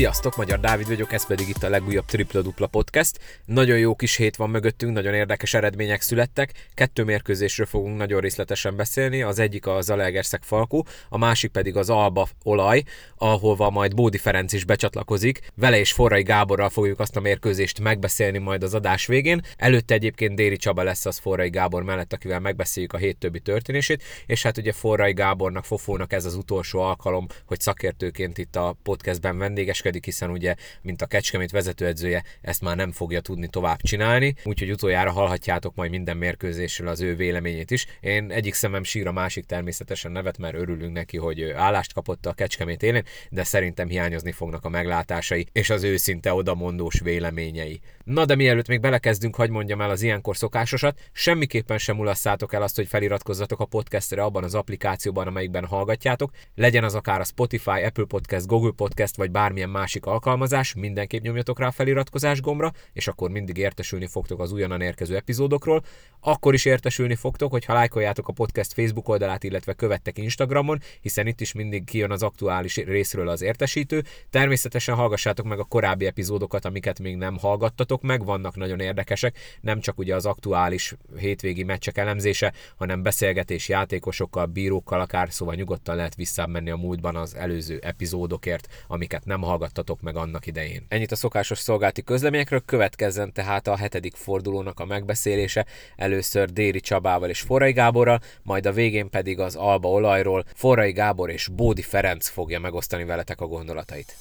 [0.00, 3.18] Sziasztok, Magyar Dávid vagyok, ez pedig itt a legújabb Tripla Dupla Podcast.
[3.44, 6.68] Nagyon jó kis hét van mögöttünk, nagyon érdekes eredmények születtek.
[6.74, 11.90] Kettő mérkőzésről fogunk nagyon részletesen beszélni, az egyik a Zalaegerszeg Falkó, a másik pedig az
[11.90, 12.82] Alba Olaj,
[13.16, 15.40] ahova majd Bódi Ferenc is becsatlakozik.
[15.54, 19.40] Vele és Forrai Gáborral fogjuk azt a mérkőzést megbeszélni majd az adás végén.
[19.56, 24.02] Előtte egyébként Déri Csaba lesz az Forrai Gábor mellett, akivel megbeszéljük a hét többi történését,
[24.26, 29.38] és hát ugye Forrai Gábornak, Fofónak ez az utolsó alkalom, hogy szakértőként itt a podcastben
[29.38, 34.34] vendéges kedveskedik, hiszen ugye, mint a Kecskemét vezetőedzője, ezt már nem fogja tudni tovább csinálni,
[34.44, 37.86] úgyhogy utoljára hallhatjátok majd minden mérkőzésről az ő véleményét is.
[38.00, 42.32] Én egyik szemem sír, a másik természetesen nevet, mert örülünk neki, hogy állást kapott a
[42.32, 47.80] Kecskemét élén, de szerintem hiányozni fognak a meglátásai és az őszinte odamondós véleményei.
[48.04, 52.62] Na de mielőtt még belekezdünk, hagy mondjam el az ilyenkor szokásosat, semmiképpen sem mulasszátok el
[52.62, 57.82] azt, hogy feliratkozzatok a podcastre abban az applikációban, amelyikben hallgatjátok, legyen az akár a Spotify,
[57.84, 63.08] Apple Podcast, Google Podcast, vagy bármilyen másik alkalmazás, mindenképp nyomjatok rá a feliratkozás gombra, és
[63.08, 65.82] akkor mindig értesülni fogtok az újonnan érkező epizódokról.
[66.20, 71.26] Akkor is értesülni fogtok, hogy ha lájkoljátok a podcast Facebook oldalát, illetve követtek Instagramon, hiszen
[71.26, 74.04] itt is mindig kijön az aktuális részről az értesítő.
[74.30, 79.80] Természetesen hallgassátok meg a korábbi epizódokat, amiket még nem hallgattatok meg, vannak nagyon érdekesek, nem
[79.80, 86.14] csak ugye az aktuális hétvégi meccsek elemzése, hanem beszélgetés játékosokkal, bírókkal akár, szóval nyugodtan lehet
[86.14, 90.84] visszamenni a múltban az előző epizódokért, amiket nem hallgattatok hallgattatok meg annak idején.
[90.88, 95.66] Ennyit a szokásos szolgálti közleményekről, következzen tehát a hetedik fordulónak a megbeszélése,
[95.96, 101.30] először Déri Csabával és Forrai Gáborral, majd a végén pedig az Alba olajról Forrai Gábor
[101.30, 104.14] és Bódi Ferenc fogja megosztani veletek a gondolatait.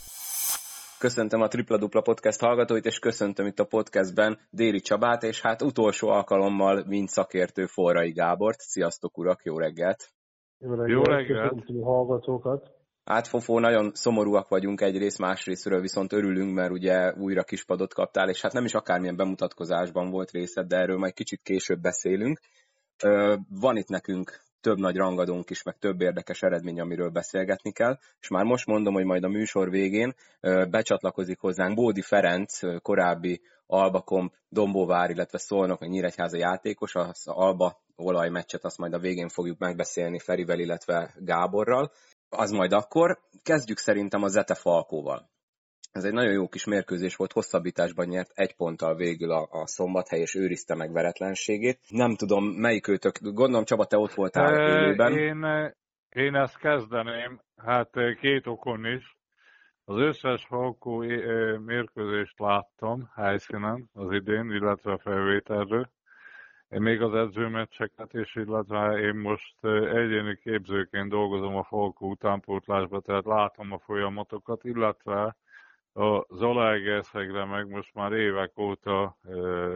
[1.00, 5.62] Köszöntöm a Tripla Dupla Podcast hallgatóit, és köszöntöm itt a podcastben Déri Csabát, és hát
[5.62, 8.60] utolsó alkalommal mint szakértő Forrai Gábort.
[8.60, 10.10] Sziasztok urak, jó reggelt!
[10.58, 10.90] Jó reggelt!
[10.90, 11.50] Jó reggelt.
[11.50, 12.79] Köszöntöm a hallgatókat!
[13.10, 18.54] Átfofó, nagyon szomorúak vagyunk egyrészt, másrésztről viszont örülünk, mert ugye újra kispadot kaptál, és hát
[18.54, 22.40] nem is akármilyen bemutatkozásban volt részed, de erről majd kicsit később beszélünk.
[23.50, 28.28] Van itt nekünk több nagy rangadónk is, meg több érdekes eredmény, amiről beszélgetni kell, és
[28.28, 30.16] már most mondom, hogy majd a műsor végén
[30.70, 37.82] becsatlakozik hozzánk Bódi Ferenc, korábbi Alba Komp, Dombóvár, illetve Szolnok, meg Nyíregyháza játékos, az Alba
[37.96, 41.92] olajmeccset azt majd a végén fogjuk megbeszélni Ferivel, illetve Gáborral
[42.30, 43.20] az majd akkor.
[43.44, 45.30] Kezdjük szerintem a Zete Falkóval.
[45.92, 50.20] Ez egy nagyon jó kis mérkőzés volt, hosszabbításban nyert egy ponttal végül a, a szombathely,
[50.20, 51.80] és őrizte meg veretlenségét.
[51.90, 55.18] Nem tudom, melyik őtök, gondolom Csaba, te ott voltál élőben.
[55.18, 55.74] Én,
[56.10, 57.90] én ezt kezdeném, hát
[58.22, 59.18] két okon is.
[59.86, 60.98] Az összes Falkó
[61.66, 65.90] mérkőzést láttam helyszínen az idén, illetve a felvételről.
[66.70, 69.56] Én még az edzőmeccseket is, illetve én most
[69.94, 75.36] egyéni képzőként dolgozom a Falkó utánpótlásba, tehát látom a folyamatokat, illetve
[75.94, 79.34] a Zalaegerszegre meg most már évek óta ö,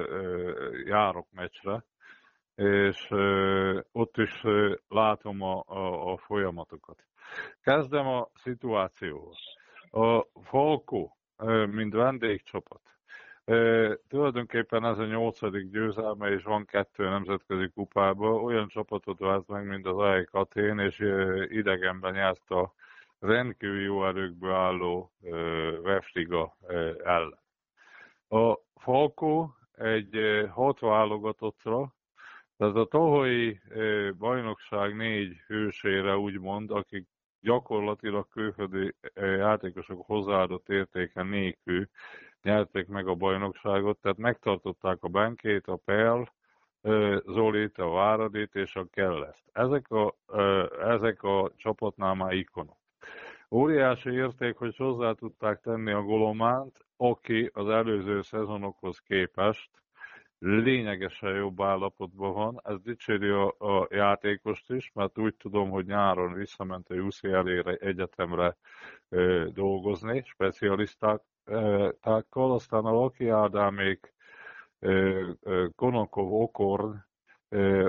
[0.09, 1.83] ö, járok meccsre,
[2.55, 7.03] és ö, ott is ö, látom a, a, a folyamatokat.
[7.61, 9.33] Kezdem a szituációval.
[9.91, 11.17] A Falkó,
[11.71, 12.81] mint vendégcsapat,
[14.07, 18.43] Tulajdonképpen ez a nyolcadik győzelme, és van kettő nemzetközi kupában.
[18.43, 20.99] Olyan csapatot vált meg, mint az AEK Atén, és
[21.47, 22.73] idegenben járt a
[23.23, 25.11] rendkívül jó erőkből álló
[25.81, 26.57] Vefliga
[27.03, 27.41] ellen.
[28.29, 31.93] A Falkó egy hat válogatottra,
[32.57, 33.59] tehát a tohoi
[34.17, 37.07] bajnokság négy hősére úgymond, akik
[37.39, 41.89] gyakorlatilag külföldi játékosok hozzáadott értéke nélkül
[42.41, 46.23] nyerték meg a bajnokságot, tehát megtartották a Benkét, a Perl,
[47.25, 49.43] Zolit, a Váradit és a Kellest.
[49.51, 50.15] Ezek a,
[50.81, 52.82] ezek a csapatnál már ikonok.
[53.53, 59.69] Óriási érték, hogy hozzá tudták tenni a Golománt, aki az előző szezonokhoz képest
[60.39, 62.59] lényegesen jobb állapotban van.
[62.63, 68.55] Ez dicséri a, a játékost is, mert úgy tudom, hogy nyáron visszament a UCL-ére egyetemre
[69.09, 71.21] ö, dolgozni, specialisták
[72.01, 74.13] tákkal, aztán a Laki Ádámék,
[75.75, 76.95] Konokov, Okorn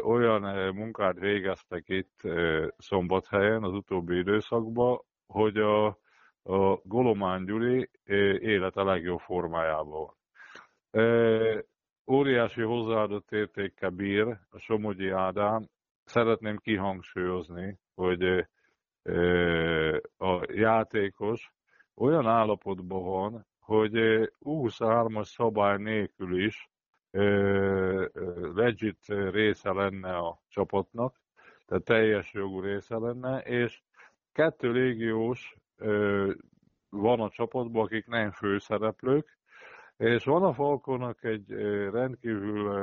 [0.03, 2.21] olyan munkát végeztek itt
[2.79, 5.01] Szombathelyen az utóbbi időszakban,
[5.35, 5.87] hogy a,
[6.43, 7.91] a Golomán Gyuri
[8.39, 10.09] élete legjobb formájában
[10.91, 11.65] van.
[12.07, 15.69] Óriási hozzáadott értékkel bír a Somogyi Ádám.
[16.05, 18.23] Szeretném kihangsúlyozni, hogy
[20.17, 21.53] a játékos
[21.95, 23.93] olyan állapotban van, hogy
[24.41, 26.69] U23-as szabály nélkül is
[28.55, 31.21] legit része lenne a csapatnak,
[31.67, 33.83] tehát teljes jogú része lenne, és
[34.35, 35.57] kettő légiós
[36.89, 39.39] van a csapatban, akik nem főszereplők,
[39.97, 41.51] és van a Falkonnak egy
[41.91, 42.75] rendkívül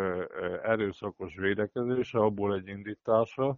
[0.64, 3.58] erőszakos védekezése, abból egy indítása.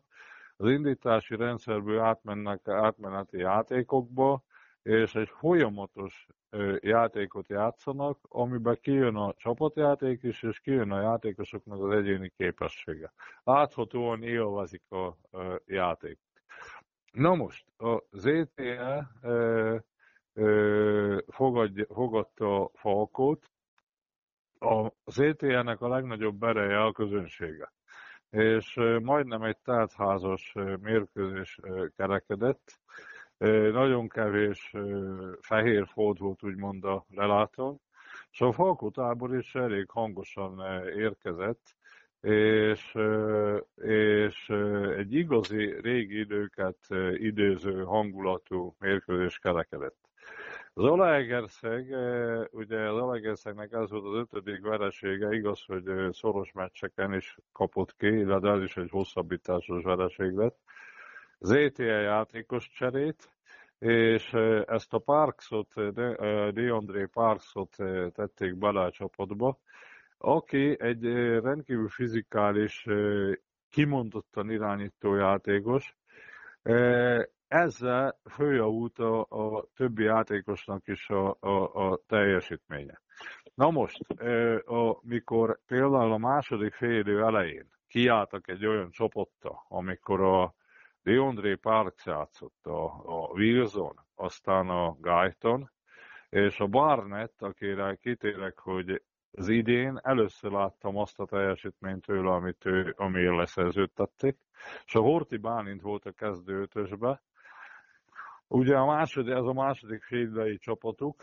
[0.58, 4.44] Az indítási rendszerből átmennek átmeneti játékokba,
[4.82, 6.28] és egy folyamatos
[6.80, 13.14] játékot játszanak, amiben kijön a csapatjáték is, és kijön a játékosoknak az egyéni képessége.
[13.44, 15.18] Láthatóan élvezik a
[15.66, 16.20] játék.
[17.14, 19.08] Na most, a ZTE
[21.88, 23.52] fogadta a Falkot,
[24.60, 27.74] a ZTE-nek a legnagyobb ereje a közönsége.
[28.30, 31.60] És majdnem egy teltházas mérkőzés
[31.96, 32.80] kerekedett,
[33.72, 34.74] nagyon kevés
[35.42, 37.82] fehér folt volt úgymond a lelátón,
[38.32, 41.76] és a Falkó tábor is elég hangosan érkezett,
[42.24, 42.98] és,
[43.76, 44.50] és
[44.98, 46.78] egy igazi régi időket
[47.14, 49.98] idéző hangulatú mérkőzés kerekedett.
[50.76, 51.96] Zalaegerszeg,
[52.52, 58.52] ugye Zalaegerszegnek ez volt az ötödik veresége, igaz, hogy szoros meccseken is kapott ki, de
[58.52, 60.58] ez is egy hosszabbításos vereség lett.
[61.40, 63.30] ZTE játékos cserét,
[63.80, 64.34] és
[64.66, 65.94] ezt a Parksot,
[66.54, 67.76] DeAndre Parksot
[68.14, 69.60] tették bele a csapatba,
[70.26, 71.04] aki egy
[71.42, 72.86] rendkívül fizikális,
[73.70, 75.96] kimondottan irányító játékos,
[77.48, 83.02] ezzel följavult a, a többi játékosnak is a, a, a teljesítménye.
[83.54, 84.06] Na most,
[84.66, 90.54] amikor például a második fél idő elején kiálltak egy olyan csoportta, amikor a
[91.02, 95.72] DeAndre Parks játszott, a, a Wilson, aztán a Guyton,
[96.30, 99.02] és a Barnett, akire kitérek, hogy
[99.36, 104.38] az idén először láttam azt a teljesítményt tőle, amit ő, amiért leszerződtették,
[104.86, 107.22] és a Horti Bálint volt a kezdő ötösbe.
[108.48, 111.16] Ugye a második, ez a második félidei csapatuk,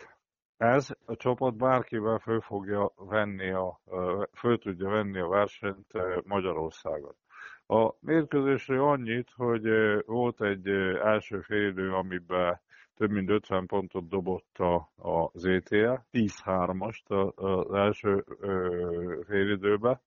[0.57, 3.81] ez a csapat bárkivel föl fogja venni a,
[4.33, 5.93] föl tudja venni a versenyt
[6.25, 7.15] Magyarországon.
[7.67, 9.63] A mérkőzésre annyit, hogy
[10.05, 10.67] volt egy
[11.03, 12.61] első félidő, amiben
[13.01, 18.25] több mint 50 pontot dobott a, a ZTE, 10-3-ast az első
[19.27, 20.01] félidőbe,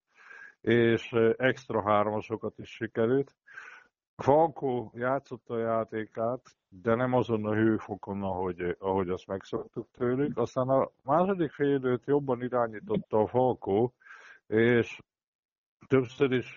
[0.61, 3.35] és extra hármasokat is sikerült.
[4.17, 10.39] Falkó játszotta a játékát, de nem azon a hőfokon, ahogy, ahogy azt megszoktuk tőlük.
[10.39, 13.95] Aztán a második félidőt jobban irányította a Falkó,
[14.47, 14.99] és
[15.87, 16.53] többször is,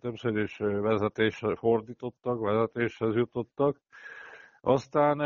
[0.00, 3.80] többször is vezetésre fordítottak, vezetéshez jutottak.
[4.60, 5.18] Aztán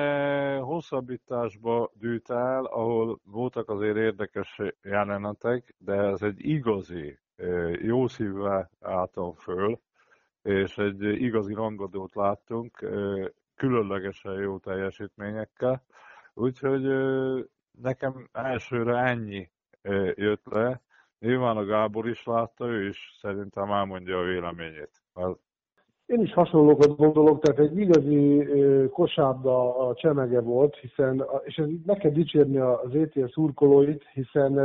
[0.63, 7.19] hosszabbításba dűlt el, ahol voltak azért érdekes jelenetek, de ez egy igazi,
[7.81, 9.81] jó szívvel álltam föl,
[10.43, 12.79] és egy igazi rangadót láttunk,
[13.57, 15.85] különlegesen jó teljesítményekkel.
[16.35, 16.83] Úgyhogy
[17.71, 19.51] nekem elsőre ennyi
[20.15, 20.83] jött le,
[21.23, 25.03] Nyilván a Gábor is látta, ő is szerintem elmondja a véleményét.
[26.13, 28.47] Én is hasonlókat gondolok, tehát egy igazi
[28.91, 34.59] kosárda a csemege volt, hiszen, és ez meg kell dicsérni az ETS szurkolóit, hiszen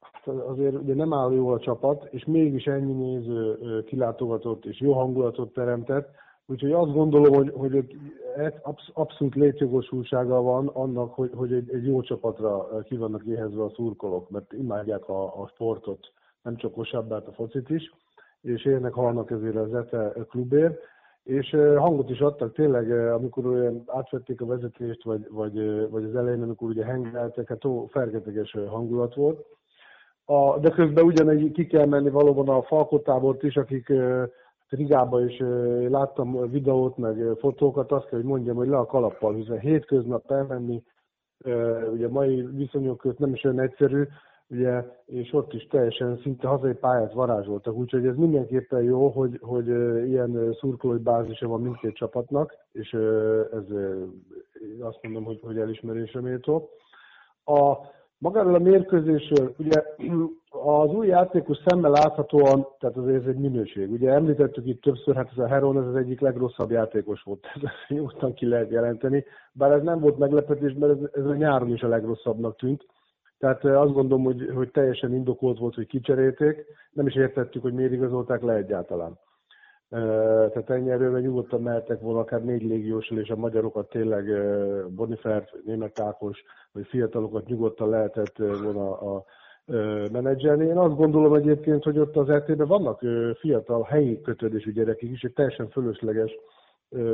[0.00, 4.92] hát azért ugye nem áll jól a csapat, és mégis ennyi néző kilátogatott és jó
[4.92, 6.08] hangulatot teremtett,
[6.46, 7.96] Úgyhogy azt gondolom, hogy, hogy
[8.92, 14.30] abszolút létjogosultsága van annak, hogy, hogy egy, egy jó csapatra ki vannak éhezve a szurkolók,
[14.30, 16.12] mert imádják a, a sportot,
[16.42, 17.92] nem csak kosabbát, a focit is,
[18.44, 20.80] és érnek halnak ezért az ETE klubért,
[21.22, 26.42] és hangot is adtak tényleg, amikor olyan átvették a vezetést, vagy, vagy, vagy az elején,
[26.42, 29.46] amikor ugye hengeltek, hát ó, fergeteges hangulat volt.
[30.24, 33.92] A, de közben ugyanegy ki kell menni valóban a falkotábort is, akik
[34.68, 35.38] Rigába is
[35.88, 40.82] láttam videót, meg fotókat, azt kell, hogy mondjam, hogy le a kalappal, hiszen hétköznap elmenni,
[41.92, 44.02] ugye mai viszonyok között nem is olyan egyszerű,
[44.54, 49.68] ugye, és ott is teljesen szinte hazai pályát varázsoltak, úgyhogy ez mindenképpen jó, hogy, hogy
[50.08, 52.92] ilyen szurkolói bázisa van mindkét csapatnak, és
[53.52, 53.64] ez
[54.80, 56.68] azt mondom, hogy, hogy elismerésre méltó.
[57.44, 57.76] A,
[58.18, 59.82] magáról a mérkőzésről, ugye
[60.64, 63.90] az új játékos szemmel láthatóan, tehát azért ez egy minőség.
[63.90, 67.62] Ugye említettük itt többször, hát ez a Heron ez az egyik legrosszabb játékos volt, ez
[67.88, 71.82] nyugodtan ki lehet jelenteni, bár ez nem volt meglepetés, mert ez, ez a nyáron is
[71.82, 72.86] a legrosszabbnak tűnt.
[73.38, 77.92] Tehát azt gondolom, hogy, hogy teljesen indokolt volt, hogy kicserélték, nem is értettük, hogy miért
[77.92, 79.18] igazolták le egyáltalán.
[79.88, 84.24] Tehát ennyi erővel nyugodtan mehettek volna akár négy légiósal, és a magyarokat tényleg
[84.94, 89.24] Bonifert, Német Ákos, vagy fiatalokat nyugodtan lehetett volna a
[90.12, 90.66] menedzselni.
[90.66, 93.00] Én azt gondolom egyébként, hogy ott az RT-ben vannak
[93.38, 96.32] fiatal helyi kötődésű gyerekek is, hogy teljesen fölösleges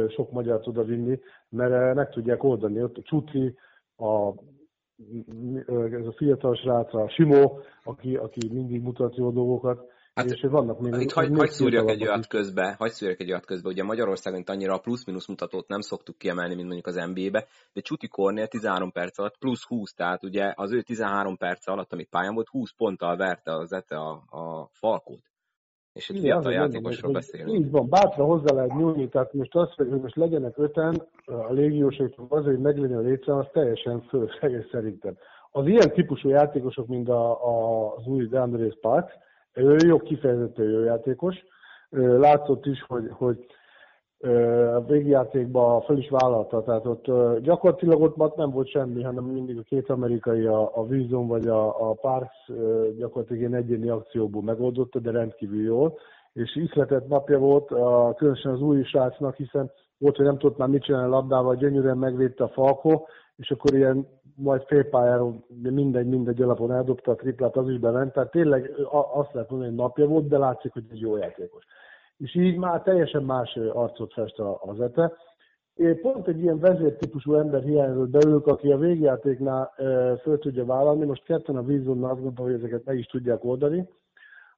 [0.09, 2.83] sok magyart oda vinni, mert meg tudják oldani.
[2.83, 3.55] Ott a Csutri,
[3.97, 4.33] a
[5.93, 10.81] ez a fiatal srác, a Simó, aki, aki mindig mutat jó dolgokat, Hát és vannak
[10.81, 14.43] még itt hagy, hagy szúrjak egy olyat közbe, hagy szúrjak egy olyat közbe, ugye Magyarországon
[14.47, 18.93] annyira a plusz-minusz mutatót nem szoktuk kiemelni, mint mondjuk az NBA-be, de Csuti Kornél 13
[18.93, 22.71] perc alatt plusz 20, tehát ugye az ő 13 perc alatt, amit pályán volt, 20
[22.77, 25.30] ponttal verte az ete a, a Falkót.
[25.93, 27.59] És egy fiatal játékosról beszélünk.
[27.59, 32.13] Így van, bátran hozzá lehet nyúlni, tehát most azt, hogy most legyenek öten, a légiósok
[32.29, 35.17] az, hogy meglegyen a létszám, az teljesen fölösleges szerintem.
[35.51, 39.13] Az ilyen típusú játékosok, mint a, a, az új DeAndre Sparks,
[39.55, 41.37] ő jó, kifejezetten jó játékos.
[41.91, 43.47] Látszott is, hogy, hogy
[44.75, 47.05] a végjátékban fel is vállalta, tehát ott
[47.41, 51.91] gyakorlatilag ott nem volt semmi, hanem mindig a két amerikai, a, a Wilson vagy a,
[51.91, 52.51] a Parks
[52.97, 55.99] gyakorlatilag ilyen egyéni akcióból megoldotta, de rendkívül jól,
[56.33, 60.69] és iszletett napja volt, a, különösen az új srácnak, hiszen volt, hogy nem tudott már
[60.69, 63.05] mit csinálni a labdával, gyönyörűen megvédte a Falko,
[63.37, 68.31] és akkor ilyen majd félpályáról mindegy, mindegy alapon eldobta a triplát, az is bement, tehát
[68.31, 68.71] tényleg
[69.13, 71.65] azt lehet mondani, hogy napja volt, de látszik, hogy egy jó játékos.
[72.21, 75.13] És így már teljesen más arcot fest az ete.
[75.75, 79.73] Én pont egy ilyen vezértípusú ember hiányzott belőlük, aki a végjátéknál
[80.23, 83.89] föl tudja vállalni, most ketten a vízonnal azt gondolom, hogy ezeket meg is tudják oldani.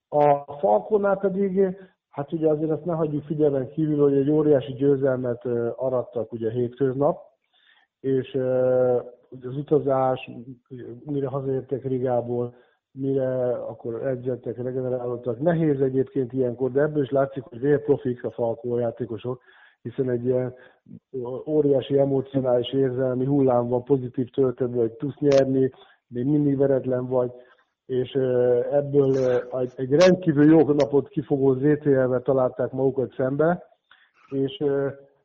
[0.09, 1.77] A Falkonál pedig,
[2.11, 5.45] hát ugye azért azt ne hagyjuk figyelmen kívül, hogy egy óriási győzelmet
[5.77, 7.21] arattak ugye hétköznap,
[8.01, 8.35] és
[9.47, 10.31] az utazás,
[11.05, 12.55] mire hazaértek Rigából,
[12.93, 15.41] mire akkor edzettek, regenerálódtak.
[15.41, 19.41] Nehéz egyébként ilyenkor, de ebből is látszik, hogy vérprofik a Falkó játékosok,
[19.83, 20.55] hiszen egy ilyen
[21.47, 25.71] óriási emocionális érzelmi hullám van, pozitív töltetve, hogy tudsz nyerni,
[26.09, 27.33] még mindig veretlen vagy,
[27.87, 28.13] és
[28.73, 29.17] ebből
[29.77, 33.65] egy rendkívül jó napot kifogó ZTL-vel találták magukat szembe,
[34.31, 34.65] és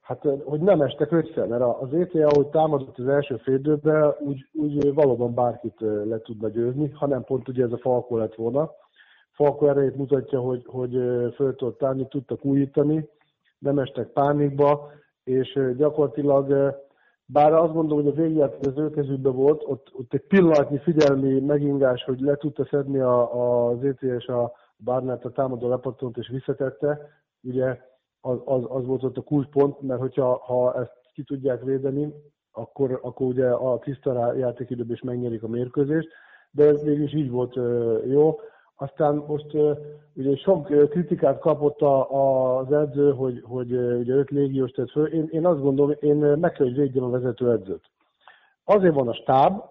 [0.07, 4.93] Hát, hogy nem estek össze, mert az ETA, ahogy támadott az első félidőben, úgy, úgy
[4.93, 8.71] valóban bárkit le tudna győzni, hanem pont ugye ez a Falko lett volna.
[9.31, 10.91] Falko erejét mutatja, hogy, hogy
[11.35, 13.09] föl tudott állni, tudtak újítani,
[13.59, 14.91] nem estek pánikba,
[15.23, 16.75] és gyakorlatilag,
[17.25, 21.39] bár azt gondolom, hogy a végjáték az ő kezükben volt, ott, ott egy pillanatnyi figyelmi
[21.39, 24.51] megingás, hogy le tudta szedni a, a, az ETS a
[24.83, 27.09] Barnett a támadó lepattont és visszatette,
[27.41, 27.77] ugye
[28.27, 32.13] az, az, az volt ott a kulcspont, mert hogyha ha ezt ki tudják védeni,
[32.51, 36.07] akkor, akkor ugye a tiszta játékidőben is megnyerik a mérkőzést,
[36.51, 37.55] de ez mégis így volt
[38.05, 38.39] jó.
[38.75, 39.53] Aztán most
[40.13, 45.07] ugye sok kritikát kapott az edző, hogy, hogy ugye öt légiós tett föl.
[45.07, 47.83] Én, én azt gondolom, én meg kell, hogy védjem a vezető edzőt.
[48.63, 49.63] Azért van a stáb,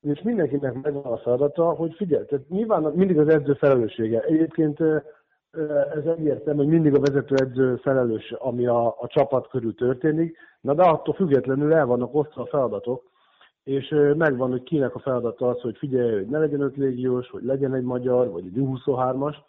[0.00, 4.20] és mindenkinek megvan a feladata, hogy figyelj, tehát nyilván mindig az edző felelőssége.
[4.20, 4.78] Egyébként
[5.94, 10.82] ez egyértelmű, hogy mindig a vezetőedző felelős, ami a, a csapat körül történik, na de
[10.82, 13.10] attól függetlenül el vannak osztva a feladatok,
[13.64, 17.44] és megvan, hogy kinek a feladata az, hogy figyelj, hogy ne legyen öt légiós, hogy
[17.44, 19.42] legyen egy magyar, vagy egy 23 as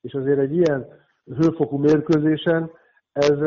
[0.00, 0.86] és azért egy ilyen
[1.24, 2.70] hőfokú mérkőzésen
[3.12, 3.38] ez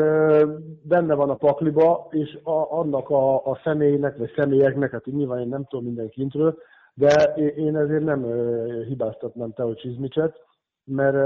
[0.82, 5.48] benne van a pakliba, és a, annak a, a személynek, vagy személyeknek, hát nyilván én
[5.48, 6.58] nem tudom minden kintről,
[6.94, 8.22] de én ezért nem
[8.86, 10.40] hibáztatnám Teo Csizmicset,
[10.84, 11.16] mert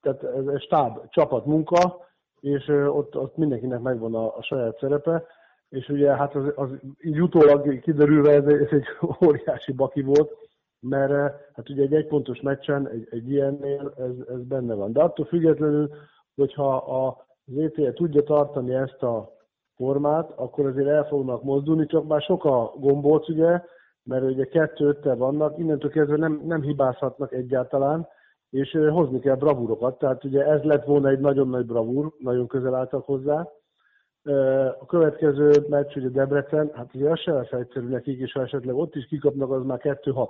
[0.00, 2.08] tehát ez stáb, csapat munka,
[2.40, 5.26] és ott, ott mindenkinek megvan a, a saját szerepe,
[5.68, 8.86] és ugye hát az, az így utólag kiderülve ez, ez egy
[9.26, 10.36] óriási baki volt,
[10.80, 11.12] mert
[11.52, 14.92] hát ugye egy egypontos meccsen, egy, egy ilyennél ez, ez benne van.
[14.92, 15.90] De attól függetlenül,
[16.34, 19.32] hogyha a, az ETL tudja tartani ezt a
[19.74, 23.62] formát, akkor azért el fognak mozdulni, csak már sok a gombóc, ugye,
[24.02, 28.08] mert ugye kettő öttel vannak, innentől kezdve nem, nem hibázhatnak egyáltalán,
[28.50, 32.74] és hozni kell bravúrokat, tehát ugye ez lett volna egy nagyon nagy bravúr, nagyon közel
[32.74, 33.48] álltak hozzá.
[34.80, 38.74] A következő meccs ugye Debrecen, hát ugye az sem lesz egyszerű nekik, és ha esetleg
[38.74, 40.28] ott is kikapnak, az már 2-6.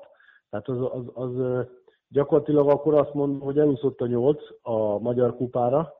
[0.50, 1.66] Tehát az, az, az
[2.08, 5.94] gyakorlatilag akkor azt mondom, hogy elúszott a 8 a Magyar Kupára.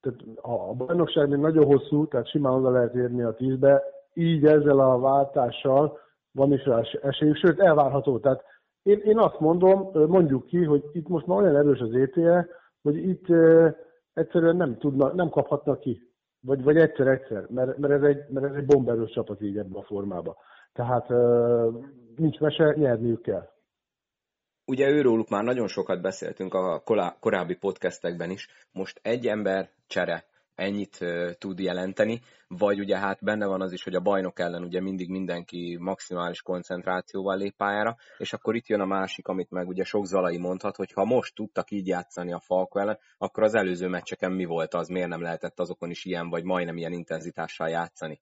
[0.00, 3.82] Tehát a bajnokság még nagyon hosszú, tehát simán oda lehet érni a 10-be,
[4.14, 5.98] így ezzel a váltással
[6.32, 8.18] van is rá esélyük, sőt elvárható.
[8.18, 8.44] Tehát
[8.84, 12.48] én, én azt mondom, mondjuk ki, hogy itt most már olyan erős az ETE,
[12.82, 13.26] hogy itt
[14.12, 16.08] egyszerűen nem, tudna, nem kaphatnak ki.
[16.40, 19.82] Vagy, vagy egyszer-egyszer, mert, mert, ez egy, mert ez egy bomberős csapat így ebben a
[19.82, 20.34] formában.
[20.72, 21.08] Tehát
[22.16, 23.48] nincs mese, nyerniük kell.
[24.66, 26.82] Ugye őróluk már nagyon sokat beszéltünk a
[27.20, 28.48] korábbi podcastekben is.
[28.72, 30.98] Most egy ember csere ennyit
[31.38, 35.08] tud jelenteni, vagy ugye hát benne van az is, hogy a bajnok ellen ugye mindig
[35.08, 40.06] mindenki maximális koncentrációval lép pályára, és akkor itt jön a másik, amit meg ugye sok
[40.06, 44.32] Zalai mondhat, hogy ha most tudtak így játszani a Falko ellen, akkor az előző meccseken
[44.32, 48.20] mi volt az, miért nem lehetett azokon is ilyen, vagy majdnem ilyen intenzitással játszani.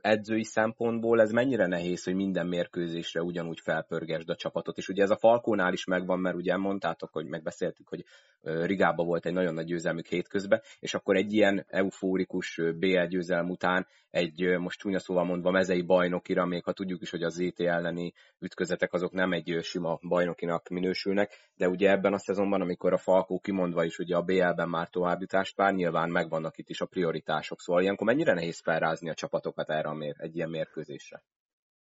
[0.00, 5.10] Edzői szempontból ez mennyire nehéz, hogy minden mérkőzésre ugyanúgy felpörgesd a csapatot, és ugye ez
[5.10, 8.04] a Falkónál is megvan, mert ugye mondtátok, hogy megbeszéltük, hogy
[8.42, 13.86] Rigába volt egy nagyon nagy győzelmük hétközben, és akkor egy ilyen eufórikus BL győzelm után
[14.12, 18.12] egy, most csúnya szóval mondva, mezei bajnokira, még ha tudjuk is, hogy az ZT elleni
[18.38, 23.40] ütközetek azok nem egy sima bajnokinak minősülnek, de ugye ebben a szezonban, amikor a Falkó
[23.40, 27.82] kimondva is ugye a BL-ben már továbbjutást vár, nyilván megvannak itt is a prioritások, szóval
[27.82, 31.22] ilyenkor mennyire nehéz felrázni a csapatokat erre a mér, egy ilyen mérkőzésre?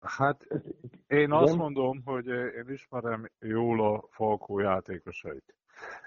[0.01, 0.47] Hát
[1.07, 5.55] én azt mondom, hogy én ismerem jól a Falkó játékosait.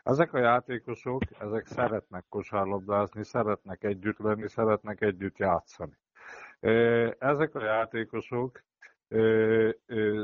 [0.02, 5.98] Ezek a játékosok, ezek szeretnek kosárlabdázni, szeretnek együtt lenni, szeretnek együtt játszani.
[7.18, 8.62] Ezek a játékosok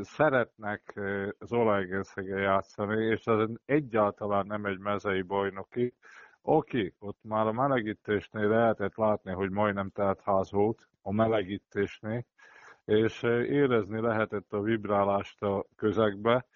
[0.01, 1.01] szeretnek
[1.41, 5.95] Zolaegerszegen játszani, és ez egyáltalán nem egy mezei bajnoki.
[6.43, 12.25] Oké, ott már a melegítésnél lehetett látni, hogy majdnem telt ház volt a melegítésnél,
[12.85, 16.47] és érezni lehetett a vibrálást a közegbe.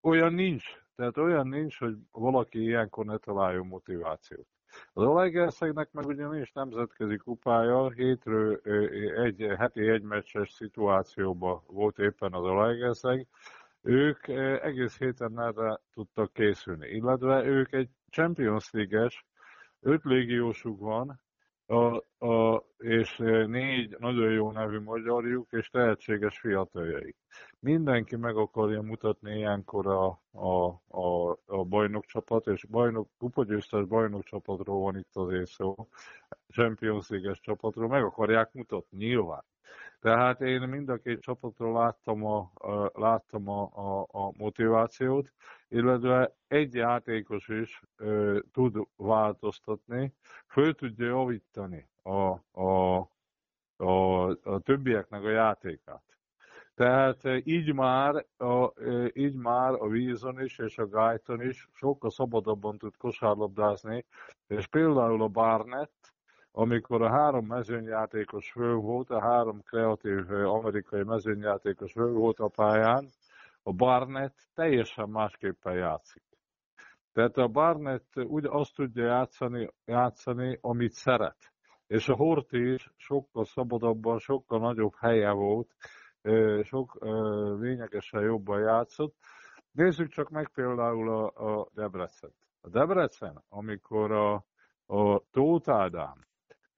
[0.00, 0.64] Olyan nincs,
[0.94, 4.46] tehát olyan nincs, hogy valaki ilyenkor ne találjon motivációt.
[4.92, 8.60] Az Olegerszegnek meg ugye nemzetközi kupája, hétről
[9.24, 13.26] egy heti egymeccses szituációban volt éppen az Olegerszeg,
[13.82, 14.28] ők
[14.62, 19.26] egész héten erre tudtak készülni, illetve ők egy Champions League-es,
[19.80, 21.20] öt légiósuk van,
[21.70, 27.16] a, a, és négy nagyon jó nevű magyarjuk, és tehetséges fiataljaik.
[27.58, 34.96] Mindenki meg akarja mutatni ilyenkor a, a, a, a bajnokcsapat, és bajnok, kupagyőztes bajnokcsapatról van
[34.96, 35.74] itt az szó,
[36.48, 39.44] Champions League-es csapatról, meg akarják mutatni, nyilván.
[40.00, 42.50] Tehát én mind a két csapatról láttam a,
[42.94, 45.32] láttam a, a, a motivációt,
[45.68, 50.14] illetve egy játékos is ö, tud változtatni,
[50.46, 52.98] föl tudja javítani a, a,
[53.76, 56.10] a, a többieknek a játékát.
[56.74, 58.72] Tehát így már, a,
[59.12, 64.04] így már a Vízon is és a Gájton is sokkal szabadabban tud kosárlabdázni,
[64.46, 66.14] és például a Barnett,
[66.52, 73.08] amikor a három mezőnyjátékos föl volt, a három kreatív amerikai mezőnyjátékos föl volt a pályán,
[73.62, 76.22] a Barnett teljesen másképpen játszik.
[77.12, 81.52] Tehát a Barnett úgy azt tudja játszani, játszani, amit szeret.
[81.86, 85.74] És a Horti is sokkal szabadabban, sokkal nagyobb helye volt,
[86.62, 86.98] sok
[87.60, 89.16] lényegesen jobban játszott.
[89.72, 92.32] Nézzük csak meg például a, a Debrecen.
[92.60, 94.34] A Debrecen, amikor a,
[94.86, 96.28] a Tóth Ádám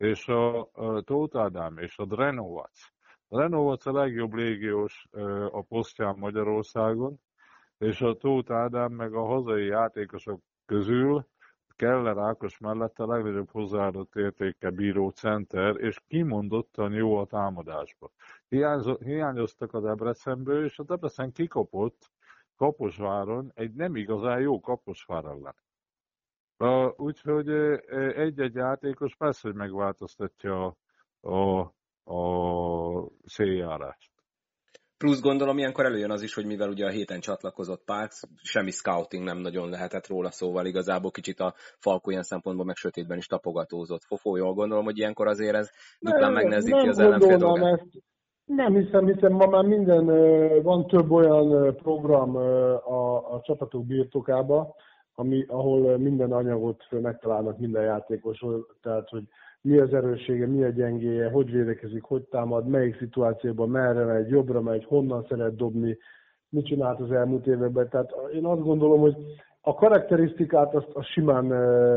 [0.03, 0.71] és a,
[1.05, 2.91] Tóth Ádám és a Drenovac.
[3.29, 5.09] Drenovac a legjobb légiós
[5.51, 7.21] a posztján Magyarországon,
[7.79, 11.27] és a Tóth Ádám meg a hazai játékosok közül
[11.77, 18.11] Keller Ákos mellett a legnagyobb hozzáadott értéke bíró center, és kimondottan jó a támadásba.
[18.99, 22.11] Hiányoztak a Debrecenből, és a Debrecen kikapott
[22.57, 25.55] Kaposváron egy nem igazán jó Kaposvár ellen.
[26.97, 27.49] Úgyhogy
[28.17, 30.77] egy-egy játékos persze, hogy megváltoztatja
[31.21, 31.61] a, a,
[32.05, 34.11] a széljárást.
[35.03, 39.25] Plusz gondolom ilyenkor előjön az is, hogy mivel ugye a héten csatlakozott Parks, semmi scouting
[39.25, 44.03] nem nagyon lehetett róla, szóval igazából kicsit a Falko ilyen szempontból meg sötétben is tapogatózott.
[44.03, 47.81] Fofó, jól gondolom, hogy ilyenkor azért ez duplán megnehezíti az ellenfél dolgát.
[47.81, 48.05] Ezt.
[48.45, 50.05] Nem hiszem, hiszen ma már minden,
[50.63, 54.75] van több olyan program a, a csapatok birtokába,
[55.15, 59.23] ami, ahol minden anyagot megtalálnak minden játékosról, tehát hogy
[59.61, 64.61] mi az erőssége, mi a gyengéje, hogy védekezik, hogy támad, melyik szituációban merre megy, jobbra
[64.61, 65.99] megy, honnan szeret dobni,
[66.49, 67.89] mit csinált az elmúlt években.
[67.89, 69.17] Tehát én azt gondolom, hogy
[69.61, 71.47] a karakterisztikát azt, azt simán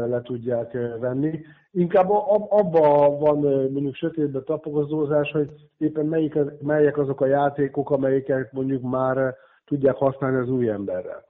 [0.09, 1.39] le tudják venni.
[1.71, 3.37] Inkább abban van
[3.71, 10.37] mondjuk sötétben tapogatózás, hogy éppen melyik, melyek azok a játékok, amelyeket mondjuk már tudják használni
[10.37, 11.23] az új emberrel.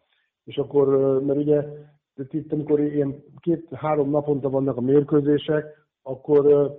[0.45, 0.87] És akkor,
[1.23, 1.63] mert ugye
[2.29, 5.65] itt, amikor ilyen két-három naponta vannak a mérkőzések,
[6.03, 6.71] akkor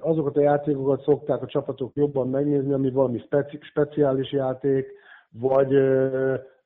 [0.00, 4.86] azokat a játékokat szokták a csapatok jobban megnézni, ami valami speci- speciális játék,
[5.30, 5.68] vagy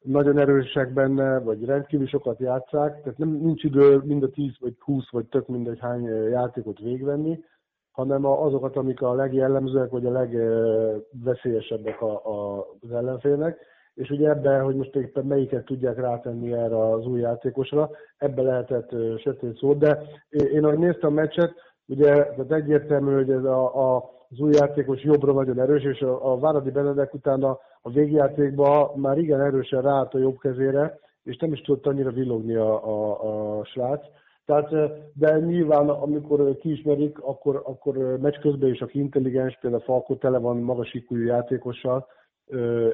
[0.00, 4.74] nagyon erősek benne, vagy rendkívül sokat játszák, tehát nem, nincs idő mind a 10 vagy
[4.78, 7.44] 20 vagy tök mindegy hány játékot végvenni,
[7.92, 12.22] hanem azokat, amik a legjellemzőek, vagy a legveszélyesebbek a,
[12.80, 13.58] az ellenfélnek
[13.94, 18.90] és ugye ebben, hogy most éppen melyiket tudják rátenni erre az új játékosra, ebbe lehetett
[19.18, 21.52] sötét szó, de én ahogy néztem a meccset,
[21.86, 26.32] ugye tehát egyértelmű, hogy ez a, a az új játékos jobbra nagyon erős, és a,
[26.32, 31.52] a Váradi Benedek utána a végjátékban már igen erősen ráállt a jobb kezére, és nem
[31.52, 34.04] is tudott annyira villogni a, a, a srác,
[34.44, 34.70] Tehát,
[35.12, 40.56] de nyilván, amikor kiismerik, akkor, akkor meccs közben is, aki intelligens, például Falko tele van
[40.56, 42.06] magas játékossal,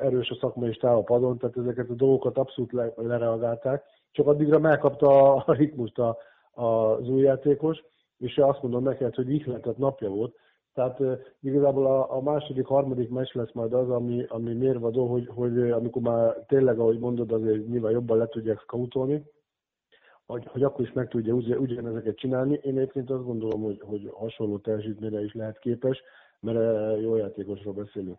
[0.01, 3.85] erős a szakmai stáb a padon, tehát ezeket a dolgokat abszolút le, lereagálták.
[4.11, 6.19] Csak addigra megkapta a ritmust a,
[6.51, 7.85] a, az új játékos,
[8.19, 10.35] és azt mondom neki, hogy ihletett napja volt.
[10.75, 11.01] Tehát
[11.41, 16.03] igazából a, a második, harmadik meccs lesz majd az, ami, ami mérvadó, hogy, hogy amikor
[16.03, 19.25] már tényleg, ahogy mondod, azért nyilván jobban le tudják scoutolni,
[20.27, 22.61] hogy, hogy akkor is meg tudja ugyanezeket csinálni.
[22.63, 26.03] Én egyébként azt gondolom, hogy, hogy hasonló teljesítményre is lehet képes,
[26.41, 28.19] mert jó játékosról beszélünk.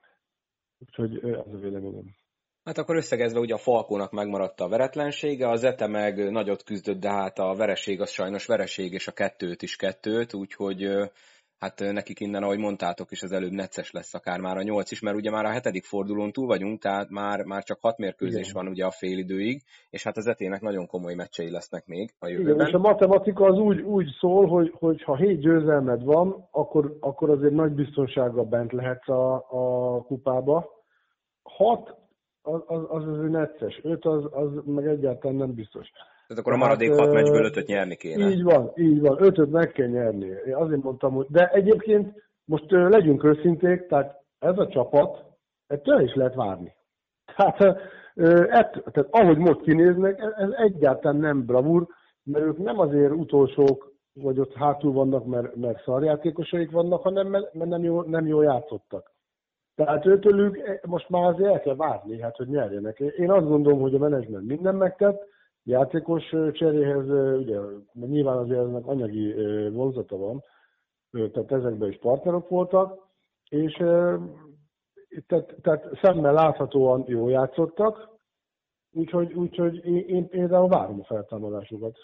[0.82, 2.16] Úgyhogy ez a véleményem.
[2.64, 7.10] Hát akkor összegezve ugye a Falkónak megmaradt a veretlensége, a Zete meg nagyot küzdött, de
[7.10, 10.88] hát a vereség az sajnos vereség, és a kettőt is kettőt, úgyhogy
[11.62, 15.02] hát nekik innen, ahogy mondtátok is, az előbb necces lesz akár már a nyolc is,
[15.02, 18.64] mert ugye már a hetedik fordulón túl vagyunk, tehát már, már csak hat mérkőzés Igen.
[18.64, 22.54] van ugye a félidőig, és hát az etének nagyon komoly meccsei lesznek még a jövőben.
[22.54, 26.98] Igen, és a matematika az úgy, úgy szól, hogy, hogy ha hét győzelmed van, akkor,
[27.00, 30.70] akkor azért nagy biztonsággal bent lehetsz a, a kupába.
[31.44, 31.96] Hat
[32.42, 35.92] az, az, az az necces, öt az, az meg egyáltalán nem biztos.
[36.32, 38.30] Tehát akkor a maradék hát, hat meccsből ötöt nyerni kéne.
[38.30, 40.26] Így van, így van, ötöt meg kell nyerni.
[40.46, 41.26] Én azért mondtam, hogy...
[41.30, 45.24] De egyébként most legyünk őszinték, tehát ez a csapat,
[45.68, 46.74] ettől is lehet várni.
[47.36, 47.62] Tehát,
[48.50, 51.88] ett, tehát ahogy most kinéznek, ez egyáltalán nem bravúr,
[52.24, 57.54] mert ők nem azért utolsók, vagy ott hátul vannak, mert, mert szarjátékosaik vannak, hanem mert
[57.54, 59.12] nem jól, nem jól játszottak.
[59.76, 63.00] Tehát őtőlük most már azért el kell várni, hát, hogy nyerjenek.
[63.00, 65.30] Én azt gondolom, hogy a menedzsment minden megtett,
[65.64, 67.60] játékos cseréhez, ugye
[67.94, 69.34] nyilván azért ennek anyagi
[69.70, 70.44] vonzata van,
[71.12, 73.10] tehát ezekben is partnerok voltak,
[73.50, 73.74] és
[75.28, 78.10] tehát, tehát szemmel láthatóan jól játszottak,
[78.92, 81.98] úgyhogy, úgyhogy én, én például várom a feltámadásukat.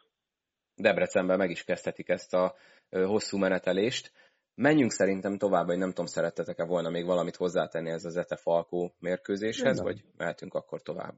[0.76, 2.54] Debrecenben meg is kezdhetik ezt a
[2.90, 4.12] hosszú menetelést.
[4.56, 8.92] Menjünk szerintem tovább, vagy nem tudom, szerettetek-e volna még valamit hozzátenni ez az Ete Falkó
[9.00, 11.14] mérkőzéshez, vagy mehetünk akkor tovább?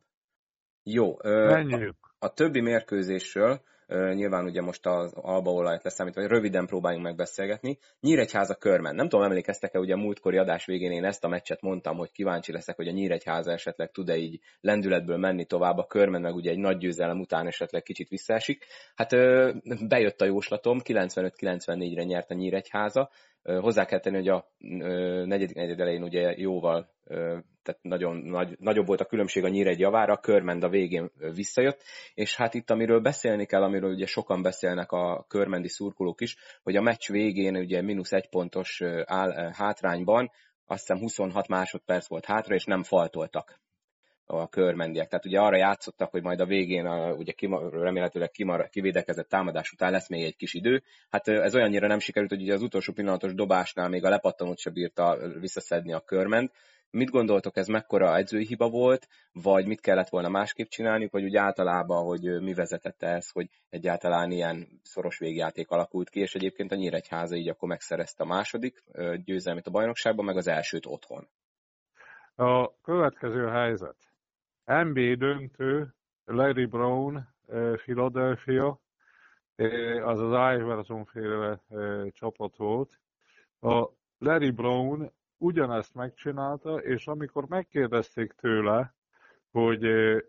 [0.94, 1.18] Jó.
[1.24, 1.96] Menjünk.
[2.20, 3.62] A, a többi mérkőzésről
[4.14, 7.78] nyilván ugye most az albaolajat leszámítva, hogy röviden próbáljunk megbeszélgetni.
[8.00, 8.96] Nyíregyháza körmen.
[8.96, 12.52] Nem tudom, emlékeztek-e, ugye a múltkori adás végén én ezt a meccset mondtam, hogy kíváncsi
[12.52, 16.58] leszek, hogy a Nyíregyháza esetleg tud-e így lendületből menni tovább, a körmen meg ugye egy
[16.58, 18.66] nagy győzelem után esetleg kicsit visszaesik.
[18.96, 19.10] Hát
[19.88, 23.10] bejött a jóslatom, 95-94-re nyert a Nyíregyháza,
[23.58, 24.48] Hozzá kell tenni, hogy a
[25.26, 26.90] negyedik negyed elején ugye jóval,
[27.64, 31.84] tehát nagyon nagy, nagyobb volt a különbség a Nyíregy javára, a Körmend a végén visszajött,
[32.14, 36.76] és hát itt amiről beszélni kell, amiről ugye sokan beszélnek a körmendi szurkolók is, hogy
[36.76, 40.32] a meccs végén ugye mínusz egy pontos áll, hátrányban,
[40.66, 43.60] azt hiszem 26 másodperc volt hátra, és nem faltoltak
[44.32, 45.08] a körmendiek.
[45.08, 49.72] Tehát ugye arra játszottak, hogy majd a végén a, ugye kimar, remélhetőleg kimar, kivédekezett támadás
[49.72, 50.84] után lesz még egy kis idő.
[51.10, 54.70] Hát ez olyannyira nem sikerült, hogy ugye az utolsó pillanatos dobásnál még a lepattanót se
[54.70, 56.52] bírta visszaszedni a körment.
[56.92, 61.36] Mit gondoltok, ez mekkora edzői hiba volt, vagy mit kellett volna másképp csinálni, vagy úgy
[61.36, 66.76] általában, hogy mi vezetette ez, hogy egyáltalán ilyen szoros végjáték alakult ki, és egyébként a
[66.76, 68.84] Nyíregyháza így akkor megszerezte a második
[69.26, 71.28] győzelmét a bajnokságban, meg az elsőt otthon.
[72.36, 74.09] A következő helyzet.
[74.70, 75.94] NBA döntő,
[76.26, 77.28] Larry Brown,
[77.76, 78.80] Philadelphia,
[80.04, 81.62] az az Iverson féle
[82.12, 83.00] csapat volt.
[83.60, 88.94] A Larry Brown ugyanezt megcsinálta, és amikor megkérdezték tőle,
[89.52, 89.82] hogy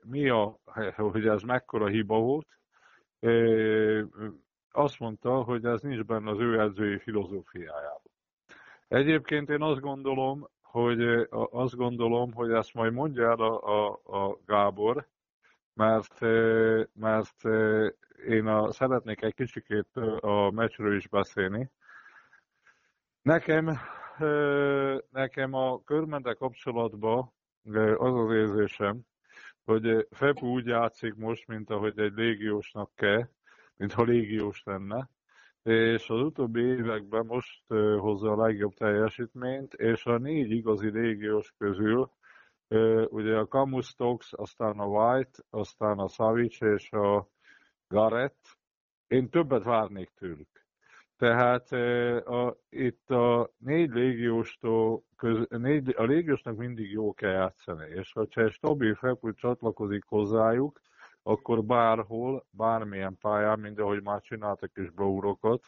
[0.04, 0.58] mi a,
[0.96, 2.58] hogy ez mekkora hiba volt,
[4.72, 8.12] azt mondta, hogy ez nincs benne az ő edzői filozófiájában.
[8.88, 14.38] Egyébként én azt gondolom, hogy azt gondolom, hogy ezt majd mondja el a, a, a
[14.46, 15.08] Gábor,
[15.74, 16.20] mert,
[16.92, 17.44] mert
[18.28, 21.70] én a, szeretnék egy kicsikét a meccsről is beszélni.
[23.22, 23.78] Nekem,
[25.10, 27.32] nekem a körmente kapcsolatban
[27.96, 29.00] az az érzésem,
[29.64, 33.28] hogy Fepu úgy játszik most, mint ahogy egy légiósnak kell,
[33.76, 35.08] mintha légiós lenne,
[35.62, 37.62] és az utóbbi években most
[37.98, 42.10] hozza a legjobb teljesítményt, és a négy igazi légiós közül,
[43.08, 47.28] ugye a Kamustox, aztán a White, aztán a Savic és a
[47.88, 48.58] Garrett,
[49.06, 50.48] én többet várnék tőlük.
[51.16, 51.72] Tehát
[52.26, 58.26] a, itt a négy légióstól, köz, négy, a légiósnak mindig jó kell játszani, és ha
[58.34, 60.80] egy stabil felpult csatlakozik hozzájuk,
[61.22, 65.64] akkor bárhol, bármilyen pályán, mint ahogy már csináltak is brórokat,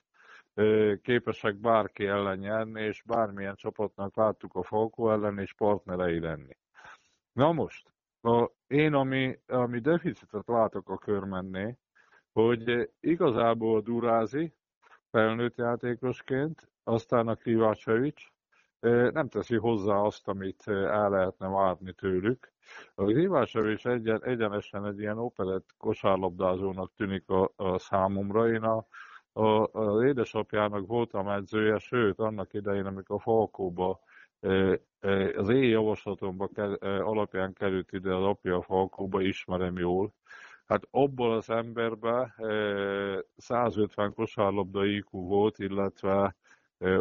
[1.02, 6.56] képesek bárki ellen nyerni, és bármilyen csapatnak láttuk a Falkó ellen, és partnerei lenni.
[7.32, 11.76] Na most, a, én ami, ami deficitet látok a körmenné,
[12.32, 14.54] hogy igazából Durázi
[15.10, 18.32] felnőtt játékosként, aztán a Krivácsevics
[19.12, 22.52] nem teszi hozzá azt, amit el lehetne várni tőlük.
[22.94, 28.52] A Krivácsevics egyen, egyenesen egy ilyen operett kosárlabdázónak tűnik a, a számomra.
[28.52, 28.86] Én a,
[29.32, 34.00] a, az édesapjának voltam edzője, sőt, annak idején, amikor a Falkóba
[35.36, 36.48] az én javaslatomba
[36.80, 40.14] alapján került ide az apja a Falkóba, ismerem jól,
[40.66, 42.34] Hát abból az emberben
[43.36, 46.36] 150 kosárlabda IQ volt, illetve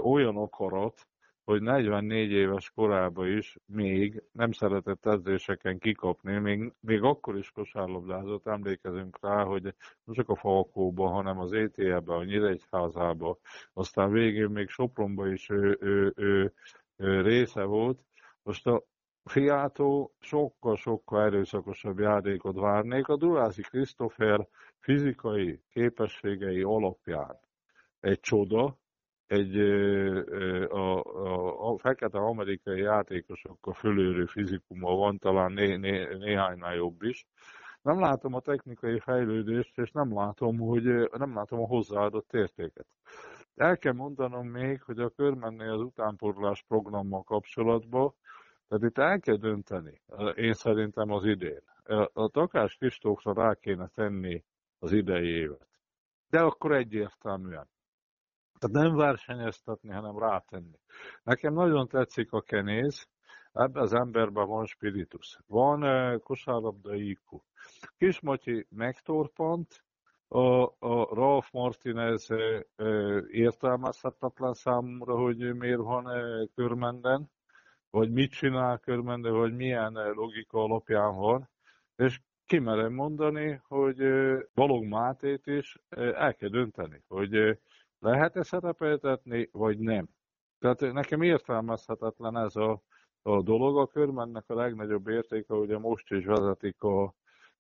[0.02, 1.08] olyan akarat,
[1.44, 8.48] hogy 44 éves korában is még nem szeretett edzéseken kikapni, még, még akkor is kosárlabdázott,
[8.48, 13.38] emlékezünk rá, hogy nem csak a Falkóba, hanem az ETL-be, a Nyíregyházába,
[13.74, 16.54] aztán végén még Sopronba is ő, ő, ő,
[16.96, 18.00] ő része volt.
[18.44, 18.84] Most a
[19.24, 23.08] fiától sokkal-sokkal erőszakosabb játékot várnék.
[23.08, 24.48] A Durázi Christopher
[24.80, 27.40] fizikai képességei alapján
[28.00, 28.78] egy csoda,
[29.32, 29.60] egy
[30.70, 37.26] a, a, a fekete amerikai játékosokkal fölőrő fizikuma van, talán né, né, néhánynál jobb is.
[37.82, 40.84] Nem látom a technikai fejlődést, és nem látom, hogy
[41.18, 42.86] nem látom a hozzáadott értéket.
[43.56, 48.14] El kell mondanom még, hogy a körmennél az utánporlás programmal kapcsolatban
[48.72, 50.02] tehát itt el kell dönteni,
[50.36, 51.62] én szerintem az idén.
[52.14, 54.44] A Takás Kristófra rá kéne tenni
[54.80, 55.68] az idei évet.
[56.30, 57.70] De akkor egyértelműen.
[58.62, 60.80] Tehát nem versenyeztetni, hanem rátenni.
[61.24, 63.08] Nekem nagyon tetszik a kenéz,
[63.54, 65.38] ebben az emberben van spiritus.
[65.48, 67.40] Van kosárlabda IQ.
[67.98, 69.84] Kismatyi megtorpant,
[70.28, 72.28] a, a Ralph Martinez
[73.32, 76.08] értelmezhetetlen számomra, hogy miért van
[76.56, 77.30] körmenden,
[77.92, 81.50] vagy mit csinál körben, de hogy milyen eh, logika alapján van,
[81.96, 87.60] és kimerem mondani, hogy eh, Balog Mátét is eh, el kell dönteni, hogy
[88.02, 90.08] lehet-e szerepeltetni, vagy nem.
[90.60, 92.82] Tehát nekem értelmezhetetlen ez a,
[93.22, 93.78] a dolog.
[93.78, 97.16] A körmennek a legnagyobb értéke, ugye most is vezetik a,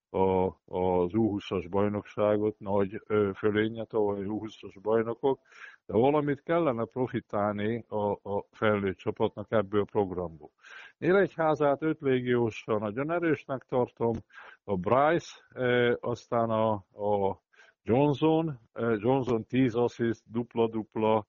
[0.09, 3.01] a, az U20-as bajnokságot, nagy
[3.35, 5.39] fölénye, tavaly U20-as bajnokok,
[5.85, 10.49] de valamit kellene profitálni a, a felnőtt csapatnak ebből a programból.
[10.97, 14.15] Nyíregyházát öt légiósra nagyon erősnek tartom,
[14.63, 15.35] a Bryce,
[15.99, 17.41] aztán a, a
[17.83, 18.59] Johnson,
[18.97, 21.27] Johnson 10 assziszt, dupla-dupla,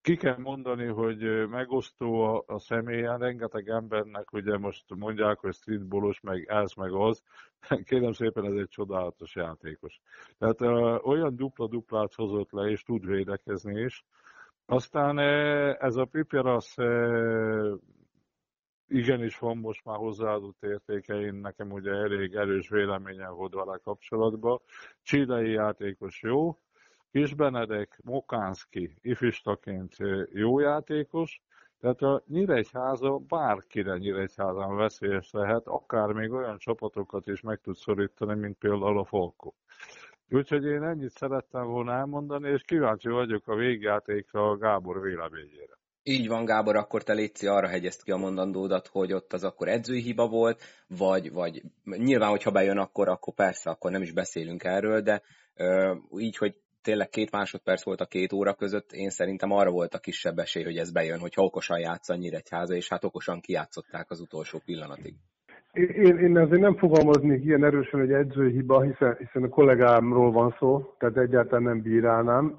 [0.00, 6.20] ki kell mondani, hogy megosztó a, a személyen, rengeteg embernek ugye most mondják, hogy streetballos,
[6.20, 7.22] meg ez, meg az.
[7.88, 10.00] Kérem szépen, ez egy csodálatos játékos.
[10.38, 14.04] Tehát uh, olyan dupla-duplát hozott le, és tud védekezni is.
[14.66, 17.72] Aztán uh, ez a Pipiras uh,
[18.88, 24.60] igenis van most már hozzáadott értékein, nekem ugye elég erős véleményem volt vele kapcsolatban.
[25.02, 26.58] Csidei játékos jó,
[27.10, 29.96] Kis Benedek, Mokánszki ifistaként
[30.32, 31.42] jó játékos,
[31.80, 38.34] tehát a Nyíregyháza bárkire Nyíregyházán veszélyes lehet, akár még olyan csapatokat is meg tud szorítani,
[38.34, 39.52] mint például a Falko.
[40.30, 45.77] Úgyhogy én ennyit szerettem volna elmondani, és kíváncsi vagyok a végjátékra a Gábor véleményére.
[46.10, 49.68] Így van, Gábor, akkor te létszi arra hegyezt ki a mondandódat, hogy ott az akkor
[49.68, 50.62] edzői hiba volt,
[50.98, 55.22] vagy, vagy nyilván, hogyha bejön, akkor, akkor persze, akkor nem is beszélünk erről, de
[55.56, 59.94] ö, így, hogy tényleg két másodperc volt a két óra között, én szerintem arra volt
[59.94, 64.10] a kisebb esély, hogy ez bejön, hogyha okosan játsz a Nyíregyháza, és hát okosan kijátszották
[64.10, 65.14] az utolsó pillanatig.
[65.72, 70.56] Én, én azért nem fogalmaznék ilyen erősen, hogy edzői hiba, hiszen, hiszen a kollégámról van
[70.58, 72.58] szó, tehát egyáltalán nem bírálnám.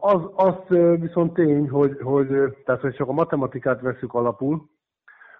[0.00, 0.54] Az, az
[1.00, 2.28] viszont tény, hogy, hogy
[2.64, 4.70] tehát, hogy csak a matematikát veszük alapul,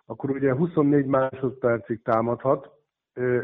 [0.06, 2.70] akkor ugye 24 másodpercig támadhat,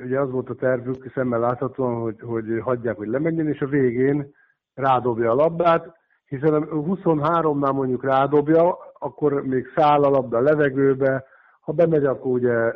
[0.05, 4.35] ugye az volt a tervük, szemmel láthatóan, hogy, hogy hagyják, hogy lemenjen, és a végén
[4.75, 11.25] rádobja a labdát, hiszen a 23-nál mondjuk rádobja, akkor még száll a labda a levegőbe,
[11.61, 12.73] ha bemegy, akkor ugye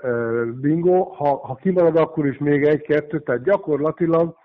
[0.61, 4.37] bingo, ha, ha kimarad, akkor is még egy-kettő, tehát gyakorlatilag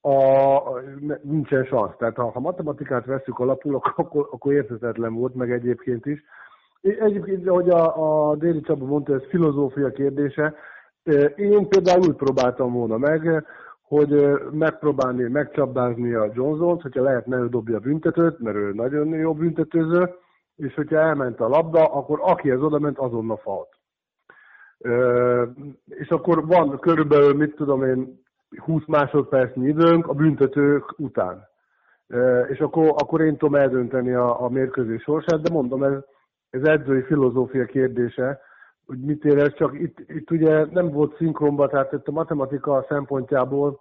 [0.00, 0.80] a,
[1.22, 1.96] nincsen szansz.
[1.98, 6.24] Tehát ha, ha matematikát veszük alapul, akkor, akkor érthetetlen volt, meg egyébként is.
[6.80, 10.54] Egyébként, ahogy a, a Déli Csaba mondta, ez filozófia kérdése,
[11.36, 13.44] én például úgy próbáltam volna meg,
[13.82, 19.34] hogy megpróbálni megcsapdázni a Johnson-t, hogyha lehet, ne dobja a büntetőt, mert ő nagyon jó
[19.34, 20.14] büntetőző,
[20.56, 23.68] és hogyha elment a labda, akkor aki ez oda ment, azonnal falt.
[25.84, 28.22] És akkor van körülbelül, mit tudom én,
[28.56, 31.48] 20 másodpercnyi időnk a büntetők után.
[32.48, 35.92] És akkor, akkor én tudom eldönteni a, a mérkőzés sorsát, de mondom, ez,
[36.50, 38.40] ez edzői filozófia kérdése,
[38.86, 43.80] hogy mit érez, csak itt, itt ugye nem volt szinkronba, tehát itt a matematika szempontjából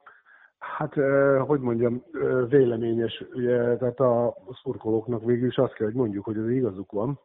[0.59, 0.93] Hát,
[1.39, 2.03] hogy mondjam,
[2.49, 7.19] véleményes, ugye, tehát a szurkolóknak végül is azt kell, hogy mondjuk, hogy az igazuk van,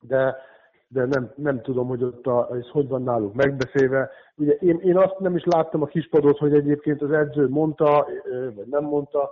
[0.00, 0.36] de,
[0.92, 4.10] de nem, nem tudom, hogy ott a, ez hogy van náluk megbeszélve.
[4.36, 8.06] Ugye én, én azt nem is láttam a kispadot, hogy egyébként az edző mondta,
[8.54, 9.30] vagy nem mondta,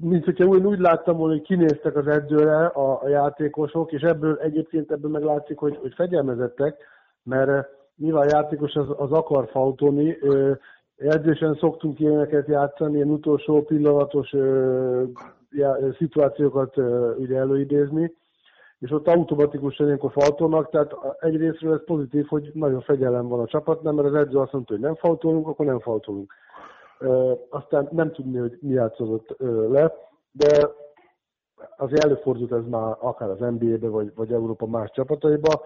[0.00, 4.36] mint hogyha úgy, úgy láttam volna, hogy kinéztek az edzőre a, a játékosok, és ebből
[4.36, 6.76] egyébként ebből meglátszik, hogy, hogy fegyelmezettek,
[7.22, 10.18] mert nyilván a játékos az, az akar fautolni,
[10.96, 15.02] edzésen szoktunk ilyeneket játszani, ilyen utolsó pillanatos ö,
[15.50, 18.14] já, szituációkat ö, ugye előidézni,
[18.78, 23.92] és ott automatikusan ilyenkor faltolnak, tehát egyrésztről ez pozitív, hogy nagyon fegyelem van a csapatnál,
[23.92, 26.32] mert az edző azt mondta, hogy nem faltolunk, akkor nem faltolunk.
[26.98, 29.34] Ö, aztán nem tudni, hogy mi játszott
[29.68, 29.94] le,
[30.30, 30.68] de
[31.76, 35.62] azért előfordult ez már akár az NBA-be, vagy, vagy Európa más csapataiba,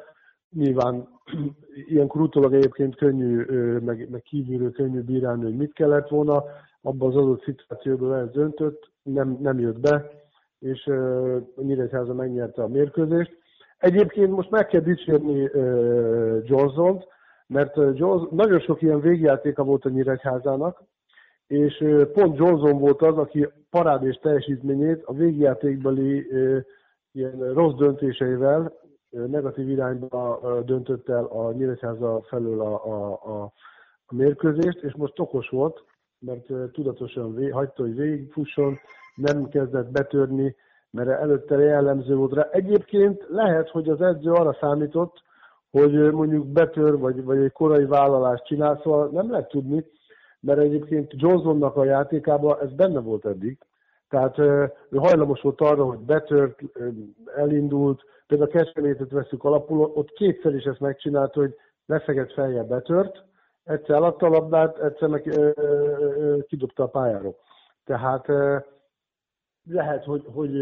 [0.57, 1.09] Nyilván
[1.93, 3.43] ilyenkor utólag egyébként könnyű,
[3.79, 6.45] meg, meg kívülről könnyű bírálni, hogy mit kellett volna.
[6.83, 10.11] Abban az adott szituációban ez döntött, nem, nem jött be,
[10.61, 10.91] és
[11.57, 13.39] Nyíregyháza megnyerte a mérkőzést.
[13.79, 17.05] Egyébként most meg kell dicsérni uh, johnson
[17.51, 20.83] mert Johnson, nagyon sok ilyen végjátéka volt a Nyíregyházának,
[21.47, 26.27] és pont Johnson volt az, aki parádés teljesítményét a végjátékbeli
[27.13, 28.73] ilyen rossz döntéseivel
[29.11, 33.53] negatív irányba döntött el a Nyíregyháza felől a, a, a,
[34.07, 35.85] a mérkőzést, és most okos volt,
[36.19, 38.79] mert tudatosan vé, hagyta, hogy végigfusson,
[39.21, 40.57] nem kezdett betörni,
[40.91, 42.49] mert előtte jellemző volt rá.
[42.51, 45.23] Egyébként lehet, hogy az edző arra számított,
[45.71, 49.85] hogy mondjuk betör, vagy, vagy egy korai vállalást csinál, szóval nem lehet tudni,
[50.41, 53.59] mert egyébként Johnsonnak a játékában ez benne volt eddig.
[54.09, 56.59] Tehát ő hajlamos volt arra, hogy betört,
[57.37, 61.57] elindult, Például a Kecskemétet veszük alapul, ott kétszer is ezt megcsinált, hogy
[61.87, 63.25] lefeget feljebb betört,
[63.65, 67.37] egyszer eladta a labdát, egyszer meg ö, ö, kidobta a pályáról.
[67.85, 68.57] Tehát ö,
[69.73, 70.53] lehet, hogy, hogy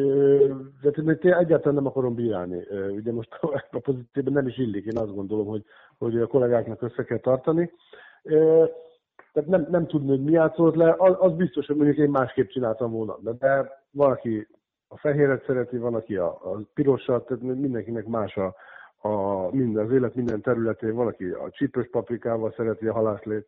[0.81, 0.91] de
[1.23, 2.63] én egyáltalán nem akarom bírálni.
[2.91, 3.29] Ugye most
[3.71, 5.65] a pozitívben nem is illik, én azt gondolom, hogy,
[5.99, 7.73] hogy a kollégáknak össze kell tartani.
[9.33, 12.49] Tehát nem, nem tudni, hogy mi játszott le, az, az biztos, hogy mondjuk én másképp
[12.49, 13.19] csináltam volna.
[13.21, 14.49] De, de valaki
[14.89, 18.55] a fehéret szereti, van, aki a, a pirosat, tehát mindenkinek más a,
[19.09, 23.47] a minden, az élet minden területén, van, aki a csípős paprikával szereti a halászlét,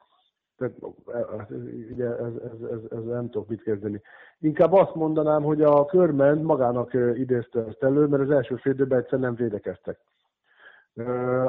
[0.61, 1.51] tehát
[1.91, 4.01] ugye ez, ez, ez, ez nem tudok mit kezdeni.
[4.41, 8.99] Inkább azt mondanám, hogy a körmen magának idézte ezt elő, mert az első fél időben
[8.99, 9.99] egyszer nem védekeztek.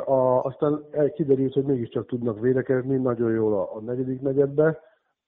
[0.06, 4.80] A, aztán kiderült, hogy mégiscsak tudnak védekezni, nagyon jól a, a negyedik negyedbe,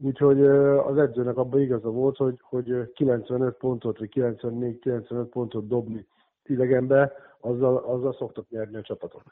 [0.04, 0.46] Úgyhogy
[0.86, 6.08] az edzőnek abban igaza volt, hogy, hogy 95 pontot, vagy 94-95 pontot dobni
[6.46, 9.24] idegenbe, azzal, azzal szoktak nyerni a csapatok.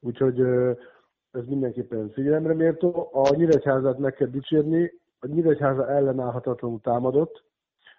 [0.00, 0.42] Úgyhogy
[1.32, 3.08] ez mindenképpen figyelemre méltó.
[3.12, 7.44] A Nyíregyházát meg kell dicsérni, a Nyíregyháza ellenállhatatlanul támadott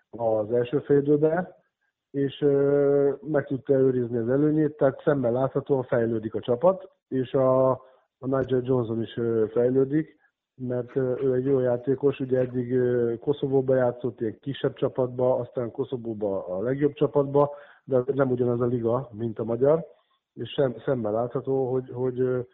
[0.09, 1.55] az első félidőben,
[2.11, 2.45] és
[3.21, 7.69] meg tudta őrizni az előnyét, tehát szemben láthatóan fejlődik a csapat, és a,
[8.17, 9.19] a Nigel Johnson is
[9.51, 10.17] fejlődik,
[10.55, 12.79] mert ő egy jó játékos, ugye eddig
[13.19, 19.09] Koszovóba játszott, ilyen kisebb csapatba, aztán Koszovóba a legjobb csapatba, de nem ugyanaz a liga,
[19.11, 19.85] mint a magyar,
[20.33, 22.45] és sem, szemben látható, hogy, hogy,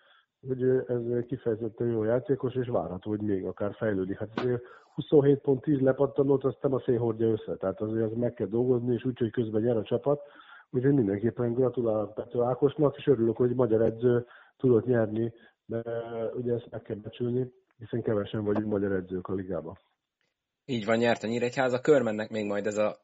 [0.48, 4.18] hogy ez kifejezetten jó játékos, és várható, hogy még akár fejlődik.
[4.18, 8.18] Hát azért 27 pont 10 lepattanót, azt nem a szél hordja össze, tehát azért az
[8.18, 10.22] meg kell dolgozni, és úgy, hogy közben nyer a csapat,
[10.70, 14.26] úgyhogy mindenképpen gratulálok Pető Ákosnak, és örülök, hogy magyar edző
[14.58, 15.34] tudott nyerni,
[15.66, 15.82] de
[16.34, 19.78] ugye ezt meg kell becsülni, hiszen kevesen vagyunk magyar edzők a ligában.
[20.66, 21.74] Így van, nyert a Nyíregyház.
[21.74, 22.96] A körmennek még majd ez a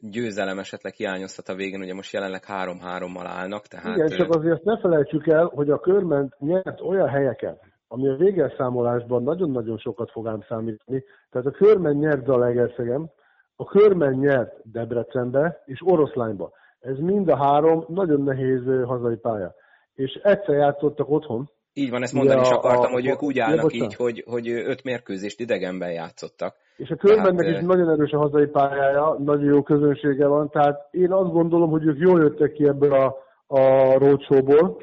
[0.00, 3.66] győzelem esetleg hiányozhat a végén, ugye most jelenleg 3-3-mal állnak.
[3.66, 3.96] Tehát...
[3.96, 7.58] Igen, csak azért ne felejtsük el, hogy a körment nyert olyan helyeken,
[7.88, 11.04] ami a végelszámolásban nagyon-nagyon sokat fog ám számítani.
[11.30, 13.10] Tehát a körmen nyert Zalaegerszegem,
[13.56, 16.52] a körmen nyert Debrecenbe és Oroszlányba.
[16.80, 19.54] Ez mind a három nagyon nehéz hazai pálya.
[19.94, 23.38] És egyszer játszottak otthon, így van, ezt mondani ja, is akartam, a, hogy ők úgy
[23.38, 26.56] állnak így, hogy, hogy öt mérkőzést idegenben játszottak.
[26.78, 30.88] És a körbennek tehát, is nagyon erős a hazai pályája, nagyon jó közönsége van, tehát
[30.90, 33.16] én azt gondolom, hogy ők jól jöttek ki ebből a,
[33.46, 34.76] a roadshow-ból,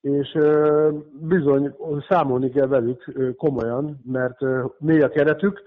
[0.00, 0.38] és
[1.20, 1.74] bizony
[2.08, 4.38] számolni kell velük komolyan, mert
[4.78, 5.62] mély a keretük.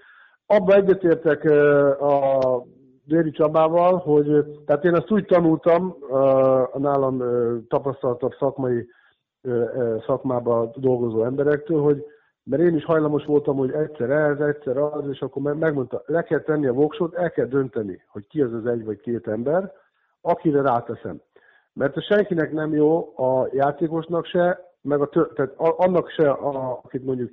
[0.46, 1.44] Abba egyetértek
[2.02, 2.64] a
[3.06, 5.96] Déri Csabával, hogy tehát én azt úgy tanultam
[6.72, 7.24] a nálam
[7.68, 8.88] tapasztaltabb szakmai
[10.06, 12.06] szakmába dolgozó emberektől, hogy
[12.44, 16.40] mert én is hajlamos voltam, hogy egyszer ez, egyszer az, és akkor megmondta, le kell
[16.40, 19.74] tenni a voksot, el kell dönteni, hogy ki az az egy vagy két ember,
[20.22, 21.22] akire ráteszem.
[21.74, 26.80] Mert a senkinek nem jó, a játékosnak se, meg a tö- tehát annak se, a,
[26.84, 27.32] akit mondjuk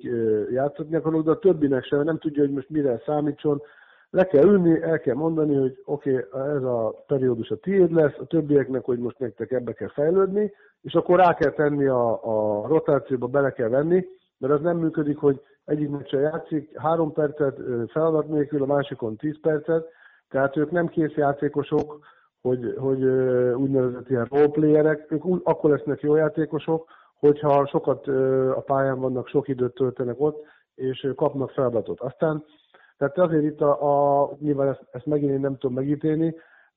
[0.50, 3.62] játszatni akarok, de a többinek se, nem tudja, hogy most mire számítson,
[4.10, 8.14] le kell ülni, el kell mondani, hogy oké, okay, ez a periódus a tiéd lesz,
[8.18, 10.52] a többieknek, hogy most nektek ebbe kell fejlődni,
[10.82, 14.06] és akkor rá kell tenni a, a rotációba, bele kell venni,
[14.38, 19.40] mert az nem működik, hogy egyik meccsen játszik három percet feladat nélkül, a másikon tíz
[19.40, 19.88] percet,
[20.28, 21.98] tehát ők nem kész játékosok,
[22.42, 23.04] hogy, hogy
[23.54, 28.06] úgynevezett ilyen roleplayerek, ők akkor lesznek jó játékosok, hogyha sokat
[28.56, 32.00] a pályán vannak, sok időt töltenek ott, és kapnak feladatot.
[32.00, 32.44] Aztán,
[32.96, 36.34] tehát azért itt a, a nyilván ezt, ezt megint én nem tudom megítélni,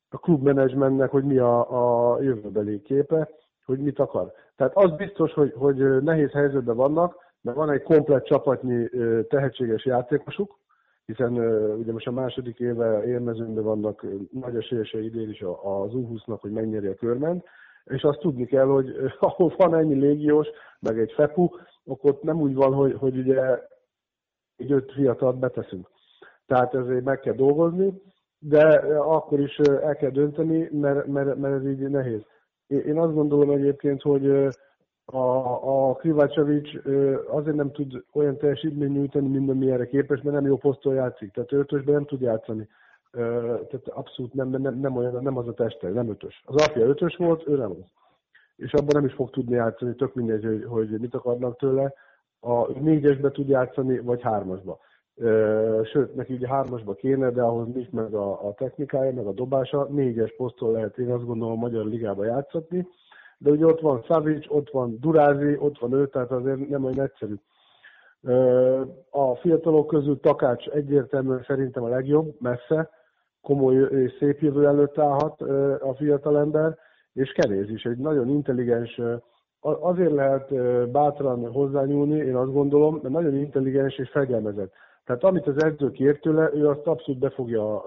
[0.10, 3.30] a klubmenedzsmentnek, hogy mi a, a jövőbeli képe,
[3.66, 4.34] hogy mit akar.
[4.55, 8.90] Tehát az biztos, hogy, hogy nehéz helyzetben vannak, mert van egy komplet csapatnyi
[9.28, 10.60] tehetséges játékosuk,
[11.06, 11.34] hiszen
[11.76, 16.88] ugye most a második éve érmezőnben vannak nagy esélyesei idén is az U20-nak, hogy megnyeri
[16.88, 17.46] a körment,
[17.86, 20.48] és azt tudni kell, hogy ahol van ennyi légiós,
[20.80, 21.50] meg egy FEPU,
[21.86, 23.60] akkor nem úgy van, hogy, hogy ugye
[24.56, 25.88] egy öt fiatalt beteszünk.
[26.46, 28.02] Tehát ezért meg kell dolgozni,
[28.40, 28.64] de
[28.98, 32.22] akkor is el kell dönteni, mert, mert, mert ez így nehéz.
[32.68, 34.48] Én azt gondolom egyébként, hogy
[35.12, 36.76] a, a Krivácsevics
[37.28, 41.32] azért nem tud olyan teljesítményt nyújtani, mint amilyenre képes, mert nem jó poszton játszik.
[41.32, 42.68] Tehát ötösben nem tud játszani.
[43.12, 46.43] Tehát abszolút nem, nem, nem, olyan, nem az a teste, nem ötös.
[46.45, 47.86] Az apja ötös volt, ő nem az.
[48.55, 51.93] És abban nem is fog tudni játszani, tök mindegy, hogy, hogy mit akarnak tőle.
[52.39, 54.80] A négyesbe tud játszani, vagy hármasba.
[55.84, 59.88] Sőt, neki ugye hármasba kéne, de ahhoz nincs meg a, a technikája, meg a dobása.
[59.89, 62.88] Négyes poszton lehet én azt gondolom a Magyar Ligába játszatni
[63.42, 67.02] de ugye ott van Savic, ott van Durázi, ott van ő, tehát azért nem olyan
[67.02, 67.36] egyszerű.
[69.10, 72.90] A fiatalok közül Takács egyértelműen szerintem a legjobb, messze,
[73.42, 75.42] komoly és szép jövő előtt állhat
[75.82, 76.78] a fiatalember,
[77.14, 79.02] és Keréz is egy nagyon intelligens,
[79.62, 80.54] azért lehet
[80.92, 84.72] bátran hozzányúlni, én azt gondolom, mert nagyon intelligens és fegyelmezett.
[85.06, 87.84] Tehát amit az edző kér tőle, ő azt abszolút be fogja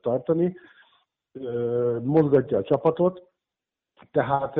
[0.00, 0.56] tartani,
[2.02, 3.22] mozgatja a csapatot,
[4.10, 4.54] tehát,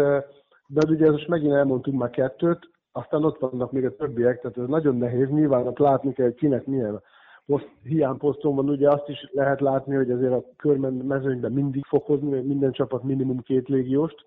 [0.66, 4.66] de ugye most megint elmondtunk már kettőt, aztán ott vannak még a többiek, tehát ez
[4.66, 7.02] nagyon nehéz, nyilván ott látni kell, hogy kinek milyen
[7.46, 12.02] poszt, hiányposzton van, ugye azt is lehet látni, hogy azért a körmen mezőnyben mindig fog
[12.02, 14.26] hozni, minden csapat minimum két légióst,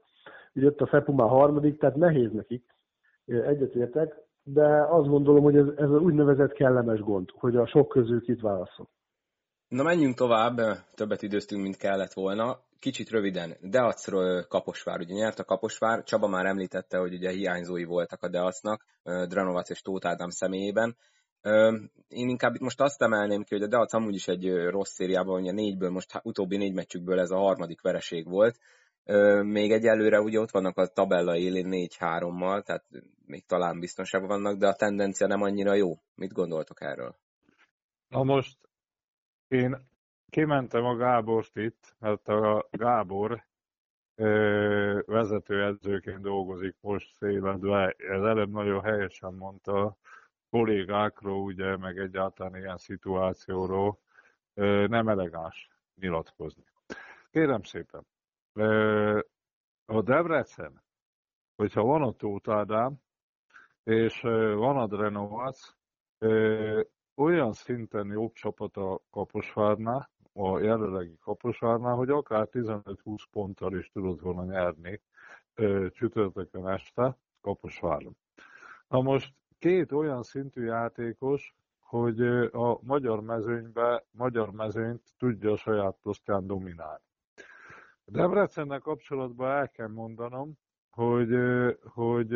[0.56, 2.76] ugye ott a FEPU már harmadik, tehát nehéz nekik,
[3.26, 8.42] egyetértek, de azt gondolom, hogy ez, ez úgynevezett kellemes gond, hogy a sok közül kit
[8.42, 8.88] válaszol.
[9.68, 10.60] Na menjünk tovább,
[10.96, 16.46] többet időztünk, mint kellett volna kicsit röviden, Deacról Kaposvár, ugye nyert a Kaposvár, Csaba már
[16.46, 20.98] említette, hogy ugye hiányzói voltak a Deacnak, Dranovac és Tóth Ádám személyében.
[22.08, 25.42] Én inkább itt most azt emelném ki, hogy a Deac amúgy is egy rossz szériában,
[25.42, 28.60] ugye négyből, most utóbbi négy meccsükből ez a harmadik vereség volt.
[29.42, 32.86] Még egyelőre ugye ott vannak a tabella élén 4-3-mal, tehát
[33.26, 35.94] még talán biztonságban vannak, de a tendencia nem annyira jó.
[36.16, 37.16] Mit gondoltok erről?
[38.08, 38.58] Na most
[39.48, 39.87] én
[40.30, 43.46] kimentem a Gábort itt, mert a Gábor
[44.16, 47.96] ö, vezetőedzőként dolgozik most széledve.
[47.98, 49.98] Ez előbb nagyon helyesen mondta
[50.50, 54.00] kollégákról, ugye, meg egyáltalán ilyen szituációról
[54.54, 56.64] ö, nem elegáns nyilatkozni.
[57.32, 58.06] Kérem szépen,
[58.54, 59.20] ö,
[59.86, 60.84] a Debrecen,
[61.56, 63.02] hogyha van a Tóth Ádám,
[63.84, 64.22] és
[64.56, 65.76] van a Drenovac,
[67.16, 74.20] olyan szinten jobb csapat a Kaposvárnál, a jelenlegi Kaposvárnál, hogy akár 15-20 ponttal is tudott
[74.20, 75.02] volna nyerni
[75.92, 78.18] csütörtökön este Kaposváron.
[78.88, 82.22] Na most két olyan szintű játékos, hogy
[82.52, 87.04] a magyar mezőnybe, magyar mezőnyt tudja a saját posztján dominálni.
[88.06, 90.54] Debrecennel kapcsolatban el kell mondanom,
[90.90, 91.36] hogy,
[91.84, 92.34] hogy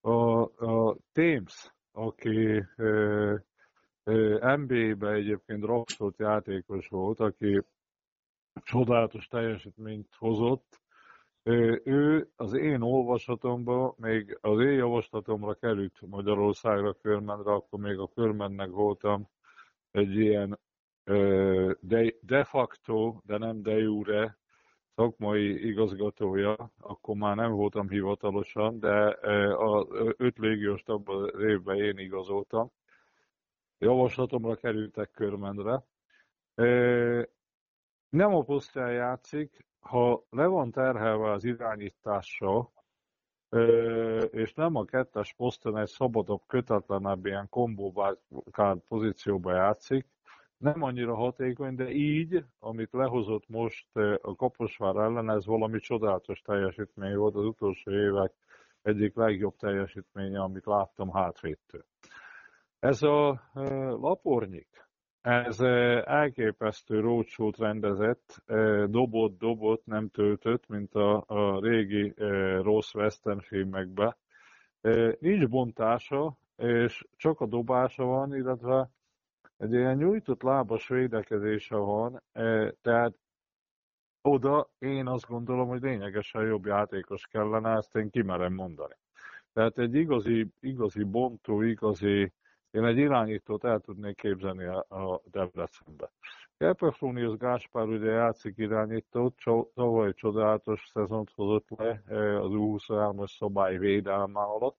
[0.00, 2.64] a, a Thames, aki
[4.56, 7.62] NBA-be egyébként draftolt játékos volt, aki
[8.62, 10.82] csodálatos teljesítményt hozott.
[11.84, 18.70] Ő az én olvasatomban, még az én javaslatomra került Magyarországra körmenre, akkor még a körmennek
[18.70, 19.28] voltam
[19.90, 20.58] egy ilyen
[21.80, 24.38] de, de facto, de nem de jure
[24.94, 29.16] szakmai igazgatója, akkor már nem voltam hivatalosan, de
[29.56, 29.86] az
[30.16, 32.70] öt légiós abban az évben én igazoltam
[33.84, 35.84] javaslatomra kerültek körmendre.
[38.08, 42.72] Nem a posztján játszik, ha le van terhelve az irányítása,
[44.30, 50.06] és nem a kettes poszton egy szabadabb, kötetlenebb ilyen kombóbákált pozícióba játszik,
[50.56, 57.16] nem annyira hatékony, de így, amit lehozott most a Kaposvár ellen, ez valami csodálatos teljesítmény
[57.16, 58.32] volt az utolsó évek
[58.82, 61.84] egyik legjobb teljesítménye, amit láttam hátvédtől.
[62.84, 63.42] Ez a
[64.00, 64.86] Lapornyik,
[65.20, 65.60] ez
[66.04, 68.42] elképesztő rócsót rendezett,
[68.86, 72.12] dobott, dobott, nem töltött, mint a, a régi
[72.62, 74.16] rossz western filmekben.
[75.18, 78.90] Nincs bontása, és csak a dobása van, illetve
[79.56, 82.22] egy ilyen nyújtott lábas védekezése van,
[82.82, 83.14] tehát
[84.22, 88.94] oda én azt gondolom, hogy lényegesen jobb játékos kellene, ezt én kimerem mondani.
[89.52, 92.32] Tehát egy igazi, igazi bontó, igazi,
[92.74, 96.10] én egy irányítót el tudnék képzelni a Debrecenbe.
[96.58, 99.34] Kerpefronius Gáspár ugye játszik irányítót,
[99.74, 102.02] tavaly csodálatos szezont hozott le
[102.40, 104.78] az U23-as szabály védelme alatt,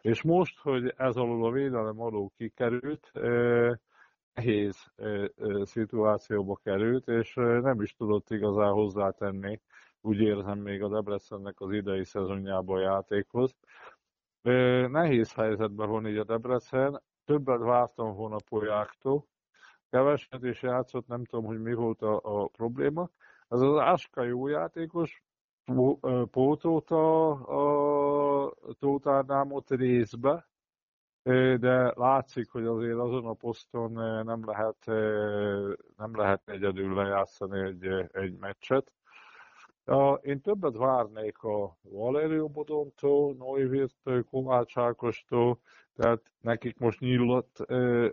[0.00, 3.10] és most, hogy ez alól a védelem alól kikerült,
[4.34, 4.92] nehéz
[5.62, 9.60] szituációba került, és nem is tudott igazán hozzátenni,
[10.00, 13.56] úgy érzem még a Debrecennek az idei szezonjában a játékhoz.
[14.88, 19.26] Nehéz helyzetben van így a Debrecen, többet vártam volna Polyáktól,
[19.90, 23.10] keveset is játszott, nem tudom, hogy mi volt a, a probléma.
[23.48, 25.24] Ez az Áska jó játékos,
[26.30, 30.48] pótolta a Tóth Ádámot részbe,
[31.58, 33.92] de látszik, hogy azért azon a poszton
[34.24, 34.84] nem lehet,
[35.96, 38.92] nem lehet egyedül lejátszani egy, egy meccset.
[40.22, 45.58] Én többet várnék a Valerio Bodontól, Neuwirtől, Kovács Ákostól,
[45.96, 47.64] tehát nekik most nyílott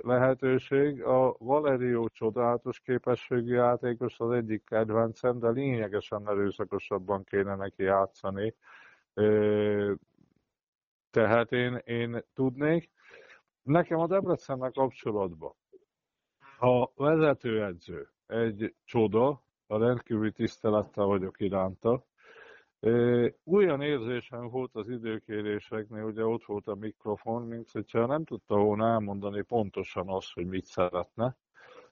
[0.01, 1.03] lehetőség.
[1.03, 8.55] A Valerio csodálatos képességű játékos az egyik kedvencem, de lényegesen erőszakosabban kéne neki játszani.
[11.11, 12.89] Tehát én, én tudnék.
[13.63, 15.53] Nekem a Debrecennel kapcsolatban
[16.59, 22.05] a vezetőedző egy csoda, a rendkívüli tisztelettel vagyok iránta.
[23.45, 28.87] Olyan érzésem volt az időkéréseknél, ugye ott volt a mikrofon, mint hogyha nem tudta volna
[28.87, 31.37] elmondani pontosan azt, hogy mit szeretne.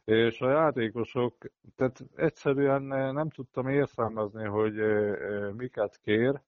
[0.06, 1.36] És a játékosok,
[1.76, 2.82] tehát egyszerűen
[3.14, 4.74] nem tudtam értelmezni, hogy
[5.56, 6.42] miket kér.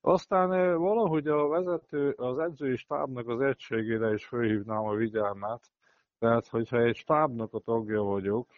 [0.00, 5.70] Aztán valahogy a vezető, az edzői stábnak az egységére is fölhívnám a vigyelmet.
[6.18, 8.48] Tehát, hogyha egy stábnak a tagja vagyok,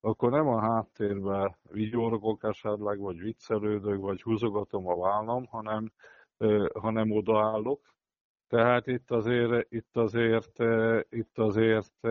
[0.00, 5.92] akkor nem a háttérben vigyorgok esetleg, vagy viccelődök, vagy húzogatom a vállam, hanem,
[6.74, 7.80] hanem odaállok.
[8.48, 10.58] Tehát itt azért, itt azért,
[11.08, 12.08] itt azért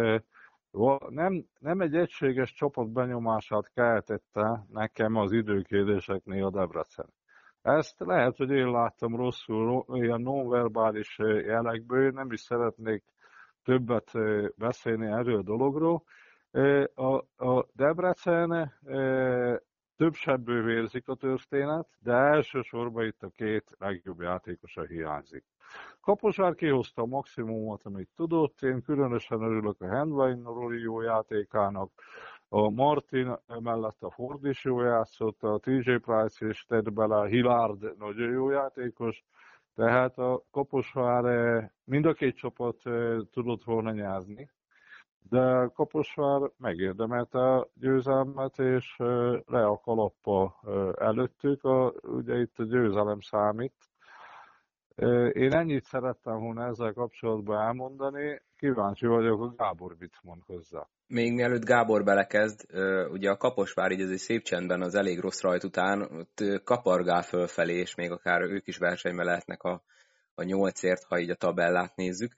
[1.10, 7.14] nem, nem egy egységes csapat benyomását keltette nekem az időkérdéseknél a Debrecen.
[7.62, 13.04] Ezt lehet, hogy én láttam rosszul, ilyen nonverbális jelekből, nem is szeretnék
[13.64, 14.12] többet
[14.56, 16.04] beszélni erről a dologról,
[16.95, 18.74] a, a Debrecen
[20.00, 25.43] több sebből vérzik a történet, de elsősorban itt a két legjobb játékosa hiányzik.
[26.02, 31.91] Kaposár kihozta a maximumot, amit tudott, én különösen örülök a Handline Roli jó játékának,
[32.50, 37.26] a Martin mellett a Ford is jó játszott, a TJ Price és tett bele, a
[37.26, 39.24] Hillard nagyon jó játékos,
[39.76, 41.24] tehát a Kaposvár
[41.84, 42.78] mind a két csapat
[43.32, 44.50] tudott volna nyerni
[45.30, 48.96] de Kaposvár megérdemelte a győzelmet, és
[49.46, 50.56] le a kalappa
[50.98, 53.74] előttük, a, ugye itt a győzelem számít.
[55.32, 60.88] Én ennyit szerettem volna ezzel kapcsolatban elmondani, kíváncsi vagyok, a Gábor mit mond hozzá.
[61.08, 62.66] Még mielőtt Gábor belekezd,
[63.12, 67.74] ugye a Kaposvár így azért szép csendben az elég rossz rajt után ott kapargál fölfelé,
[67.74, 69.82] és még akár ők is versenyben lehetnek a,
[70.36, 72.32] a nyolcért, ha így a tabellát nézzük.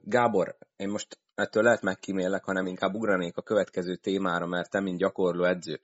[0.00, 4.98] Gábor, én most ettől lehet megkímélek, hanem inkább ugranék a következő témára, mert te, mint
[4.98, 5.80] gyakorló edző,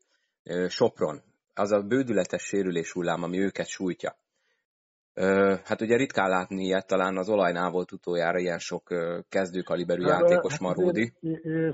[0.68, 1.22] Sopron,
[1.54, 4.16] az a bődületes sérülés hullám, ami őket sújtja.
[5.64, 8.82] Hát ugye ritkán látni ilyet, talán az olajnál volt utoljára ilyen sok
[9.28, 11.12] kezdőkaliberű hát, játékos hát, Maródi.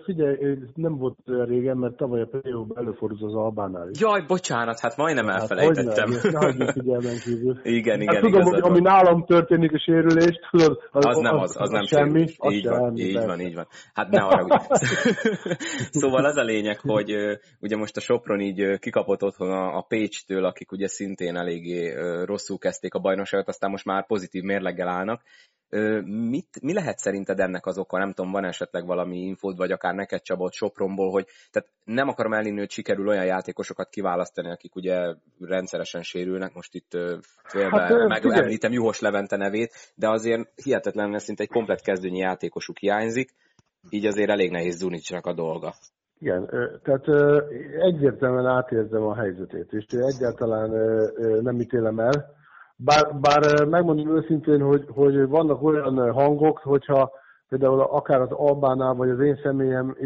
[0.04, 4.00] Figyelj, nem volt olyan régen, mert tavaly a play előfordult az Albánál is.
[4.00, 6.10] Jaj, bocsánat, hát majdnem hát, elfelejtettem.
[6.72, 7.60] figyelmen kívül.
[7.78, 11.56] igen, igen, hát, tudom, hogy ami nálam történik a sérülést, tudod, az, az nem, az,
[11.56, 12.26] az, az nem semmi.
[12.36, 13.66] Az így van, semmi, így van, így van.
[13.92, 14.60] Hát ne arra
[16.00, 17.14] Szóval az a lényeg, hogy
[17.60, 22.58] ugye most a Sopron így kikapott otthon a, a Pécstől, akik ugye szintén eléggé rosszul
[22.58, 25.22] kezdték a bajnokságot, előtt, aztán most már pozitív mérleggel állnak.
[26.04, 27.98] Mit, mi lehet szerinted ennek az oka?
[27.98, 32.32] Nem tudom, van esetleg valami infód, vagy akár neked Csabot Sopronból, hogy tehát nem akarom
[32.32, 36.90] elhinni, hogy sikerül olyan játékosokat kiválasztani, akik ugye rendszeresen sérülnek, most itt
[37.44, 43.30] félbe hát, megemlítem Juhos Levente nevét, de azért hihetetlen, szinte egy komplet kezdőnyi játékosuk hiányzik,
[43.90, 45.74] így azért elég nehéz Zunicsnak a dolga.
[46.18, 46.46] Igen,
[46.82, 47.08] tehát
[47.80, 50.70] egyértelműen átérzem a helyzetét, és egyáltalán
[51.42, 52.42] nem ítélem el,
[52.76, 57.12] bár, bár megmondom őszintén, hogy, hogy vannak olyan hangok, hogyha
[57.48, 59.96] például akár az Albánál, vagy az én személyem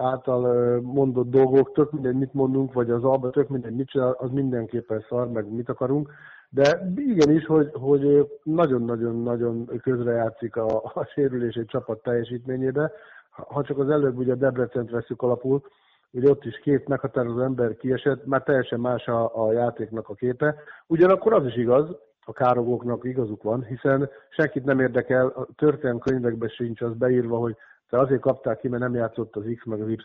[0.00, 4.30] által mondott dolgok, tök mindegy, mit mondunk, vagy az Alba, tök mindegy, mit csinál, az
[4.30, 6.10] mindenképpen szar, meg mit akarunk.
[6.50, 12.92] De igenis, hogy, hogy nagyon-nagyon-nagyon közrejátszik a, a sérülés egy csapat teljesítményébe.
[13.30, 15.62] Ha csak az előbb ugye a Debrecent veszük alapul,
[16.10, 20.54] ugye ott is két meghatározó ember kiesett, már teljesen más a, a játéknak a képe.
[20.86, 26.48] Ugyanakkor az is igaz, a károgóknak igazuk van, hiszen senkit nem érdekel, a történelmi könyvekben
[26.48, 27.56] sincs az beírva, hogy
[27.88, 29.98] te azért kapták ki, mert nem játszott az X meg az Y.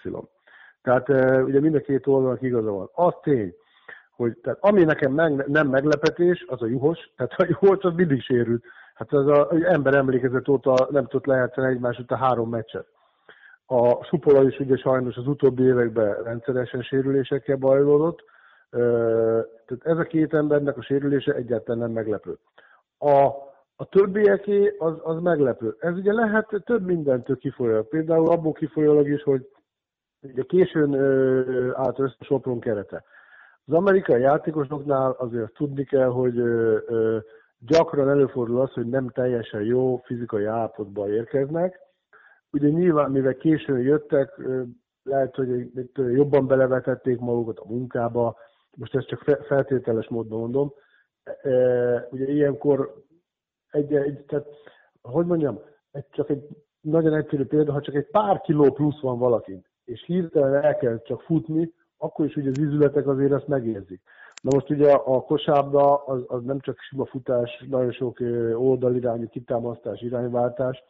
[0.81, 1.09] Tehát
[1.43, 2.89] ugye mind a két oldalnak igaza van.
[2.93, 3.53] Az tény,
[4.15, 8.21] hogy tehát ami nekem meg, nem meglepetés, az a juhos, tehát a juhos az mindig
[8.21, 8.63] sérült.
[8.93, 12.87] Hát az a, ember emlékezett óta nem tudott lejátszani egymás után három meccset.
[13.65, 18.23] A Supola is ugye sajnos az utóbbi években rendszeresen sérülésekkel bajlódott,
[18.69, 22.37] tehát ez a két embernek a sérülése egyáltalán nem meglepő.
[22.97, 23.25] A,
[23.75, 25.75] a többieké az, az meglepő.
[25.79, 27.87] Ez ugye lehet több mindentől kifolyólag.
[27.87, 29.49] Például abból kifolyólag is, hogy
[30.21, 33.03] ugye későn ö, állt össze Sopron kerete.
[33.65, 37.17] Az amerikai játékosoknál azért tudni kell, hogy ö, ö,
[37.59, 41.79] gyakran előfordul az, hogy nem teljesen jó fizikai állapotba érkeznek.
[42.51, 44.41] Ugye nyilván, mivel későn jöttek,
[45.03, 48.37] lehet, hogy jobban belevetették magukat a munkába,
[48.77, 50.73] most ezt csak feltételes módon mondom,
[52.09, 53.03] ugye ilyenkor
[53.71, 54.47] egy, egy tehát,
[55.01, 55.59] hogy mondjam,
[55.91, 56.47] egy, csak egy
[56.81, 61.01] nagyon egyszerű példa, ha csak egy pár kiló plusz van valakin, és hirtelen el kell
[61.01, 64.01] csak futni, akkor is ugye az izületek azért ezt megérzik.
[64.41, 68.17] Na most ugye a kosárda az, az nem csak sima futás, nagyon sok
[68.53, 70.83] oldalirányú kitámasztás, irányváltás,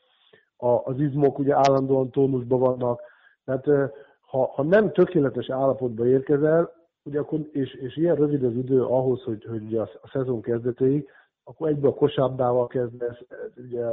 [0.58, 3.02] a, az izmok ugye állandóan tónusban vannak,
[3.46, 8.84] tehát ha, ha nem tökéletes állapotba érkezel, ugye akkor, és, és ilyen rövid az idő
[8.84, 11.08] ahhoz, hogy, hogy a, a szezon kezdetéig,
[11.44, 13.18] akkor egybe a kosabdával kezdesz,
[13.58, 13.86] ugye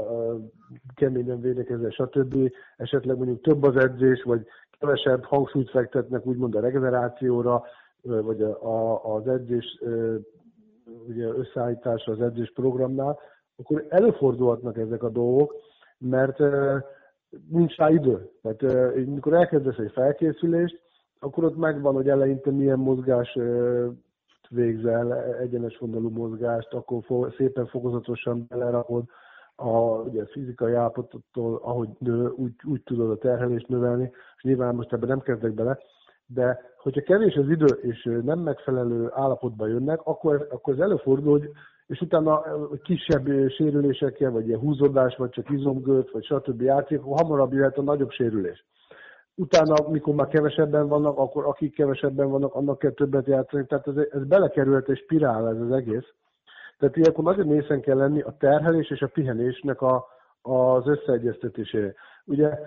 [0.95, 2.53] keményen védekezel, stb.
[2.77, 4.47] Esetleg mondjuk több az edzés, vagy
[4.79, 7.65] kevesebb hangsúlyt fektetnek úgymond a regenerációra,
[8.03, 9.81] vagy a, a, az edzés
[11.09, 13.19] ugye összeállítása az edzés programnál,
[13.57, 15.55] akkor előfordulhatnak ezek a dolgok,
[15.99, 16.39] mert
[17.49, 18.31] nincs rá idő.
[18.43, 20.81] Tehát mikor elkezdesz egy felkészülést,
[21.19, 23.39] akkor ott megvan, hogy eleinte milyen mozgás
[24.49, 27.03] végzel, egyenes vonalú mozgást, akkor
[27.37, 29.05] szépen fokozatosan belerakod
[29.57, 34.93] a ugye, fizikai állapotottól, ahogy nő, úgy, úgy tudod a terhelést növelni, és nyilván most
[34.93, 35.79] ebben nem kezdek bele,
[36.27, 41.51] de hogyha kevés az idő, és nem megfelelő állapotban jönnek, akkor, akkor ez előfordul, hogy
[41.87, 42.43] és utána
[42.83, 46.63] kisebb sérülésekkel, vagy ilyen húzódás, vagy csak izomgőt, vagy stb.
[46.63, 48.65] játék, hamarabb jöhet a nagyobb sérülés
[49.37, 53.67] utána, mikor már kevesebben vannak, akkor akik kevesebben vannak, annak kell többet játszani.
[53.67, 56.15] Tehát ez, ez belekerült egy spirál ez az egész.
[56.79, 60.07] Tehát ilyenkor nagyon mészen kell lenni a terhelés és a pihenésnek a,
[60.43, 61.95] az összeegyeztetésére.
[62.25, 62.59] Ugye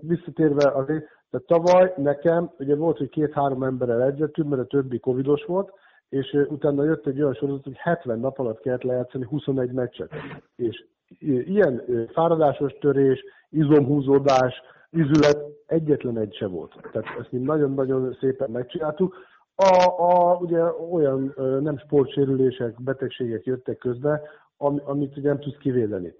[0.00, 5.44] visszatérve azért, tehát tavaly nekem, ugye volt, hogy két-három emberrel edzettünk, mert a többi covidos
[5.44, 5.72] volt,
[6.08, 10.10] és utána jött egy olyan sorozat, hogy 70 nap alatt kellett lejátszani 21 meccset.
[10.56, 10.84] És
[11.18, 16.74] ilyen fáradásos törés, izomhúzódás, üzület egyetlen egy se volt.
[16.92, 19.16] Tehát ezt mi nagyon-nagyon szépen megcsináltuk.
[19.54, 24.22] A, a, ugye olyan nem sportsérülések, betegségek jöttek közbe,
[24.56, 26.14] am, amit ugye nem tudsz kivédeni.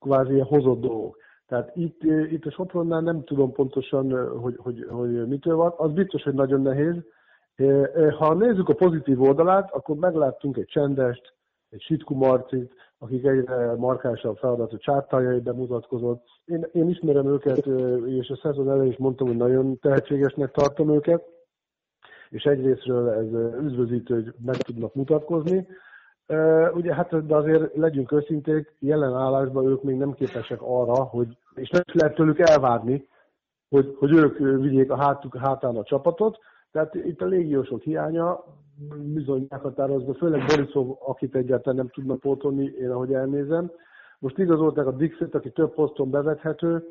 [0.00, 1.16] Kvázi ilyen hozott dolgok.
[1.46, 5.72] Tehát itt, itt a Sopronnál nem tudom pontosan, hogy, hogy, hogy mitől van.
[5.76, 6.94] Az biztos, hogy nagyon nehéz.
[8.18, 11.34] Ha nézzük a pozitív oldalát, akkor megláttunk egy csendest,
[11.70, 16.24] egy Sitku Marcit, akik egyre markánsabb feladatot csártájai bemutatkozott.
[16.44, 17.66] Én, én ismerem őket,
[18.06, 21.24] és a szezon elején is mondtam, hogy nagyon tehetségesnek tartom őket,
[22.30, 25.66] és egyrésztről ez üdvözítő, hogy meg tudnak mutatkozni.
[26.72, 31.70] Ugye hát, de azért legyünk őszinték, jelen állásban ők még nem képesek arra, hogy, és
[31.70, 33.08] nem is lehet tőlük elvárni,
[33.68, 36.38] hogy, hogy ők vigyék a hátuk, hátán a csapatot.
[36.76, 38.44] Tehát itt a légiósok hiánya
[39.14, 43.70] bizony meghatározva, főleg Borisov, akit egyáltalán nem tudnak pótolni, én ahogy elnézem.
[44.18, 46.84] Most igazolták a Dixet, aki több poszton bevethető.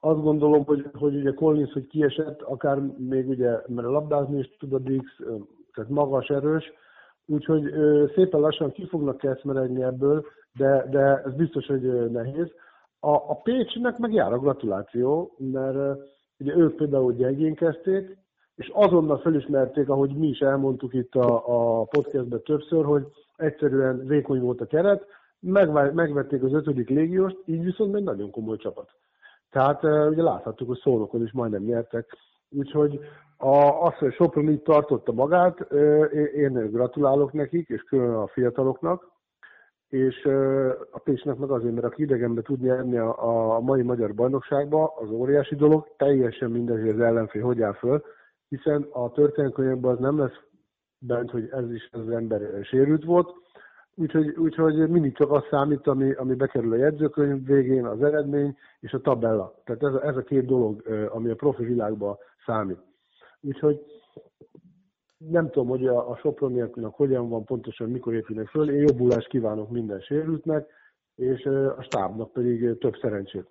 [0.00, 4.72] Azt gondolom, hogy, hogy ugye Collins, hogy kiesett, akár még ugye, mert labdázni is tud
[4.72, 5.04] a Dix,
[5.74, 6.72] tehát magas, erős,
[7.26, 7.72] úgyhogy
[8.14, 12.52] szépen lassan ki fognak keszmeregni ebből, de, de ez biztos, hogy nehéz.
[13.00, 15.98] A, a Pécsnek meg jár a gratuláció, mert
[16.38, 18.26] ugye ők például gyengén kezdték,
[18.58, 23.06] és azonnal felismerték, ahogy mi is elmondtuk itt a, a podcastben többször, hogy
[23.36, 25.06] egyszerűen vékony volt a keret,
[25.40, 28.90] megvették az ötödik légióst, így viszont egy nagyon komoly csapat.
[29.50, 32.16] Tehát ugye láthattuk, hogy szólokon is majdnem nyertek,
[32.50, 33.00] úgyhogy
[33.36, 33.56] a,
[33.86, 35.60] az, hogy Sopron így tartotta magát,
[36.34, 39.10] én gratulálok nekik, és külön a fiataloknak,
[39.88, 40.24] és
[40.90, 45.10] a Pécsnek meg azért, mert aki idegenbe tud nyerni a, a mai magyar bajnokságba, az
[45.10, 48.02] óriási dolog, teljesen mindegy, hogy az ellenfél hogy áll föl,
[48.48, 50.40] hiszen a történelmkönyvben az nem lesz
[50.98, 53.34] bent, hogy ez is az ember sérült volt,
[53.94, 58.92] úgyhogy, úgyhogy mindig csak az számít, ami, ami bekerül a jegyzőkönyv végén, az eredmény és
[58.92, 59.54] a tabella.
[59.64, 62.78] Tehát ez a, ez a két dolog, ami a profi világban számít.
[63.40, 63.80] Úgyhogy
[65.18, 68.70] nem tudom, hogy a, a Soproniaknak hogyan van pontosan, mikor épülnek föl.
[68.70, 70.70] Én jobbulást kívánok minden sérültnek,
[71.14, 73.46] és a stábnak pedig több szerencsét.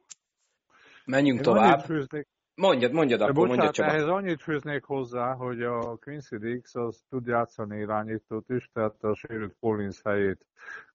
[1.06, 1.80] Menjünk Én tovább.
[1.80, 2.28] Főznék...
[2.62, 3.90] Mondjad, mondjad akkor, bocsánat, mondjad Csaba.
[3.90, 9.16] ehhez annyit főznék hozzá, hogy a Quincy Dix az tud játszani irányítót is, tehát a
[9.16, 10.46] sérült Collins helyét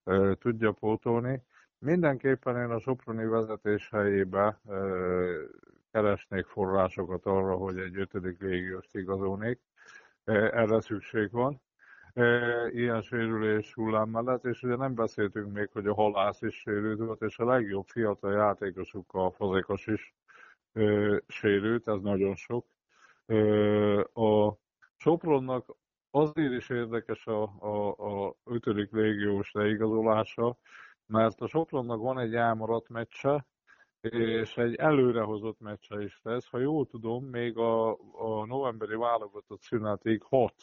[0.03, 1.41] e, tudja pótolni.
[1.79, 4.75] Mindenképpen én a Soproni vezetés helyébe e,
[5.91, 9.59] keresnék forrásokat arra, hogy egy ötödik légióst igazolnék
[10.25, 11.61] erre szükség van
[12.71, 17.21] ilyen sérülés hullám mellett, és ugye nem beszéltünk még, hogy a halász is sérült volt,
[17.21, 20.13] és a legjobb fiatal játékosuk a fazekas is
[21.27, 22.65] sérült, ez nagyon sok.
[24.13, 24.53] A
[24.95, 25.75] Sopronnak
[26.11, 27.89] azért is érdekes a, a,
[28.27, 30.57] a ötödik légiós leigazolása,
[31.05, 33.45] mert a Sopronnak van egy elmaradt meccse,
[34.09, 36.47] és egy előrehozott meccse is lesz.
[36.49, 40.55] Ha jól tudom, még a, a novemberi válogatott szünetig hat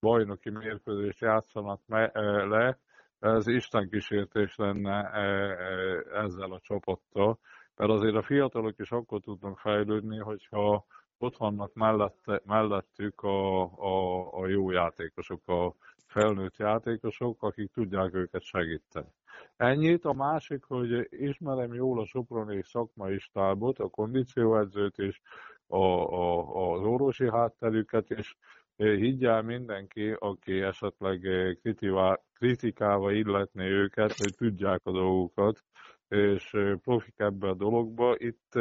[0.00, 2.78] bajnoki mérkőzést játszanak me, e, le,
[3.18, 7.38] ez Isten kísértés lenne e, e, ezzel a csapattal,
[7.76, 10.84] mert azért a fiatalok is akkor tudnak fejlődni, hogyha
[11.18, 15.74] ott vannak mellette, mellettük a, a, a jó játékosok, a
[16.06, 19.08] felnőtt játékosok, akik tudják őket segíteni.
[19.56, 20.04] Ennyit.
[20.04, 25.20] A másik, hogy ismerem jól a Soproni szakmai stábot, a kondícióedzőt és
[25.66, 28.34] a, a, az orvosi hátterüket, és
[28.76, 31.20] higgyel mindenki, aki esetleg
[32.34, 35.64] kritikával illetné őket, hogy tudják a dolgokat,
[36.14, 38.14] és profik ebbe a dologba.
[38.18, 38.58] Itt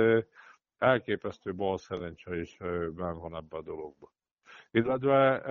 [0.77, 2.57] elképesztő bal szerencse is
[2.95, 4.11] ben van ebbe a dologba.
[4.71, 5.41] Illetve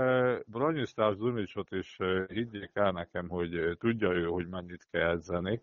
[0.46, 5.62] Branyusztás Dunicsot is higgyék el nekem, hogy tudja ő, hogy mennyit kell edzeni,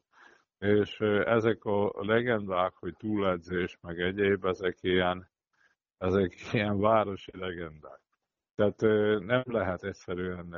[0.60, 5.30] és ezek a legendák, hogy túledzés, meg egyéb, ezek ilyen,
[5.98, 8.02] ezek ilyen városi legendák.
[8.56, 8.82] Tehát
[9.26, 10.56] nem lehet egyszerűen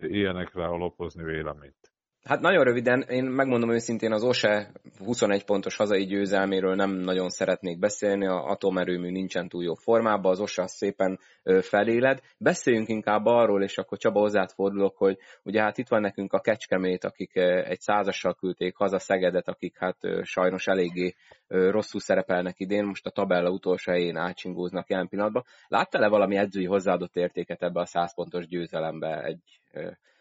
[0.00, 1.92] ilyenekre alapozni véleményt.
[2.26, 7.78] Hát nagyon röviden, én megmondom őszintén, az OSE 21 pontos hazai győzelméről nem nagyon szeretnék
[7.78, 11.18] beszélni, a atomerőmű nincsen túl jó formában, az OSE szépen
[11.60, 12.20] feléled.
[12.38, 16.40] Beszéljünk inkább arról, és akkor Csaba hozzád fordulok, hogy ugye hát itt van nekünk a
[16.40, 21.14] Kecskemét, akik egy százassal küldték haza Szegedet, akik hát sajnos eléggé
[21.48, 25.44] rosszul szerepelnek idén, most a tabella utolsó helyén átsingóznak jelen pillanatban.
[25.68, 29.22] Láttál-e valami edzői hozzáadott értéket ebbe a 100 pontos győzelembe?
[29.22, 29.60] Egy,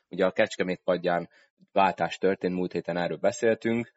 [0.09, 1.29] ugye a Kecskemét padján
[1.71, 3.91] váltás történt, múlt héten erről beszéltünk.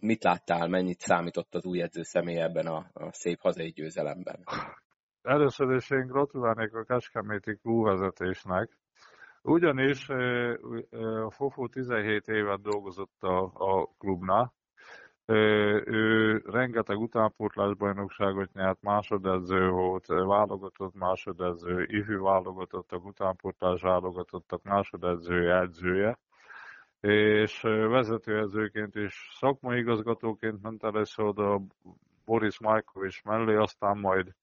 [0.00, 4.44] Mit láttál, mennyit számított az új edző személy ebben a, a szép hazai győzelemben?
[5.22, 8.78] Először is én gratulálnék a Kecskeméti klubvezetésnek,
[9.42, 10.08] ugyanis
[11.24, 14.52] a Fofó 17 évet dolgozott a, a klubnál,
[15.30, 26.18] ő rengeteg utánpótlás bajnokságot nyert, másodedző volt, válogatott másodedző, ifjú válogatottak, utánpótlás válogatottak, másodedző, edzője
[27.00, 31.60] és vezetőedzőként is szakmai igazgatóként ment először oda
[32.24, 34.34] Boris Majkovics mellé, aztán majd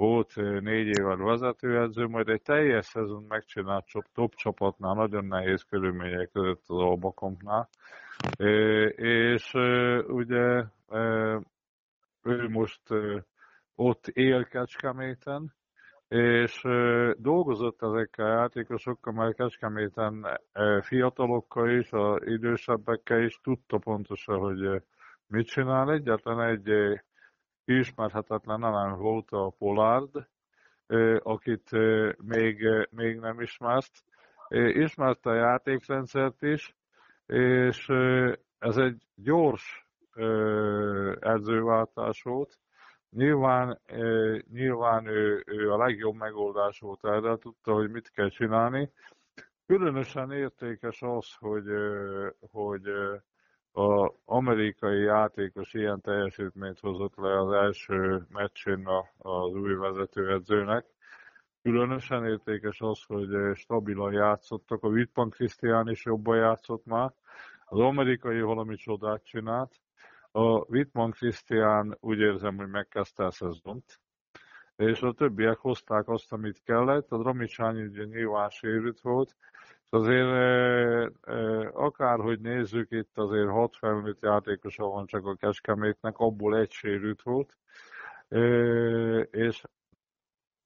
[0.00, 3.84] volt négy évvel vezetőedző, majd egy teljes szezon megcsinált
[4.14, 7.68] top csapatnál, nagyon nehéz körülmények között az Albakompnál.
[8.96, 9.54] És
[10.06, 10.64] ugye
[12.22, 12.80] ő most
[13.74, 15.54] ott él Kecskeméten,
[16.08, 16.62] és
[17.16, 20.40] dolgozott ezekkel a játékosokkal, mert Kecskeméten
[20.80, 24.82] fiatalokkal is, a idősebbekkel is tudta pontosan, hogy
[25.26, 25.92] mit csinál.
[25.92, 27.00] Egyetlen egy
[27.64, 30.28] ismerhetetlen nem volt a Pollard,
[31.18, 31.70] akit
[32.16, 33.90] még, még nem ismert.
[34.72, 36.76] Ismerte a játékrendszert is,
[37.26, 37.88] és
[38.58, 39.86] ez egy gyors
[41.20, 42.58] edzőváltás volt,
[43.10, 43.80] Nyilván,
[44.52, 48.92] nyilván ő, ő a legjobb megoldás volt erre, tudta, hogy mit kell csinálni.
[49.66, 51.66] Különösen értékes az, hogy,
[52.50, 52.82] hogy
[53.72, 60.84] az amerikai játékos ilyen teljesítményt hozott le az első meccsén az új vezetőedzőnek.
[61.62, 64.82] Különösen értékes az, hogy stabilan játszottak.
[64.82, 67.12] A Wittmann Krisztián is jobban játszott már.
[67.64, 69.80] Az amerikai valami csodát csinált.
[70.32, 74.00] A Wittmann Krisztián úgy érzem, hogy megkezdte a szezont,
[74.76, 77.12] és a többiek hozták azt, amit kellett.
[77.12, 79.36] A Dramicsányi ugye nyilván sérült volt,
[79.90, 81.14] Azért
[81.72, 87.56] akárhogy nézzük, itt azért hat felnőtt játékosa van csak a Kecskemétnek, abból egy sérült volt,
[89.30, 89.62] és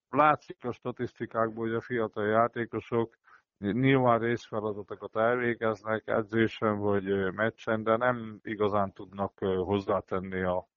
[0.08, 3.16] látszik a statisztikákból, hogy a fiatal játékosok
[3.58, 10.68] nyilván részfeladatokat elvégeznek edzésen vagy meccsen, de nem igazán tudnak hozzátenni a,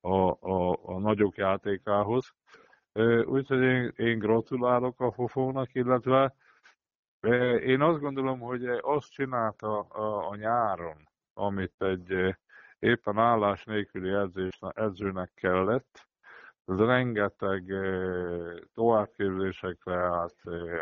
[0.00, 2.34] a, a, a nagyok játékához.
[3.24, 6.34] Úgyhogy én, én gratulálok a Fofónak, illetve
[7.60, 12.36] én azt gondolom, hogy azt csinálta a, nyáron, amit egy
[12.78, 16.08] éppen állás nélküli edzés, edzőnek kellett,
[16.66, 17.64] ez rengeteg
[18.74, 20.36] továbbképzésekre állt,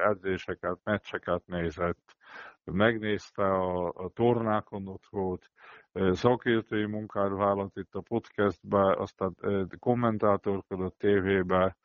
[0.09, 2.17] edzéseket, meccseket nézett,
[2.65, 5.51] megnézte a, a tornákon ott volt,
[6.13, 9.37] szakértői munkát vállalt itt a podcastbe, aztán
[9.79, 11.77] kommentátorkodott tévébe,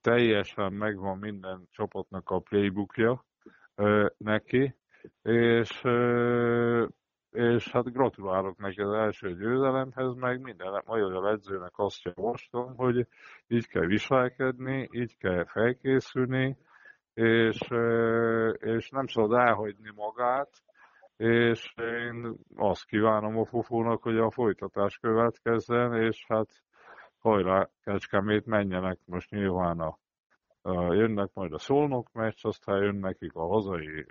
[0.00, 3.25] teljesen megvan minden csapatnak a playbookja
[4.16, 4.74] neki,
[5.22, 5.82] és,
[7.30, 13.06] és hát gratulálok neki az első győzelemhez, meg minden magyar edzőnek azt javaslom, hogy
[13.46, 16.56] így kell viselkedni, így kell felkészülni,
[17.14, 17.58] és,
[18.58, 20.50] és nem szabad elhagyni magát,
[21.16, 26.48] és én azt kívánom a Fofónak, hogy a folytatás következzen, és hát
[27.18, 29.98] hajrá, Kecskemét menjenek most nyilván a
[30.72, 34.06] jönnek majd a Szolnok meccs, aztán jön nekik a hazai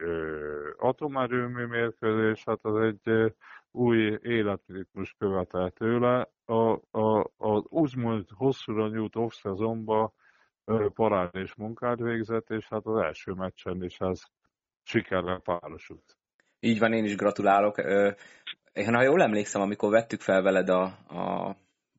[0.77, 3.33] atomerőmű mérkőzés, hát az egy
[3.71, 6.29] új életritmus követel tőle.
[6.45, 10.13] A, a, a úgymond hosszúra nyújt off-szezonba
[10.93, 14.21] parádés munkát végzett, és hát az első meccsen is ez
[14.83, 16.17] sikerrel párosult.
[16.59, 17.77] Így van, én is gratulálok.
[18.73, 21.55] Én, ha jól emlékszem, amikor vettük fel veled a, a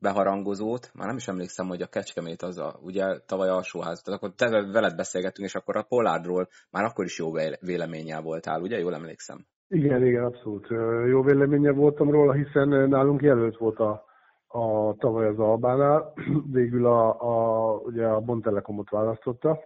[0.07, 4.31] beharangozót, már nem is emlékszem, hogy a Kecskemét az a, ugye tavaly alsóház, tehát akkor
[4.41, 4.47] te
[4.79, 7.29] veled beszélgettünk, és akkor a Pollardról már akkor is jó
[7.71, 8.79] véleménnyel voltál, ugye?
[8.79, 9.39] Jól emlékszem.
[9.69, 10.67] Igen, igen, abszolút.
[11.09, 14.05] Jó véleménye voltam róla, hiszen nálunk jelölt volt a,
[14.47, 16.13] a tavaly az Albánál,
[16.61, 17.03] végül a,
[17.33, 19.59] a, ugye a Bontelekomot választotta,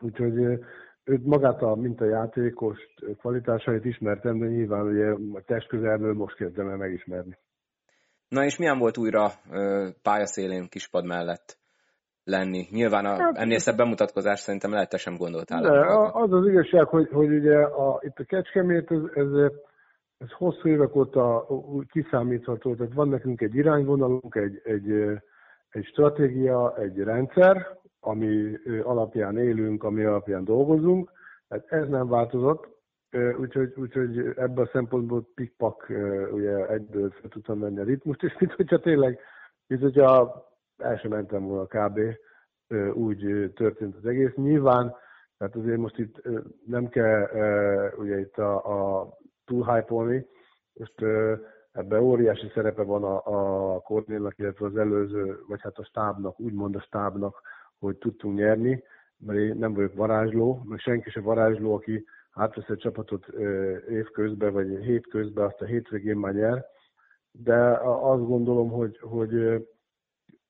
[0.00, 0.36] úgyhogy
[1.04, 2.78] őt magát a játékos
[3.18, 7.36] kvalitásait ismertem, de nyilván ugye a testközelből most kezdem el megismerni.
[8.30, 9.28] Na és milyen volt újra
[10.02, 11.58] pályaszélén kispad mellett
[12.24, 12.66] lenni?
[12.70, 15.62] Nyilván a, hát, ennél szebb bemutatkozás szerintem lehet te sem gondoltál.
[15.62, 15.70] De,
[16.22, 19.50] az az igazság, hogy, hogy ugye a, itt a Kecskemét, ez, ez,
[20.18, 21.46] ez hosszú évek óta
[21.90, 24.90] kiszámítható, tehát van nekünk egy irányvonalunk, egy, egy,
[25.70, 31.10] egy stratégia, egy rendszer, ami alapján élünk, ami alapján dolgozunk,
[31.48, 32.79] tehát ez nem változott,
[33.38, 35.86] Úgyhogy, úgyhogy ebből a szempontból pikpak
[36.32, 39.18] ugye egyből fel tudtam menni a ritmust, és mint hogyha tényleg,
[39.66, 40.44] mint hogyha
[40.76, 42.00] el sem mentem volna kb.
[42.92, 44.34] úgy történt az egész.
[44.34, 44.94] Nyilván,
[45.38, 46.22] tehát azért most itt
[46.66, 47.28] nem kell
[47.96, 48.54] ugye itt a,
[49.00, 49.08] a
[49.44, 49.94] túl hype
[50.72, 50.94] most
[51.72, 53.22] ebben óriási szerepe van a,
[53.74, 57.40] a Kornélnak, illetve az előző, vagy hát a stábnak, úgymond a stábnak,
[57.78, 58.82] hogy tudtunk nyerni,
[59.18, 63.26] mert én nem vagyok varázsló, meg senki se varázsló, aki átvesz egy csapatot
[63.88, 66.66] évközben, vagy hét közben, azt a hétvégén már nyer,
[67.32, 69.30] de azt gondolom, hogy, hogy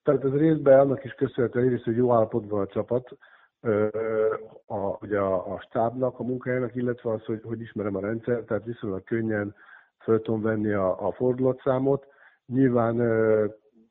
[0.02, 3.16] tehát ez részben annak is köszönhető, egyrészt, hogy jó állapotban a csapat,
[4.66, 8.64] a, ugye a, a stábnak, a munkájának, illetve az, hogy, hogy ismerem a rendszer, tehát
[8.64, 9.54] viszonylag könnyen
[10.02, 12.06] föl tudom venni a, a fordulatszámot.
[12.46, 12.96] Nyilván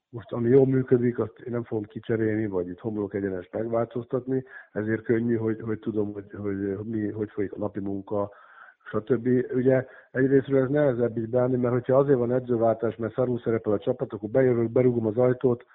[0.10, 5.02] most ami jól működik, azt én nem fogom kicserélni, vagy itt homlok egyenes megváltoztatni, ezért
[5.02, 8.32] könnyű, hogy, hogy tudom, hogy, hogy, mi, hogy folyik a napi munka,
[8.90, 9.28] stb.
[9.54, 13.80] Ugye egyrésztről ez nehezebb így beállni, mert hogyha azért van edzőváltás, mert szarul szerepel a
[13.80, 15.66] csapat, akkor bejövök, berugom az ajtót,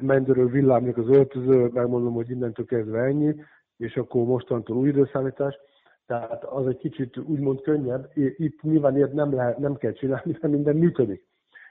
[0.00, 3.34] mendőről villámlik az öltöző, megmondom, hogy innentől kezdve ennyi,
[3.76, 5.58] és akkor mostantól új időszámítás.
[6.06, 8.10] Tehát az egy kicsit úgymond könnyebb.
[8.14, 11.27] Itt nyilván ilyet nem, lehet, nem kell csinálni, mert minden működik.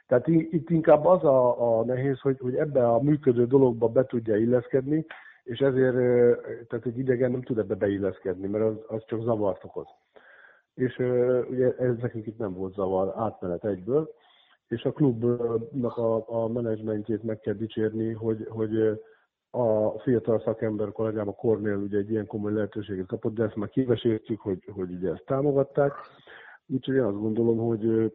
[0.07, 4.35] Tehát itt inkább az a, a nehéz, hogy, hogy ebbe a működő dologba be tudja
[4.35, 5.05] illeszkedni,
[5.43, 5.95] és ezért
[6.67, 9.87] tehát egy idegen nem tud ebbe beilleszkedni, mert az, az csak zavart okoz.
[10.73, 10.97] És
[11.49, 14.13] ugye ez nekünk itt nem volt zavar, átmenet egyből,
[14.67, 18.99] és a klubnak a, a menedzsmentjét meg kell dicsérni, hogy, hogy
[19.51, 23.69] a fiatal szakember kollégám, a Kornél ugye egy ilyen komoly lehetőséget kapott, de ezt már
[23.69, 25.93] kiveséltük, hogy, hogy ugye ezt támogatták.
[26.67, 28.11] Úgyhogy én azt gondolom, hogy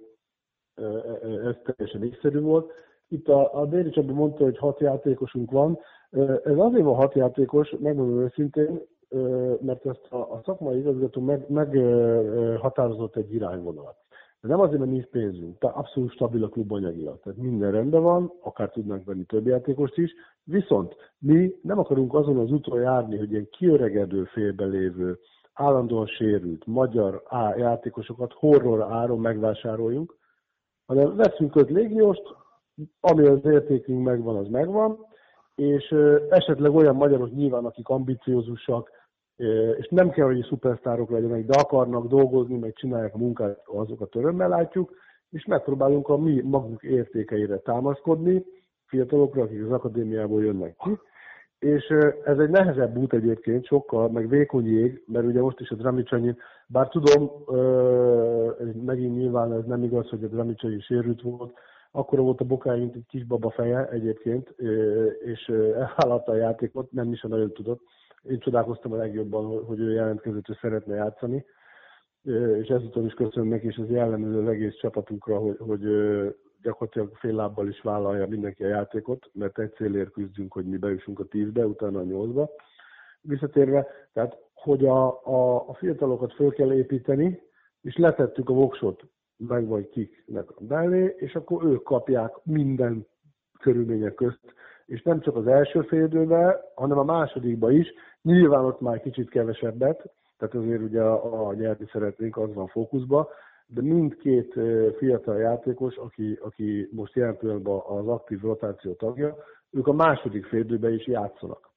[1.44, 2.72] ez teljesen észszerű volt.
[3.08, 5.78] Itt a, a Déri Csaba mondta, hogy hat játékosunk van.
[6.44, 8.80] Ez azért van hat játékos, megmondom őszintén,
[9.60, 13.96] mert ezt a, a szakmai igazgató meg, meghatározott egy irányvonalat.
[14.40, 17.20] De nem azért, mert nincs pénzünk, tehát abszolút stabil a klub anyagilag.
[17.22, 20.12] Tehát minden rendben van, akár tudnánk venni több játékost is,
[20.44, 25.18] viszont mi nem akarunk azon az úton járni, hogy ilyen kiöregedő félbe lévő
[25.54, 27.22] állandóan sérült magyar
[27.56, 30.16] játékosokat horror áron megvásároljunk,
[30.87, 32.22] hanem veszünk öt légióst,
[33.01, 35.07] ami az értékünk megvan, az megvan,
[35.55, 35.95] és
[36.30, 38.91] esetleg olyan magyarok nyilván, akik ambiciózusak,
[39.78, 44.49] és nem kell, hogy szupersztárok legyenek, de akarnak dolgozni, meg csinálják a munkát, azokat örömmel
[44.49, 44.95] látjuk,
[45.30, 48.45] és megpróbálunk a mi magunk értékeire támaszkodni,
[48.87, 50.99] fiatalokra, akik az akadémiából jönnek ki,
[51.62, 51.88] és
[52.24, 56.34] ez egy nehezebb út egyébként, sokkal, meg vékony jég, mert ugye most is a Dramicsanyi,
[56.66, 57.30] bár tudom,
[58.84, 61.54] megint nyilván ez nem igaz, hogy a Dramicsanyi sérült volt,
[61.90, 64.54] akkor volt a bokáig, mint egy kisbaba feje egyébként,
[65.24, 67.80] és elvállalta a játékot, nem is nagyon tudott.
[68.22, 71.44] Én csodálkoztam a legjobban, hogy ő jelentkezett, hogy szeretne játszani,
[72.60, 75.82] és ezúton is köszönöm neki, és ez jellemző az egész csapatunkra, hogy, hogy
[76.62, 81.20] gyakorlatilag fél lábbal is vállalja mindenki a játékot, mert egy célért küzdünk, hogy mi bejussunk
[81.20, 82.50] a tízbe, utána a nyolcba.
[83.20, 87.42] Visszatérve, tehát hogy a, a, a fiatalokat föl kell építeni,
[87.82, 89.02] és letettük a voksot
[89.36, 93.06] meg vagy kiknek belé, és akkor ők kapják minden
[93.60, 94.54] körülmények közt,
[94.86, 97.92] és nem csak az első félidőben, hanem a másodikban is,
[98.22, 103.28] nyilván ott már kicsit kevesebbet, tehát azért ugye a, a nyerni szeretnénk, az van fókuszba,
[103.74, 104.54] de mindkét
[104.96, 109.36] fiatal játékos, aki, aki most jelen pillanatban az aktív rotáció tagja,
[109.70, 111.70] ők a második félidőben is játszanak.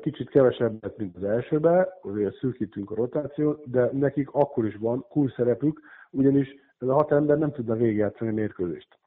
[0.00, 5.06] Kicsit kevesebbet, mint az elsőben, azért szűkítünk a rotációt, de nekik akkor is van
[5.36, 5.80] szerepük,
[6.10, 6.48] ugyanis
[6.78, 8.98] ez a hat ember nem tudna végigjátszani a mérkőzést.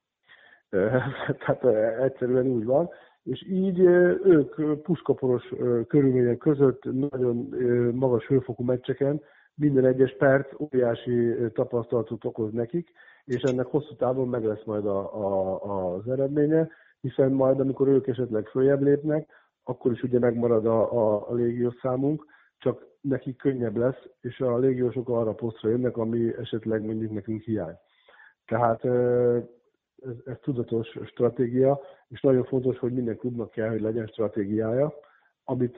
[1.39, 1.65] Tehát
[1.99, 2.89] egyszerűen úgy van,
[3.23, 5.53] és így ők puskaporos
[5.87, 7.35] körülmények között nagyon
[7.95, 9.21] magas hőfokú meccseken
[9.55, 12.91] minden egyes perc óriási tapasztalatot okoz nekik,
[13.25, 16.69] és ennek hosszú távon meg lesz majd a, a, az eredménye,
[17.01, 19.29] hiszen majd, amikor ők esetleg följebb lépnek,
[19.63, 22.25] akkor is ugye megmarad a, a, a légiós számunk,
[22.57, 27.41] csak nekik könnyebb lesz, és a légiósok arra a posztra jönnek, ami esetleg mondjuk nekünk
[27.41, 27.75] hiány.
[28.45, 28.85] Tehát
[30.05, 34.93] ez, ez tudatos stratégia, és nagyon fontos, hogy minden klubnak kell, hogy legyen stratégiája,
[35.43, 35.77] amit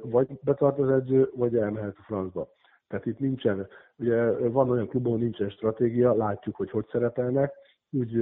[0.00, 2.48] vagy betart az edző, vagy elmehet a francba.
[2.94, 7.52] Tehát itt nincsen, ugye van olyan klub, ahol nincsen stratégia, látjuk, hogy hogy szerepelnek,
[7.90, 8.12] úgy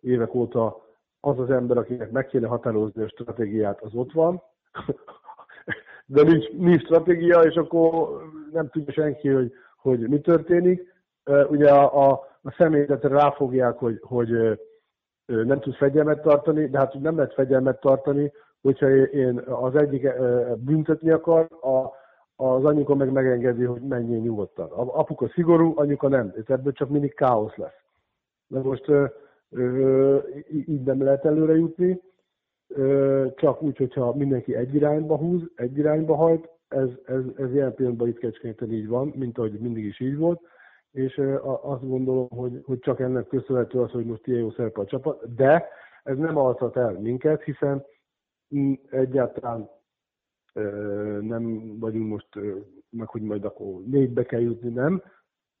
[0.00, 0.86] évek óta
[1.20, 4.42] az az ember, akinek meg kéne határozni a stratégiát, az ott van,
[6.14, 8.22] de nincs, nincs stratégia, és akkor
[8.52, 10.94] nem tudja senki, hogy, hogy mi történik.
[11.48, 14.60] Ugye a, a, a személyzetre ráfogják, hogy, hogy
[15.24, 18.32] nem tud fegyelmet tartani, de hát nem lehet fegyelmet tartani,
[18.62, 20.08] hogyha én az egyik
[20.56, 21.71] büntetni akar, a,
[22.42, 24.70] az anyuka meg megengedi, hogy menjél nyugodtan.
[24.70, 27.80] A apuka szigorú, anyuka nem, és ebből csak mindig káosz lesz.
[28.46, 29.04] De most ö,
[29.50, 30.18] ö,
[30.50, 32.00] így nem lehet előre jutni,
[32.68, 37.74] ö, csak úgy, hogyha mindenki egy irányba húz, egy irányba hajt, ez, ez, ez ilyen
[37.74, 40.40] pillanatban itt Kecskeméten így van, mint ahogy mindig is így volt,
[40.92, 44.78] és ö, azt gondolom, hogy, hogy csak ennek köszönhető az, hogy most ilyen jó szerep
[44.78, 45.68] a csapat, de
[46.02, 47.84] ez nem alszat el minket, hiszen
[48.90, 49.68] egyáltalán
[51.20, 52.28] nem vagyunk most,
[52.90, 55.02] meg hogy majd akkor négybe kell jutni, nem.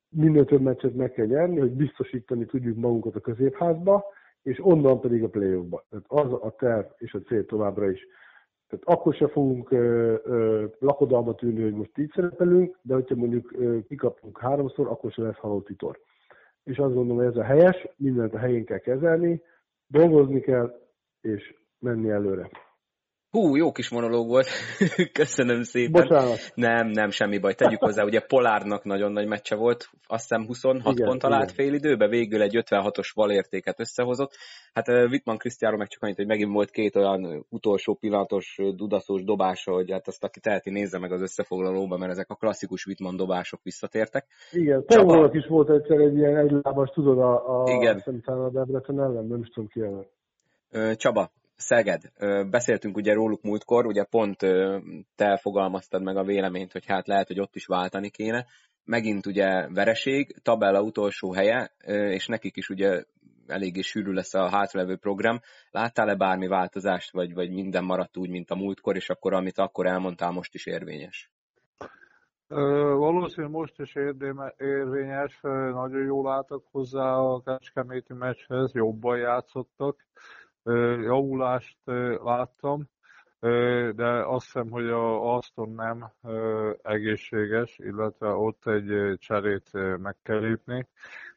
[0.08, 4.04] Minél több meccset meg kell nyerni, hogy biztosítani tudjuk magunkat a középházba,
[4.42, 5.84] és onnan pedig a play-offba.
[5.90, 8.06] Tehát az a terv és a cél továbbra is.
[8.68, 13.52] Tehát akkor se fogunk ö, ö, lakodalmat ülni, hogy most így szerepelünk, de hogyha mondjuk
[13.52, 16.00] ö, kikapunk háromszor, akkor se lesz halott titor.
[16.64, 19.42] És azt gondolom, hogy ez a helyes, mindent a helyén kell kezelni,
[19.86, 20.80] dolgozni kell,
[21.20, 22.50] és menni előre.
[23.32, 24.46] Hú, jó kis monológ volt.
[25.20, 26.02] Köszönöm szépen.
[26.02, 26.38] Bocsánat.
[26.54, 27.54] Nem, nem, semmi baj.
[27.54, 31.72] Tegyük hozzá, ugye Polárnak nagyon nagy meccse volt, azt hiszem 26 igen, pont talált fél
[31.72, 34.32] időbe, végül egy 56-os valértéket összehozott.
[34.72, 39.72] Hát Wittmann Krisztiáról meg csak annyit, hogy megint volt két olyan utolsó pillanatos dudaszós dobása,
[39.72, 43.60] hogy hát azt aki teheti nézze meg az összefoglalóba, mert ezek a klasszikus Wittmann dobások
[43.62, 44.26] visszatértek.
[44.50, 45.30] Igen, Csaba...
[45.32, 48.02] is volt egyszer egy ilyen egylábas, tudod, a, a, igen.
[48.24, 50.06] a Debrecen ellen, nem is tudom ki ellen.
[50.96, 51.30] Csaba,
[51.62, 52.02] Szeged,
[52.50, 54.38] beszéltünk ugye róluk múltkor, ugye pont
[55.16, 58.46] te fogalmaztad meg a véleményt, hogy hát lehet, hogy ott is váltani kéne.
[58.84, 63.04] Megint ugye vereség, tabella utolsó helye, és nekik is ugye
[63.46, 65.40] eléggé sűrű lesz a hátralevő program.
[65.70, 69.86] Láttál-e bármi változást, vagy, vagy minden maradt úgy, mint a múltkor, és akkor amit akkor
[69.86, 71.30] elmondtál, most is érvényes?
[72.96, 73.94] Valószínűleg most is
[74.56, 75.38] érvényes,
[75.72, 79.96] nagyon jól álltak hozzá a Kecskeméti meccshez, jobban játszottak
[81.02, 81.78] javulást
[82.24, 82.88] láttam,
[83.94, 86.10] de azt hiszem, hogy a Aston nem
[86.82, 90.86] egészséges, illetve ott egy cserét meg kell lépni.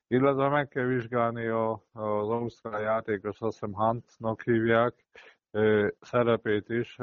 [0.07, 4.93] Illetve meg kell vizsgálni a, az ausztrál játékos, azt hiszem Huntnak hívják,
[6.01, 6.97] szerepét is.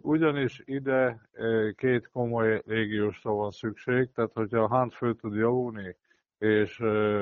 [0.00, 1.28] Ugyanis ide
[1.76, 5.96] két komoly légiósra van szükség, tehát hogyha Hunt föl tud javulni,
[6.38, 6.80] és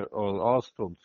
[0.09, 0.99] az Astot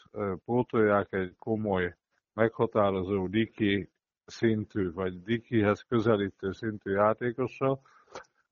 [0.45, 1.95] pótolják egy komoly,
[2.33, 3.89] meghatározó Diki
[4.25, 7.81] szintű, vagy Dikihez közelítő szintű játékossal,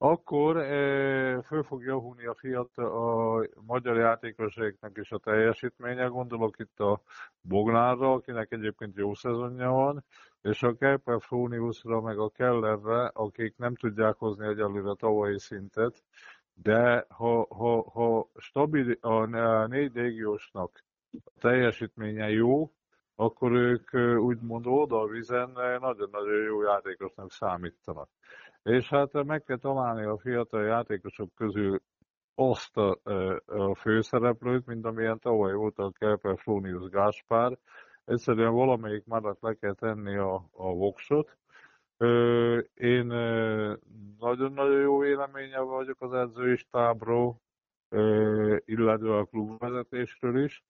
[0.02, 0.56] akkor
[1.46, 6.06] föl fog javulni a fiatal, a magyar játékosoknak is a teljesítménye.
[6.06, 7.00] Gondolok itt a
[7.40, 10.04] Bognárra, akinek egyébként jó szezonja van,
[10.42, 16.02] és a Kepler Fróniusra, meg a Kellerre, akik nem tudják hozni egyelőre tavalyi szintet,
[16.54, 19.26] de ha, ha, ha stabil, a
[19.66, 22.70] négy légiósnak a teljesítménye jó,
[23.20, 25.50] akkor ők úgymond oda a vizen
[25.80, 28.08] nagyon-nagyon jó játékosnak számítanak.
[28.62, 31.80] És hát meg kell találni a fiatal játékosok közül
[32.34, 32.98] azt a,
[33.46, 37.58] a főszereplőt, mint amilyen tavaly volt a Kelper Flónius Gáspár.
[38.04, 41.36] Egyszerűen valamelyik maradt le kell tenni a, a voksot.
[42.74, 43.06] Én
[44.18, 47.40] nagyon-nagyon jó véleménye vagyok az edzői stábról,
[48.64, 50.64] illetve a klubvezetésről is.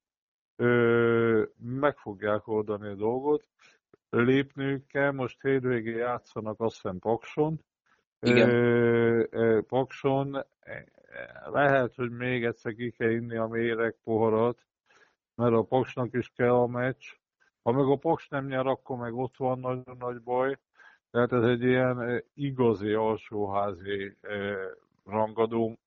[1.56, 3.44] Meg fogják oldani a dolgot.
[4.10, 7.60] Lépnünk kell, most hétvégén játszanak azt hiszem Pakson,
[8.20, 9.64] igen.
[9.66, 10.44] Pakson
[11.44, 14.66] lehet, hogy még egyszer ki kell inni a méreg poharat,
[15.34, 17.04] mert a Paksnak is kell a meccs.
[17.62, 20.58] Ha meg a Paks nem nyer, akkor meg ott van nagyon nagy baj.
[21.10, 24.16] Tehát ez egy ilyen igazi alsóházi
[25.04, 25.78] rangadó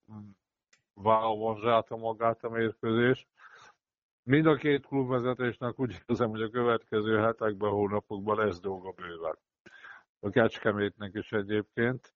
[0.94, 3.26] vállalva zsáta magát a mérkőzés.
[4.26, 9.38] Mind a két klubvezetésnek úgy érzem, hogy a következő hetekben, hónapokban lesz dolga bőven.
[10.20, 12.12] A Kecskemétnek is egyébként.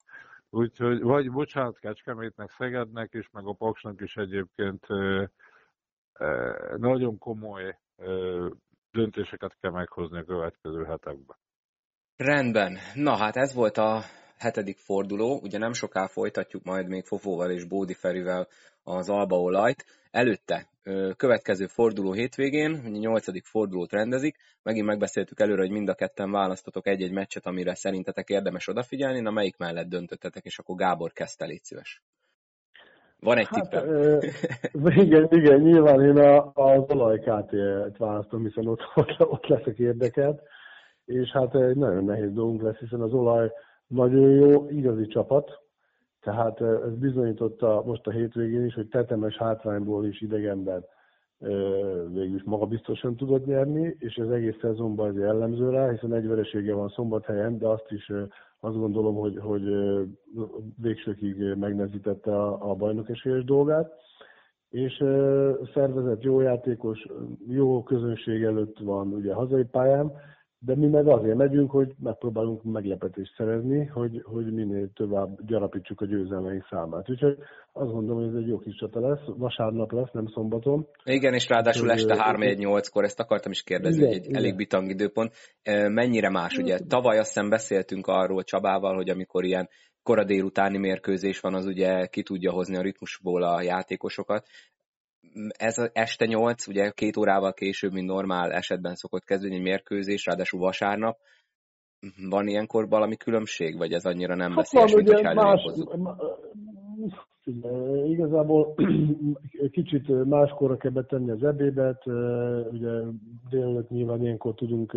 [0.51, 4.87] Úgyhogy, vagy bocsánat, Kecskemétnek, Szegednek is, meg a Paksnak is egyébként
[6.77, 7.79] nagyon komoly
[8.91, 11.37] döntéseket kell meghozni a következő hetekben.
[12.17, 12.77] Rendben.
[12.95, 14.03] Na hát ez volt a
[14.39, 15.41] hetedik forduló.
[15.43, 18.49] Ugye nem soká folytatjuk majd még Fofóval és Bódi Ferivel
[18.83, 19.85] az albaolajt.
[20.11, 20.69] Előtte
[21.17, 24.37] következő forduló hétvégén, a nyolcadik fordulót rendezik.
[24.63, 29.21] Megint megbeszéltük előre, hogy mind a ketten választotok egy-egy meccset, amire szerintetek érdemes odafigyelni.
[29.21, 32.03] Na melyik mellett döntöttetek, és akkor Gábor kezdte, légy szíves.
[33.21, 33.89] Van egy hát, tippem.
[34.85, 39.79] E, igen, igen, nyilván én a, az olaj KT-t választom, hiszen ott, ott, ott leszek
[39.79, 40.43] érdeket,
[41.05, 43.53] és hát egy nagyon nehéz dolgunk lesz, hiszen az olaj
[43.87, 45.61] nagyon jó, igazi csapat,
[46.21, 50.85] tehát ez bizonyította most a hétvégén is, hogy tetemes hátrányból is idegenben
[52.13, 56.27] végül is magabiztosan tudott nyerni, és az egész szezonban ez jellemző rá, hiszen egy
[56.75, 58.13] van szombathelyen, de azt is
[58.61, 59.63] azt gondolom, hogy, hogy
[60.83, 63.93] végsőkig megnezítette a, a bajnok esélyes dolgát.
[64.71, 65.05] És
[65.75, 67.07] szervezett jó játékos,
[67.49, 70.13] jó közönség előtt van ugye hazai pályán,
[70.61, 76.07] de mi meg azért megyünk, hogy megpróbálunk meglepetést szerezni, hogy, hogy minél tovább gyarapítsuk a
[76.07, 77.11] győzelmeink számát.
[77.11, 77.39] Úgyhogy
[77.73, 79.21] azt gondolom, hogy ez egy jó kis csata lesz.
[79.27, 80.87] Vasárnap lesz, nem szombaton.
[81.05, 84.37] Igen, és ráadásul este 3-1-8-kor, ezt akartam is kérdezni, igen, hogy egy igen.
[84.37, 85.33] elég bitang időpont.
[85.89, 86.79] Mennyire más, ugye?
[86.79, 89.69] Tavaly azt hiszem beszéltünk arról Csabával, hogy amikor ilyen
[90.03, 94.47] kora délutáni mérkőzés van, az ugye ki tudja hozni a ritmusból a játékosokat
[95.49, 100.27] ez az este 8, ugye két órával később, mint normál esetben szokott kezdődni egy mérkőzés,
[100.27, 101.19] ráadásul vasárnap.
[102.29, 105.61] Van ilyenkor valami különbség, vagy ez annyira nem hát veszélyes, mint hogy más,
[108.07, 108.75] Igazából
[109.71, 112.07] kicsit máskorra kell betenni az ebédet,
[112.71, 112.91] ugye
[113.51, 114.93] délelőtt nyilván ilyenkor tudunk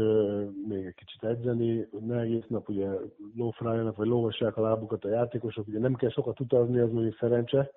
[0.67, 2.89] még egy kicsit edzeni, ne egész nap ugye
[3.35, 7.71] lófrájának, vagy lóvassák a lábukat a játékosok, ugye nem kell sokat utazni, az mondjuk szerencse,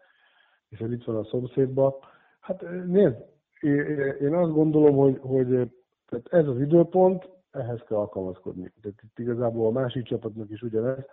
[0.69, 1.95] hiszen itt van a szomszédban
[2.45, 3.17] Hát nézd,
[4.21, 5.47] én azt gondolom, hogy, hogy
[6.07, 8.73] tehát ez az időpont, ehhez kell alkalmazkodni.
[8.83, 11.05] Tehát itt igazából a másik csapatnak is ugyanez.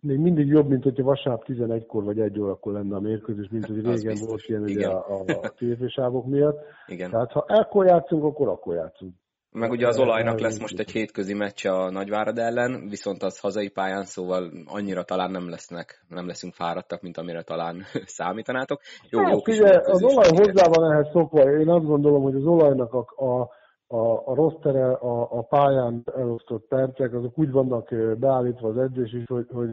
[0.00, 3.76] Még mindig jobb, mint hogyha vasárnap 11-kor vagy 1 órakor lenne a mérkőzés, mint hogy
[3.76, 4.28] régen biztos.
[4.28, 6.64] volt ilyen ugye a, a tévésávok miatt.
[6.86, 7.10] Igen.
[7.10, 9.14] Tehát ha ekkor játszunk, akkor akkor játszunk.
[9.52, 13.68] Meg ugye az olajnak lesz most egy hétközi meccse a Nagyvárad ellen, viszont az hazai
[13.68, 17.76] pályán, szóval annyira talán nem lesznek, nem leszünk fáradtak, mint amire talán
[18.18, 18.80] számítanátok.
[19.10, 21.58] Jó, hát, jó kis ugye, az olaj hozzá van ehhez szokva.
[21.58, 23.50] Én azt gondolom, hogy az olajnak a, a,
[23.96, 29.12] a, a rossz tere, a, a pályán elosztott percek, azok úgy vannak beállítva az edzés
[29.12, 29.72] is, hogy, hogy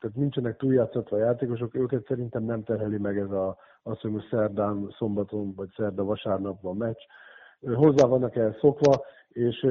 [0.00, 4.28] tehát nincsenek túljátszatva a játékosok, őket szerintem nem terheli meg ez a, azt, hogy most
[4.30, 7.00] szerdán, szombaton vagy szerda, vasárnap van meccs
[7.74, 9.66] hozzá vannak el szokva, és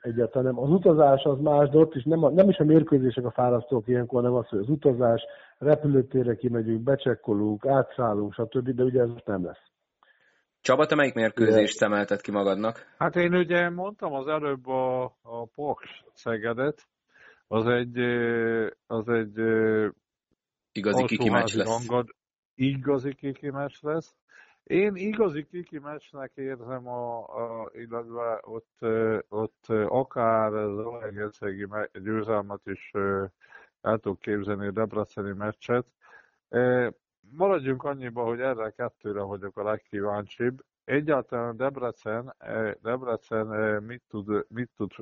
[0.00, 0.58] egyáltalán nem.
[0.58, 3.88] Az utazás az más, de ott is nem, a, nem is a mérkőzések a fárasztók
[3.88, 5.22] ilyenkor, nem az, hogy az utazás,
[5.58, 9.62] repülőtérre kimegyünk, becsekkolunk, átszállunk, stb., de ugye ez nem lesz.
[10.60, 12.94] Csaba, te melyik mérkőzést szemelted ki magadnak?
[12.98, 16.86] Hát én ugye mondtam az előbb a, a Paks Szegedet,
[17.48, 17.98] az egy,
[18.86, 19.38] az egy
[20.72, 21.86] igazi kiki meccs lesz.
[21.86, 22.08] Hangad,
[22.54, 24.16] igazi kiki meccs lesz.
[24.66, 28.78] Én igazi kiki meccsnek érzem, a, a, illetve ott,
[29.28, 32.90] ott akár az Olegerszegi győzelmet is
[33.80, 35.86] el tudok képzelni a Debreceni meccset.
[37.20, 40.64] Maradjunk annyiba, hogy erre kettőre vagyok a legkíváncsibb.
[40.84, 42.34] Egyáltalán Debrecen,
[42.82, 43.46] Debrecen
[43.82, 44.92] mit tud, mit tud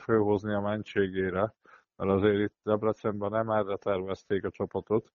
[0.00, 1.54] fölhozni a mentségére,
[1.96, 5.12] mert azért itt Debrecenben nem erre tervezték a csapatot.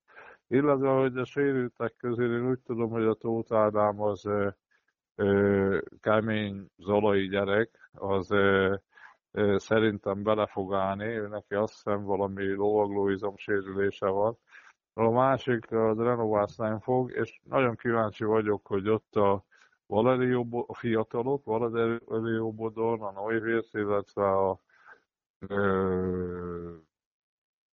[0.47, 4.49] Illetve, hogy a sérültek közül én úgy tudom, hogy a Tóth Ádám az ö,
[5.15, 8.75] ö, kemény zolai gyerek, az ö,
[9.31, 14.37] ö, szerintem bele fog állni, ő neki azt hiszem valami lovaglóizom sérülése van.
[14.93, 19.45] A másik, az Renovász nem fog, és nagyon kíváncsi vagyok, hogy ott a
[19.85, 24.59] Valerio, a fiatalok, Valerio Bodon, a Neuwirth, illetve a
[25.47, 26.75] ö,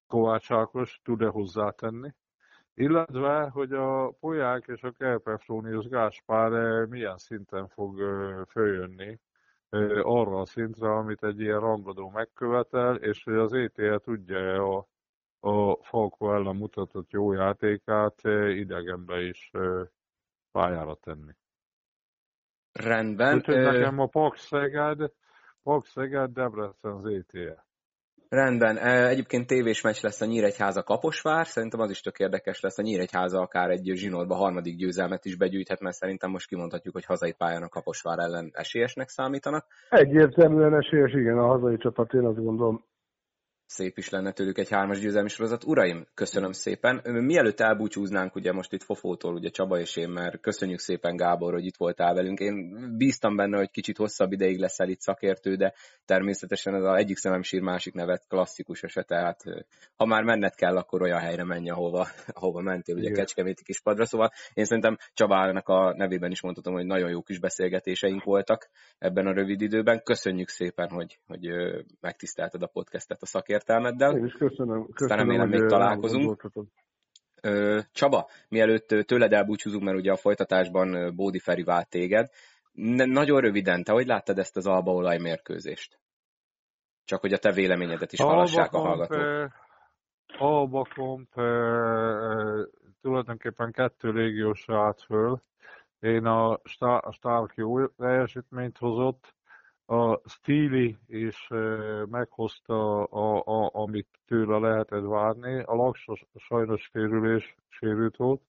[0.06, 2.14] Kovács Ákos tud-e hozzátenni.
[2.74, 7.98] Illetve, hogy a Polyák és a Kerpefrónius Gáspár milyen szinten fog
[8.48, 9.20] följönni
[10.02, 14.86] arra a szintre, amit egy ilyen rangadó megkövetel, és hogy az ETL tudja a,
[15.40, 19.50] a Falko ellen mutatott jó játékát idegenbe is
[20.52, 21.32] pályára tenni.
[22.72, 23.34] Rendben.
[23.34, 25.12] Úgyhogy nekem a Pax Szeged,
[25.62, 27.60] Pax Szeged, Debrecen ETL.
[28.34, 28.78] Rendben.
[29.08, 32.78] Egyébként tévés meccs lesz a Nyíregyháza Kaposvár, szerintem az is tök érdekes lesz.
[32.78, 37.32] A Nyíregyháza akár egy zsinórba harmadik győzelmet is begyűjthet, mert szerintem most kimondhatjuk, hogy hazai
[37.32, 39.66] pályán a Kaposvár ellen esélyesnek számítanak.
[39.88, 42.84] Egyértelműen esélyes, igen, a hazai csapat, én azt gondolom
[43.66, 45.64] szép is lenne tőlük egy hármas győzelmi sorozat.
[45.64, 47.00] Uraim, köszönöm szépen.
[47.04, 51.64] Mielőtt elbúcsúznánk, ugye most itt Fofótól, ugye Csaba és én, mert köszönjük szépen Gábor, hogy
[51.64, 52.38] itt voltál velünk.
[52.38, 55.74] Én bíztam benne, hogy kicsit hosszabb ideig leszel itt szakértő, de
[56.04, 59.42] természetesen ez az egyik szemem sír, másik nevet klasszikus eset, tehát
[59.96, 62.08] ha már menned kell, akkor olyan helyre menj, ahova,
[62.40, 63.18] ahova mentél, ugye Igen.
[63.18, 64.06] Kecskeméti kispadra.
[64.06, 68.68] Szóval én szerintem Csabának a nevében is mondhatom, hogy nagyon jó kis beszélgetéseink voltak
[68.98, 70.02] ebben a rövid időben.
[70.02, 71.48] Köszönjük szépen, hogy, hogy
[72.00, 74.16] megtisztelted a podcastet a szakértő értelmeddel.
[74.16, 74.88] Én is köszönöm.
[74.92, 76.50] köszönöm remélem még találkozunk.
[77.92, 82.28] Csaba, mielőtt tőled elbúcsúzunk, mert ugye a folytatásban Bódi Feri vált téged,
[82.72, 85.98] nagyon röviden, te hogy láttad ezt az albaolaj mérkőzést?
[87.04, 89.52] Csak hogy a te véleményedet is hallassák a hallgatók.
[90.38, 91.28] Alba komp
[93.00, 95.42] tulajdonképpen kettő légiósra állt föl.
[96.00, 99.34] Én a, a Stark jó teljesítményt hozott,
[99.86, 101.48] a Steely is
[102.06, 105.62] meghozta, a, a, amit tőle lehetett várni.
[105.62, 108.42] A Laksos sajnos sérülés, sérült volt.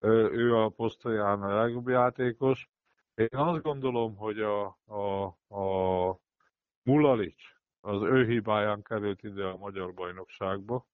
[0.00, 2.68] Ő a posztolján a legjobb játékos.
[3.14, 6.18] Én azt gondolom, hogy a, a, a
[6.82, 10.86] Mulalics az ő hibáján került ide a magyar bajnokságba.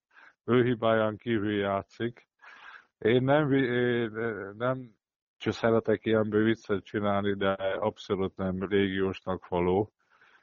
[0.45, 2.29] Ő hibáján kívül játszik.
[2.99, 3.49] Én nem,
[4.57, 4.95] nem
[5.45, 9.93] csak szeretek ilyenből viccet csinálni, de abszolút nem régiósnak való.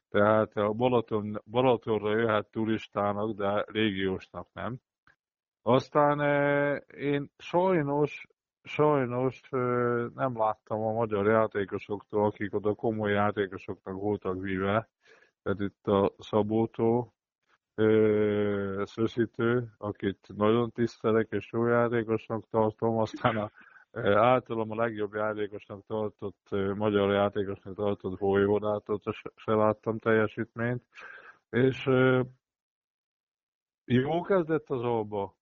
[0.09, 4.77] Tehát a Balaton, Balatonra jöhet turistának, de régiósnak nem.
[5.61, 8.27] Aztán eh, én sajnos,
[8.63, 14.89] sajnos eh, nem láttam a magyar játékosoktól, akik oda komoly játékosoknak voltak víve,
[15.43, 17.13] tehát itt a Szabótó,
[17.75, 23.51] eh, Szöszítő, akit nagyon tisztelek és jó játékosnak tartom, aztán a
[23.93, 29.03] általam a legjobb játékosnak tartott, magyar játékosnak tartott Vojvodátot
[29.35, 30.83] se láttam teljesítményt,
[31.49, 31.89] és
[33.85, 35.35] jó kezdett az alba,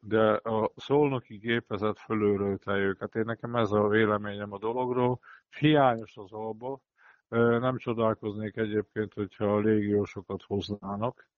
[0.00, 3.14] de a szolnoki gépezet fölőrölte őket.
[3.14, 5.20] Én nekem ez a véleményem a dologról.
[5.58, 6.80] Hiányos az alba.
[7.28, 11.28] Nem csodálkoznék egyébként, hogyha a légiósokat hoznának,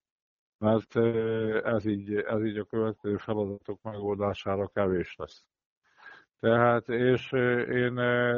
[0.58, 0.96] mert
[1.64, 5.46] ez így, ez így a következő feladatok megoldására kevés lesz.
[6.44, 7.32] Tehát, és
[7.68, 7.96] én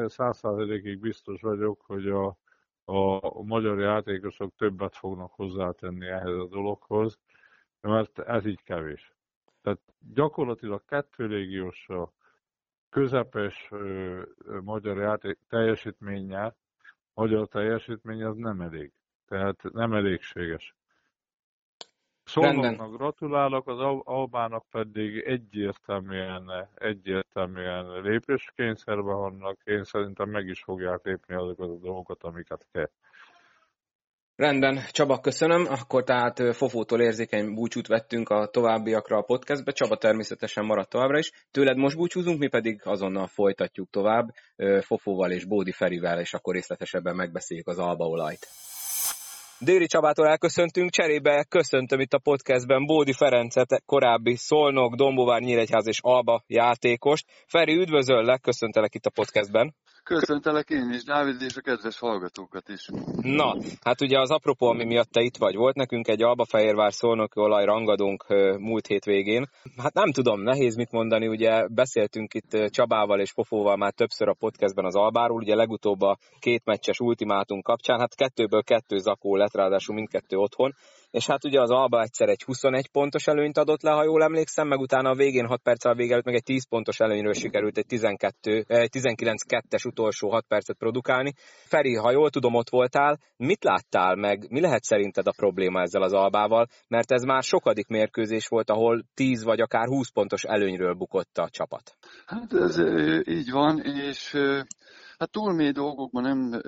[0.08, 2.38] százszázalékig biztos vagyok, hogy a,
[2.84, 7.18] a magyar játékosok többet fognak hozzátenni ehhez a dologhoz,
[7.80, 9.12] mert ez így kevés.
[9.62, 9.78] Tehát
[10.14, 12.12] gyakorlatilag kettő légiósra
[12.88, 14.22] közepes ö,
[14.62, 16.54] magyar játék teljesítménye,
[17.14, 18.92] magyar teljesítmény az nem elég.
[19.28, 20.74] Tehát nem elégséges.
[22.26, 29.58] Szolnoknak gratulálok, az Albának pedig egyértelműen, egyértelműen lépéskényszerbe vannak.
[29.64, 32.90] Én szerintem meg is fogják lépni azokat a dolgokat, amiket kell.
[34.36, 35.66] Rendben, Csaba, köszönöm.
[35.68, 39.72] Akkor tehát Fofótól érzékeny búcsút vettünk a továbbiakra a podcastbe.
[39.72, 41.32] Csaba természetesen maradt továbbra is.
[41.50, 44.28] Tőled most búcsúzunk, mi pedig azonnal folytatjuk tovább
[44.80, 48.46] Fofóval és Bódi Ferivel, és akkor részletesebben megbeszéljük az albaolajt.
[49.60, 55.98] Déri Csabától elköszöntünk, cserébe köszöntöm itt a podcastben Bódi Ferencet, korábbi Szolnok, Dombovár, Nyíregyház és
[56.00, 57.26] Alba játékost.
[57.46, 59.74] Feri, üdvözöllek, köszöntelek itt a podcastben.
[60.06, 62.88] Köszöntelek én is, Dávid, és a kedves hallgatókat is.
[63.22, 67.40] Na, hát ugye az apropó, ami miatt te itt vagy, volt nekünk egy Alba-Fehérvár szolnoki
[67.40, 68.24] olaj rangadónk
[68.58, 69.48] múlt hétvégén.
[69.76, 74.36] Hát nem tudom, nehéz mit mondani, ugye beszéltünk itt Csabával és Pofóval már többször a
[74.38, 79.54] podcastben az Albáról, ugye legutóbb a két meccses ultimátum kapcsán, hát kettőből kettő zakó lett,
[79.54, 80.74] ráadásul mindkettő otthon
[81.16, 84.68] és hát ugye az Alba egyszer egy 21 pontos előnyt adott le, ha jól emlékszem,
[84.68, 87.86] meg utána a végén 6 perccel vége előtt meg egy 10 pontos előnyről sikerült egy
[87.86, 91.32] 12, 19-2-es utolsó 6 percet produkálni.
[91.64, 96.02] Feri, ha jól tudom, ott voltál, mit láttál meg, mi lehet szerinted a probléma ezzel
[96.02, 100.94] az Albával, mert ez már sokadik mérkőzés volt, ahol 10 vagy akár 20 pontos előnyről
[100.94, 101.96] bukott a csapat.
[102.26, 102.78] Hát ez
[103.28, 104.32] így van, és
[105.18, 106.60] hát túl mély dolgokban nem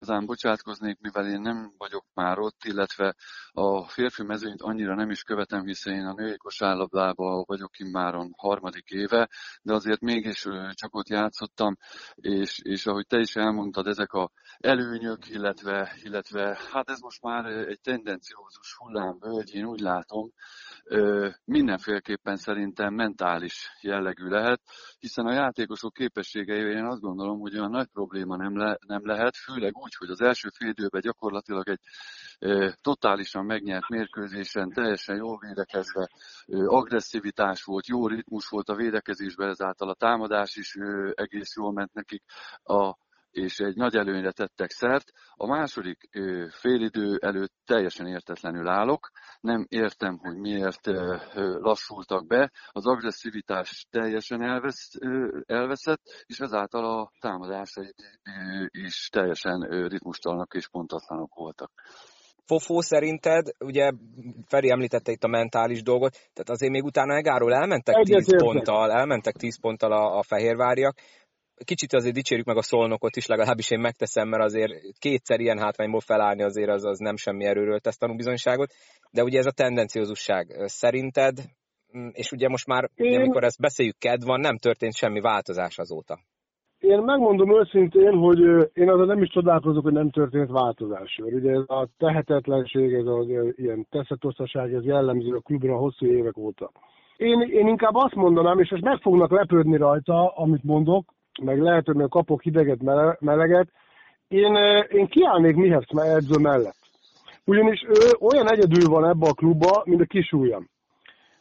[0.00, 3.14] igazán bocsátkoznék, mivel én nem vagyok már ott, illetve
[3.50, 8.88] a férfi mezőnyt annyira nem is követem, hiszen én a női kosárlabdában vagyok immáron harmadik
[8.88, 9.28] éve,
[9.62, 11.76] de azért mégis csak ott játszottam,
[12.14, 17.44] és, és ahogy te is elmondtad, ezek a előnyök, illetve, illetve hát ez most már
[17.44, 20.32] egy tendenciózus hullámvölgy, én úgy látom,
[21.44, 24.60] mindenféleképpen szerintem mentális jellegű lehet,
[24.98, 29.36] hiszen a játékosok képességei én azt gondolom, hogy olyan nagy probléma nem, le, nem lehet,
[29.36, 31.80] főleg úgy, hogy az első fél időben gyakorlatilag egy
[32.80, 36.10] totálisan megnyert mérkőzésen, teljesen jól védekezve,
[36.66, 40.76] agresszivitás volt, jó ritmus volt a védekezésben, ezáltal a támadás is
[41.14, 42.22] egész jól ment nekik.
[42.62, 42.96] A
[43.38, 45.12] és egy nagy előnyre tettek szert.
[45.34, 46.08] A második
[46.50, 49.10] félidő előtt teljesen értetlenül állok.
[49.40, 50.86] Nem értem, hogy miért
[51.60, 52.50] lassultak be.
[52.66, 54.90] Az agresszivitás teljesen elvesz,
[55.46, 57.94] elveszett, és ezáltal a támadásai
[58.70, 61.70] is teljesen ritmustalanok és pontatlanok voltak.
[62.44, 63.90] Fofó szerinted, ugye
[64.46, 68.90] Feri említette itt a mentális dolgot, tehát azért még utána Egáról elmentek Egyet 10 ponttal,
[68.90, 70.96] elmentek 10 ponttal a, a fehérváriak,
[71.64, 76.00] kicsit azért dicsérjük meg a szolnokot is, legalábbis én megteszem, mert azért kétszer ilyen hátrányból
[76.00, 78.70] felállni azért az, az nem semmi erőről tesz tanúbizonyságot,
[79.10, 81.38] de ugye ez a tendenciózusság szerinted,
[81.98, 83.06] mm, és ugye most már, én...
[83.06, 86.18] ugye, amikor ezt beszéljük, kedv van, nem történt semmi változás azóta.
[86.78, 88.38] Én megmondom őszintén, hogy
[88.72, 91.18] én azon nem is csodálkozok, hogy nem történt változás.
[91.22, 93.26] Ugye ez a tehetetlenség, ez az
[93.56, 96.70] ilyen teszetosztaság, ez jellemző a klubra hosszú évek óta.
[97.16, 101.04] Én, én inkább azt mondanám, és most meg fognak lepődni rajta, amit mondok,
[101.42, 102.82] meg lehet, hogy még kapok hideget,
[103.20, 103.68] meleget,
[104.28, 104.54] én,
[104.88, 106.76] én kiállnék Mihevsz edző mellett.
[107.44, 110.68] Ugyanis ő olyan egyedül van ebbe a klubba, mint a kis ujjam.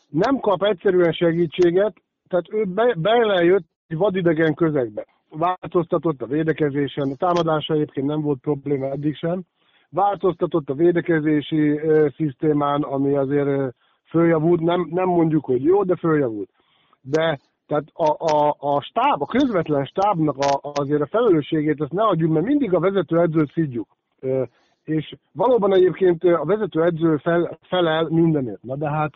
[0.10, 1.94] Nem kap egyszerűen segítséget,
[2.28, 5.06] tehát ő be, belejött egy vadidegen közegbe.
[5.30, 9.42] Változtatott a védekezésen, a támadása egyébként nem volt probléma eddig sem.
[9.90, 13.74] Változtatott a védekezési e, szisztémán, ami azért e,
[14.10, 16.50] följavult, nem, nem mondjuk, hogy jó, de följavult.
[17.02, 22.04] De tehát a, a, a stáb, a közvetlen stábnak a, azért a felelősségét ezt ne
[22.04, 23.88] adjuk, mert mindig a vezető edzőt szidjuk.
[24.84, 28.64] És valóban egyébként a vezető edző fel, felel mindenért.
[28.64, 29.16] Na de hát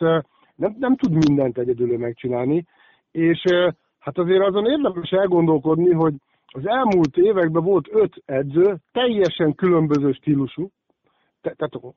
[0.55, 2.65] nem, nem tud mindent egyedül megcsinálni,
[3.11, 3.43] és
[3.99, 6.13] hát azért azon érdemes elgondolkodni, hogy
[6.45, 10.69] az elmúlt években volt öt edző, teljesen különböző stílusú,
[11.41, 11.95] te, tehát,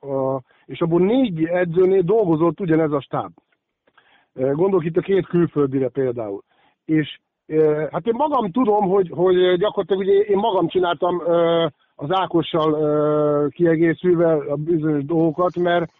[0.65, 3.31] és abból négy edzőnél dolgozott ugyanez a stáb.
[4.35, 6.43] Gondolok itt a két külföldire például.
[6.85, 7.19] És
[7.91, 11.21] hát én magam tudom, hogy, hogy gyakorlatilag ugye én magam csináltam
[11.95, 15.91] az Ákossal kiegészülve a bizonyos dolgokat, mert,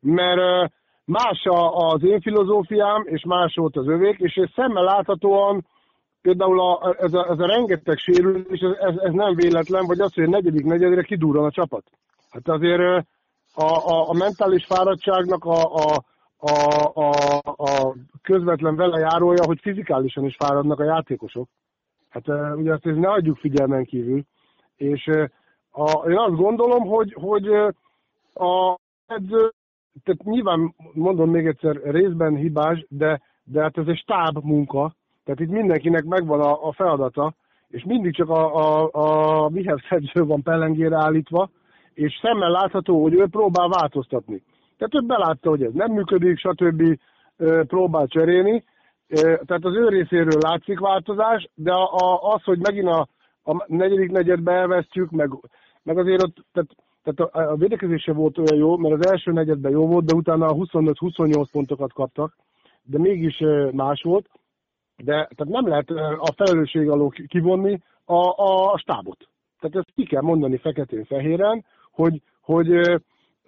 [0.00, 0.72] mert
[1.04, 5.66] más az én filozófiám, és más volt az övék, és szemmel láthatóan
[6.22, 10.24] például a, ez, a, ez a rengeteg sérülés, ez, ez nem véletlen, vagy az, hogy
[10.24, 11.84] a negyedik negyedre kidurran a csapat.
[12.30, 13.06] Hát azért
[13.54, 16.04] a, a, a mentális fáradtságnak a, a,
[16.40, 17.10] a, a,
[17.56, 21.48] a közvetlen vele járója, hogy fizikálisan is fáradnak a játékosok.
[22.08, 24.22] Hát ugye ezt ne adjuk figyelmen kívül.
[24.76, 25.06] És
[25.70, 27.46] a, én azt gondolom, hogy, hogy
[28.34, 29.52] a edző,
[30.04, 34.94] tehát nyilván mondom még egyszer, részben hibás, de, de hát ez egy stáb munka,
[35.24, 37.34] tehát itt mindenkinek megvan a, a feladata,
[37.68, 41.50] és mindig csak a, a, a Mihez edző van pellengére állítva,
[41.94, 44.42] és szemmel látható, hogy ő próbál változtatni.
[44.80, 46.98] Tehát ő belátta, hogy ez nem működik, stb.
[47.66, 48.64] próbál cserélni.
[49.44, 51.72] Tehát az ő részéről látszik változás, de
[52.20, 53.08] az, hogy megint a,
[53.42, 55.30] a negyedik negyedbe elvesztjük, meg,
[55.82, 56.70] meg azért ott, tehát,
[57.02, 60.46] tehát a, a védekezése volt olyan jó, mert az első negyedben jó volt, de utána
[60.46, 62.36] a 25-28 pontokat kaptak,
[62.82, 63.42] de mégis
[63.72, 64.28] más volt.
[64.96, 68.28] De tehát nem lehet a felelősség alól kivonni a,
[68.72, 69.28] a stábot.
[69.60, 73.00] Tehát ezt ki kell mondani feketén-fehéren, hogy hogy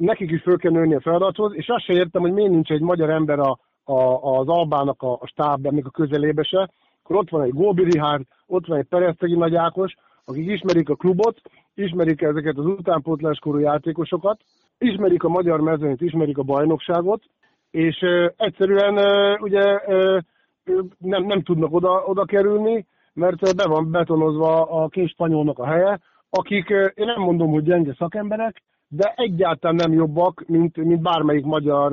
[0.05, 2.81] nekik is föl kell nőni a feladathoz, és azt se értem, hogy miért nincs egy
[2.81, 4.03] magyar ember a, a,
[4.39, 6.71] az Albának a, a stábban, a közelébe se,
[7.03, 10.95] akkor ott van egy Góbi Rihárd, ott van egy Peresztegi Nagy Ákos, akik ismerik a
[10.95, 11.41] klubot,
[11.75, 14.41] ismerik ezeket az utánpótláskorú játékosokat,
[14.79, 17.23] ismerik a magyar mezőnyt, ismerik a bajnokságot,
[17.71, 20.19] és uh, egyszerűen uh, ugye uh,
[20.99, 26.01] nem, nem tudnak oda, oda kerülni, mert be van betonozva a két spanyolnak a helye,
[26.31, 28.63] akik, én nem mondom, hogy gyenge szakemberek,
[28.95, 31.93] de egyáltalán nem jobbak, mint, mint bármelyik magyar,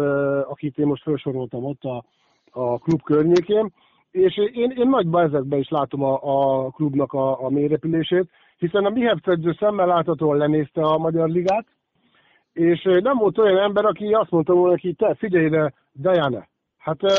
[0.50, 2.04] akit én most felsoroltam ott a,
[2.52, 3.72] a klub környékén.
[4.12, 8.90] És én, én nagyban ezekben is látom a, a klubnak a, a mélyrepülését, hiszen a
[8.90, 11.66] Mihevc edző szemmel láthatóan lenézte a Magyar Ligát,
[12.54, 16.48] és nem volt olyan ember, aki azt mondta volna neki, te figyelj ide, Diana,
[16.78, 17.18] hát ez,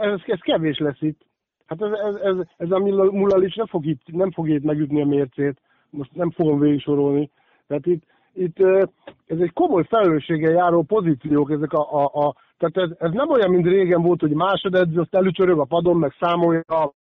[0.00, 1.20] ez, ez kevés lesz itt.
[1.66, 5.06] Hát ez, ez, ez, ez a Mulalic nem fog, itt, nem fog itt megütni a
[5.06, 5.60] mércét,
[5.90, 7.30] most nem fogom végig sorolni.
[7.66, 8.02] Tehát itt,
[8.36, 8.58] itt
[9.26, 13.50] ez egy komoly felelősséggel járó pozíciók, ezek a, a, a tehát ez, ez, nem olyan,
[13.50, 16.92] mint régen volt, hogy másodedző, azt előcsörög a padon, meg számolja,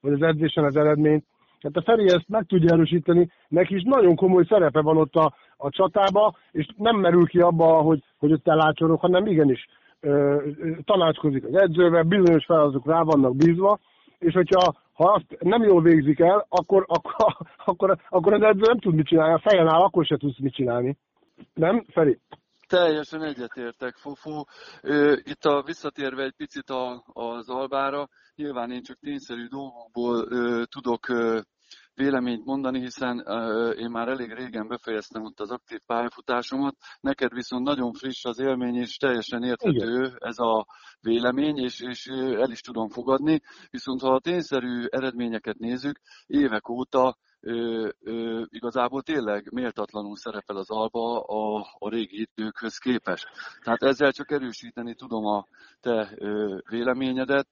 [0.00, 1.24] vagy az edzésen az eredményt.
[1.60, 5.34] Tehát a Feri ezt meg tudja erősíteni, neki is nagyon komoly szerepe van ott a,
[5.56, 9.66] a csatába, és nem merül ki abba, hogy, hogy ott elácsorok, hanem igenis
[10.00, 10.42] ö,
[10.84, 13.78] tanácskozik az edzővel, bizonyos feladatok rá vannak bízva,
[14.26, 18.94] és hogyha ha azt nem jól végzik el, akkor, akkor, akkor, akkor az nem tud
[18.94, 20.96] mit csinálni, a fejen áll, akkor se tudsz mit csinálni.
[21.54, 22.18] Nem, Feri?
[22.68, 24.46] Teljesen egyetértek, Fofó.
[25.22, 30.26] Itt a visszatérve egy picit a, az albára, nyilván én csak tényszerű dolgokból
[30.64, 31.06] tudok
[31.96, 33.18] véleményt mondani, hiszen
[33.78, 38.74] én már elég régen befejeztem ott az aktív pályafutásomat, neked viszont nagyon friss az élmény,
[38.74, 40.16] és teljesen érthető Igen.
[40.18, 40.66] ez a
[41.00, 43.40] vélemény, és, és el is tudom fogadni,
[43.70, 47.16] viszont ha a tényszerű eredményeket nézzük, évek óta
[47.46, 53.26] ö, ö, igazából tényleg méltatlanul szerepel az Alba a, a régi időkhöz képest.
[53.62, 55.46] Tehát ezzel csak erősíteni tudom a
[55.80, 57.48] te ö, véleményedet,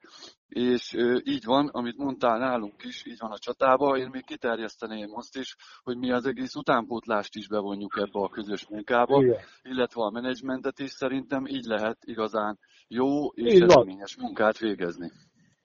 [0.49, 5.15] és ö, így van, amit mondtál nálunk is, így van a csatába, én még kiterjeszteném
[5.15, 9.39] azt is, hogy mi az egész utánpótlást is bevonjuk ebbe a közös munkába, Igen.
[9.63, 12.59] illetve a menedzsmentet is szerintem így lehet igazán
[12.89, 15.11] jó és eredményes munkát végezni.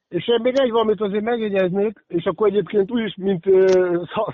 [0.10, 3.46] És én még egy valamit azért megjegyeznék, és akkor egyébként úgy is, mint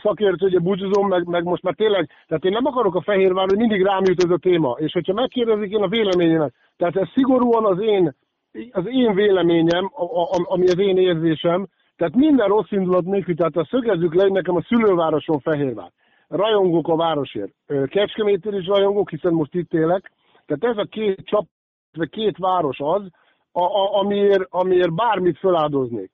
[0.02, 3.58] szakértő, ugye búcsúzom, meg, meg most már tényleg, tehát én nem akarok a Fehérvár, hogy
[3.58, 7.66] mindig rám jut ez a téma, és hogyha megkérdezik én a véleményemet, tehát ez szigorúan
[7.66, 8.16] az én,
[8.72, 9.92] az én véleményem,
[10.44, 14.66] ami az én érzésem, tehát minden rossz indulat nélkül, tehát a szögezzük le, nekem a
[14.68, 15.92] szülővároson Fehérvár.
[16.28, 17.54] Rajongok a városért.
[17.86, 20.12] Kecskemétér is rajongok, hiszen most itt élek.
[20.46, 21.46] Tehát ez a két csap,
[21.94, 23.02] vagy két város az,
[23.56, 26.11] a, a, amiért, amiért bármit feláldoznék.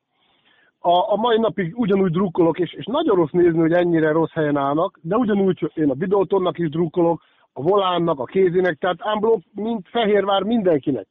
[0.79, 4.57] A, a mai napig ugyanúgy drukkolok, és, és nagyon rossz nézni, hogy ennyire rossz helyen
[4.57, 7.21] állnak, de ugyanúgy én a Bidótonnak is drukkolok,
[7.53, 11.07] a Volánnak, a Kézinek, tehát ámblok, mint Fehérvár mindenkinek.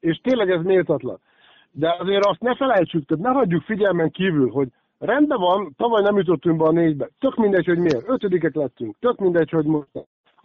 [0.00, 1.18] És tényleg ez méltatlan.
[1.70, 4.68] De azért azt ne felejtsük, tehát ne hagyjuk figyelmen kívül, hogy
[4.98, 7.08] rendben van, tavaly nem jutottunk be a négybe.
[7.18, 8.08] Tök mindegy, hogy miért.
[8.08, 8.96] Ötödikek lettünk.
[9.00, 9.88] Tök mindegy, hogy most.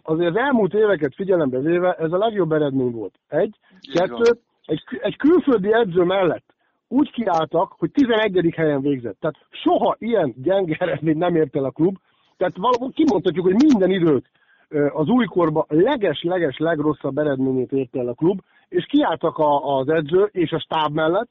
[0.02, 3.14] Azért az elmúlt éveket figyelembe véve ez a legjobb eredmény volt.
[3.28, 3.56] Egy.
[3.92, 6.54] Kettő, egy, egy külföldi edző mellett
[6.92, 8.54] úgy kiálltak, hogy 11.
[8.56, 9.20] helyen végzett.
[9.20, 11.96] Tehát soha ilyen gyenge eredmény nem ért el a klub.
[12.36, 14.30] Tehát valahol kimondhatjuk, hogy minden idők
[14.92, 20.50] az újkorban leges-leges legrosszabb eredményét ért el a klub, és kiálltak a, az edző és
[20.50, 21.28] a stáb mellett.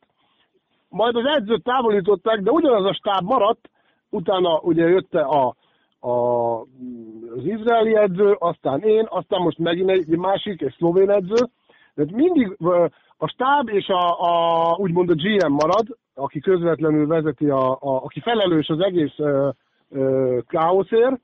[0.90, 3.70] Majd az edzőt távolították, de ugyanaz a stáb maradt,
[4.10, 5.56] utána ugye jött a,
[6.00, 6.60] a,
[7.36, 11.46] az izraeli edző, aztán én, aztán most megint egy másik, egy szlovén edző.
[11.96, 12.58] Tehát mindig
[13.22, 18.20] a stáb és a, a úgymond a GM marad, aki közvetlenül vezeti, a, a, aki
[18.20, 19.50] felelős az egész ö,
[19.90, 21.20] ö, káoszért,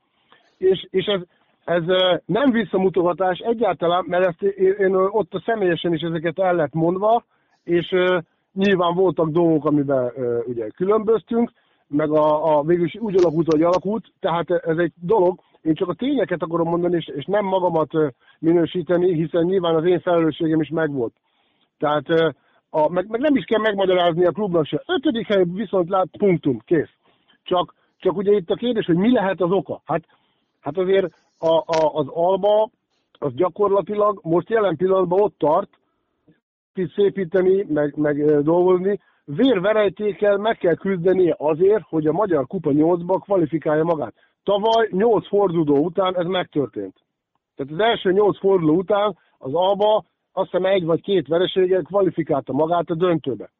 [0.58, 1.20] és, és ez,
[1.64, 1.82] ez
[2.26, 7.24] nem visszamutogatás egyáltalán, mert ezt én, én ott a személyesen is ezeket el lett mondva,
[7.64, 8.18] és ö,
[8.52, 11.52] nyilván voltak dolgok, amiben ö, ugye különböztünk,
[11.88, 15.88] meg a, a végül is úgy alakult, hogy alakult, tehát ez egy dolog, én csak
[15.88, 17.90] a tényeket akarom mondani, és, és nem magamat
[18.38, 21.12] minősíteni, hiszen nyilván az én felelősségem is megvolt.
[21.78, 22.36] Tehát
[22.70, 24.82] a, meg, meg, nem is kell megmagyarázni a klubnak se.
[24.86, 26.94] Ötödik hely viszont lát, punktum, kész.
[27.42, 29.82] Csak, csak ugye itt a kérdés, hogy mi lehet az oka?
[29.84, 30.04] Hát,
[30.60, 32.70] hát azért a, a, az Alba
[33.18, 35.68] az gyakorlatilag most jelen pillanatban ott tart,
[36.74, 43.20] itt szépíteni, meg, meg dolgozni, vérverejtékkel meg kell küzdenie azért, hogy a Magyar Kupa 8-ba
[43.24, 44.14] kvalifikálja magát.
[44.42, 46.94] Tavaly 8 forduló után ez megtörtént.
[47.54, 50.04] Tehát az első 8 forduló után az Alba
[50.36, 53.50] azt hiszem egy vagy két vereséggel kvalifikálta magát a döntőbe.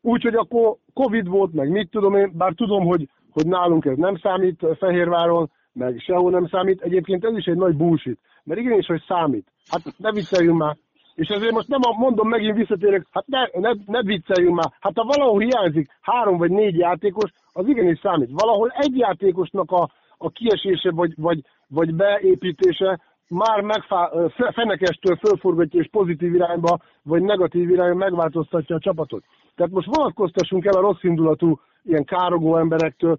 [0.00, 4.16] Úgyhogy akkor Covid volt, meg mit tudom én, bár tudom, hogy, hogy nálunk ez nem
[4.16, 6.80] számít Fehérváron, meg sehol nem számít.
[6.80, 9.46] Egyébként ez is egy nagy bullshit, mert igenis, hogy számít.
[9.70, 10.76] Hát ne vicceljünk már.
[11.14, 14.72] És ezért most nem a, mondom, megint visszatérek, hát ne, ne, ne vicceljünk már.
[14.80, 18.30] Hát ha valahol hiányzik három vagy négy játékos, az igenis számít.
[18.32, 23.00] Valahol egy játékosnak a, a kiesése vagy, vagy, vagy beépítése
[23.30, 24.10] már megfá,
[24.52, 29.24] fenekestől fölforgatja és pozitív irányba, vagy negatív irányba megváltoztatja a csapatot.
[29.54, 33.18] Tehát most vonatkoztassunk el a rossz indulatú, ilyen károgó emberektől.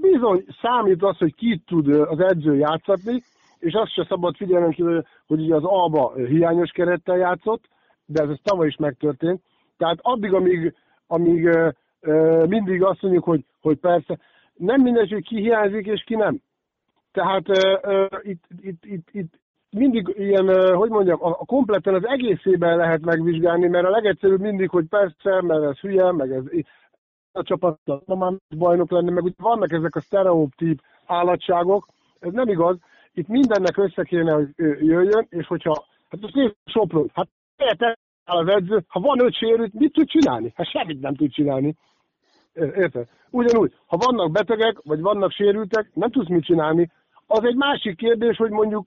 [0.00, 3.22] Bizony számít az, hogy ki tud az edző játszatni,
[3.58, 4.74] és azt se szabad figyelni,
[5.26, 7.64] hogy ugye az Alba hiányos kerettel játszott,
[8.06, 9.40] de ez, ez tavaly is megtörtént.
[9.76, 10.74] Tehát addig, amíg,
[11.06, 11.48] amíg
[12.48, 14.18] mindig azt mondjuk, hogy, hogy persze,
[14.54, 16.40] nem mindegy, hogy ki hiányzik és ki nem.
[17.12, 19.40] Tehát uh, itt, itt, itt, itt
[19.72, 24.86] mindig ilyen, hogy mondjam, a, kompletten az egészében lehet megvizsgálni, mert a legegyszerűbb mindig, hogy
[24.88, 26.42] persze, mert ez hülye, meg ez
[27.32, 31.86] a csapat már bajnok lenni, meg úgy vannak ezek a sztereotíp állatságok,
[32.20, 32.78] ez nem igaz,
[33.12, 37.28] itt mindennek össze kéne, hogy jöjjön, és hogyha, hát most nézd Sopron, hát
[38.24, 40.52] az edző, ha van öt sérült, mit tud csinálni?
[40.56, 41.74] Hát semmit nem tud csinálni.
[42.54, 43.08] Érted?
[43.30, 46.90] Ugyanúgy, ha vannak betegek, vagy vannak sérültek, nem tudsz mit csinálni.
[47.26, 48.86] Az egy másik kérdés, hogy mondjuk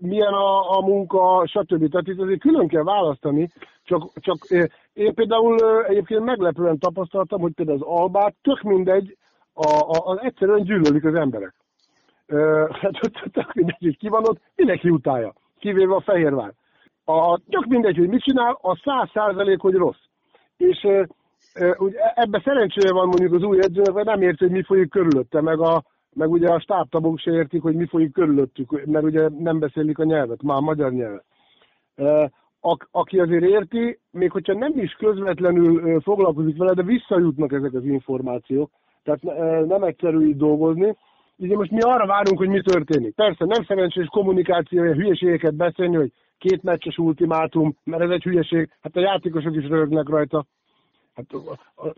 [0.00, 1.90] milyen a, a munka, stb.
[1.90, 3.48] Tehát itt azért külön kell választani,
[3.82, 4.38] csak, csak
[4.92, 9.16] én például egyébként meglepően tapasztaltam, hogy például az albát tök mindegy,
[9.52, 11.54] a, a, az egyszerűen gyűlölik az emberek.
[12.80, 12.92] Hát
[13.32, 16.52] tök mindegy, hogy ki van ott, mindenki utálja, kivéve a Fehérvár.
[17.04, 20.04] A, tök mindegy, hogy mit csinál, a száz százalék, hogy rossz.
[20.56, 20.86] És
[21.78, 25.40] ugye ebbe szerencséje van mondjuk az új edzőnek, mert nem érti, hogy mi folyik körülötte,
[25.40, 25.82] meg a,
[26.16, 30.04] meg ugye a stábtabok se értik, hogy mi folyik körülöttük, mert ugye nem beszélik a
[30.04, 31.24] nyelvet, már a magyar nyelvet.
[32.60, 37.84] A, aki azért érti, még hogyha nem is közvetlenül foglalkozik vele, de visszajutnak ezek az
[37.84, 38.70] információk,
[39.02, 39.22] tehát
[39.66, 40.96] nem egyszerű így dolgozni.
[41.36, 43.14] Ugye most mi arra várunk, hogy mi történik.
[43.14, 48.96] Persze nem szerencsés kommunikáció, hülyeségeket beszélni, hogy két meccses ultimátum, mert ez egy hülyeség, hát
[48.96, 50.46] a játékosok is rögnek rajta.
[51.16, 51.26] Hát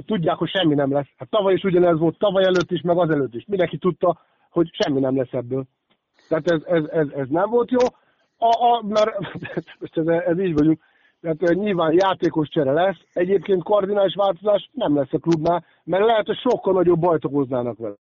[0.07, 1.09] tudják, hogy semmi nem lesz.
[1.16, 3.45] Hát tavaly is ugyanez volt, tavaly előtt is, meg az előtt is.
[3.47, 4.20] Mindenki tudta,
[4.51, 5.65] hogy semmi nem lesz ebből.
[6.28, 7.86] Tehát ez, ez, ez, ez nem volt jó,
[8.39, 9.16] a, a, mert
[9.90, 10.81] ez, ez így vagyunk.
[11.20, 16.39] Tehát nyilván játékos csere lesz, egyébként kardinális változás nem lesz a klubnál, mert lehet, hogy
[16.39, 17.97] sokkal nagyobb bajt okoznának vele.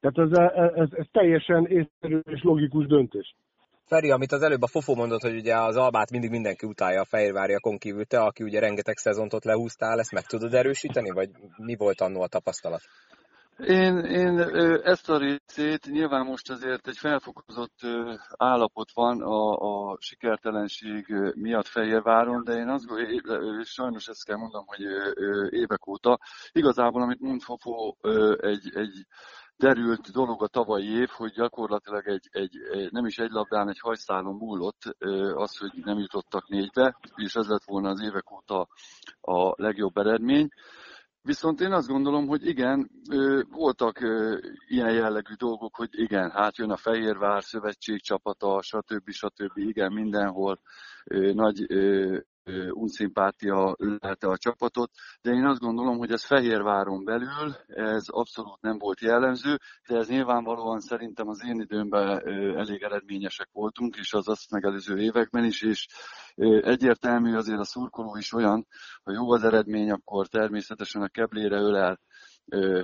[0.00, 3.34] Tehát ez, ez, ez, ez teljesen észszerű és logikus döntés.
[3.86, 7.04] Feri, amit az előbb a Fofó mondott, hogy ugye az Albát mindig mindenki utálja a
[7.04, 11.76] Fehérváriakon kívül, te, aki ugye rengeteg szezont ott lehúztál, ezt meg tudod erősíteni, vagy mi
[11.76, 12.82] volt annó a tapasztalat?
[13.58, 14.38] Én, én
[14.82, 17.78] ezt a részét nyilván most azért egy felfokozott
[18.36, 22.84] állapot van a, a sikertelenség miatt Fehérváron, de én azt
[23.62, 24.80] sajnos ezt kell mondom, hogy
[25.50, 26.18] évek óta
[26.52, 27.96] igazából, amit mond Fofó,
[28.40, 29.06] egy, egy
[29.56, 32.58] derült dolog a tavalyi év, hogy gyakorlatilag egy, egy,
[32.90, 34.82] nem is egy labdán, egy hajszálon múlott
[35.34, 38.68] az, hogy nem jutottak négybe, és ez lett volna az évek óta
[39.20, 40.48] a legjobb eredmény.
[41.22, 42.90] Viszont én azt gondolom, hogy igen,
[43.50, 43.98] voltak
[44.66, 49.10] ilyen jellegű dolgok, hogy igen, hát jön a Fehérvár szövetség csapata, stb.
[49.10, 49.56] stb.
[49.56, 50.60] Igen, mindenhol
[51.32, 51.66] nagy
[52.70, 54.90] unszimpátia lelte a csapatot,
[55.22, 59.58] de én azt gondolom, hogy ez Fehérváron belül, ez abszolút nem volt jellemző,
[59.88, 62.08] de ez nyilvánvalóan szerintem az én időmben
[62.56, 65.86] elég eredményesek voltunk, és az azt megelőző években is, és
[66.60, 68.66] egyértelmű azért a szurkoló is olyan,
[69.02, 72.00] ha jó az eredmény, akkor természetesen a keblére ölel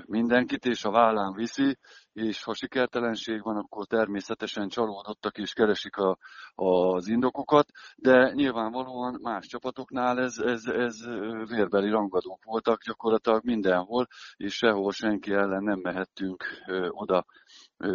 [0.07, 1.79] mindenkit, és a vállán viszi,
[2.13, 6.19] és ha sikertelenség van, akkor természetesen csalódottak és keresik a,
[6.55, 11.07] az indokokat, de nyilvánvalóan más csapatoknál ez, ez, ez
[11.49, 14.07] vérbeli rangadók voltak gyakorlatilag mindenhol,
[14.37, 16.45] és sehol senki ellen nem mehettünk
[16.89, 17.25] oda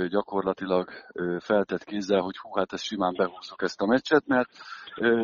[0.09, 0.89] gyakorlatilag
[1.39, 4.49] feltett kézzel, hogy hú, hát ezt simán behúzzuk ezt a meccset, mert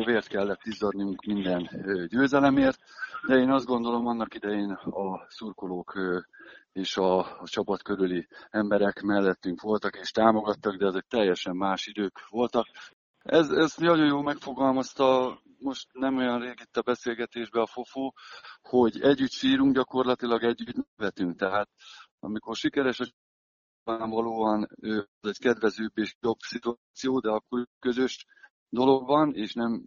[0.04, 1.68] vért kellett izzadnunk minden
[2.08, 2.78] győzelemért,
[3.26, 5.98] de én azt gondolom annak idején a szurkolók
[6.72, 12.28] és a, a csapat körüli emberek mellettünk voltak és támogattak, de ezek teljesen más idők
[12.28, 12.66] voltak.
[13.18, 18.14] Ez, ez nagyon jól megfogalmazta most nem olyan rég itt a beszélgetésben a fofó,
[18.62, 21.38] hogy együtt sírunk, gyakorlatilag együtt vetünk.
[21.38, 21.68] Tehát
[22.18, 23.06] amikor sikeres a
[23.84, 28.26] valóan ez egy kedvezőbb és jobb szituáció, de akkor közös
[28.68, 29.84] dolog van, és nem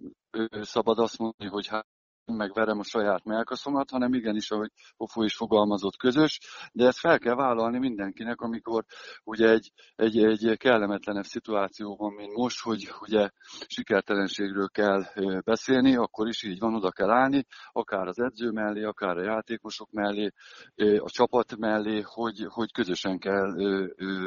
[0.62, 1.88] szabad azt mondani, hogy hát
[2.36, 6.40] meg verem a saját melkaszomat, hanem igenis, ahogy Pofó is fogalmazott, közös,
[6.72, 8.86] de ezt fel kell vállalni mindenkinek, amikor
[9.24, 13.30] ugye egy, egy, egy kellemetlenebb szituáció van, mint most, hogy ugye
[13.68, 15.04] sikertelenségről kell
[15.46, 19.92] beszélni, akkor is így van, oda kell állni, akár az edző mellé, akár a játékosok
[19.92, 20.32] mellé,
[20.76, 23.54] a csapat mellé, hogy, hogy közösen kell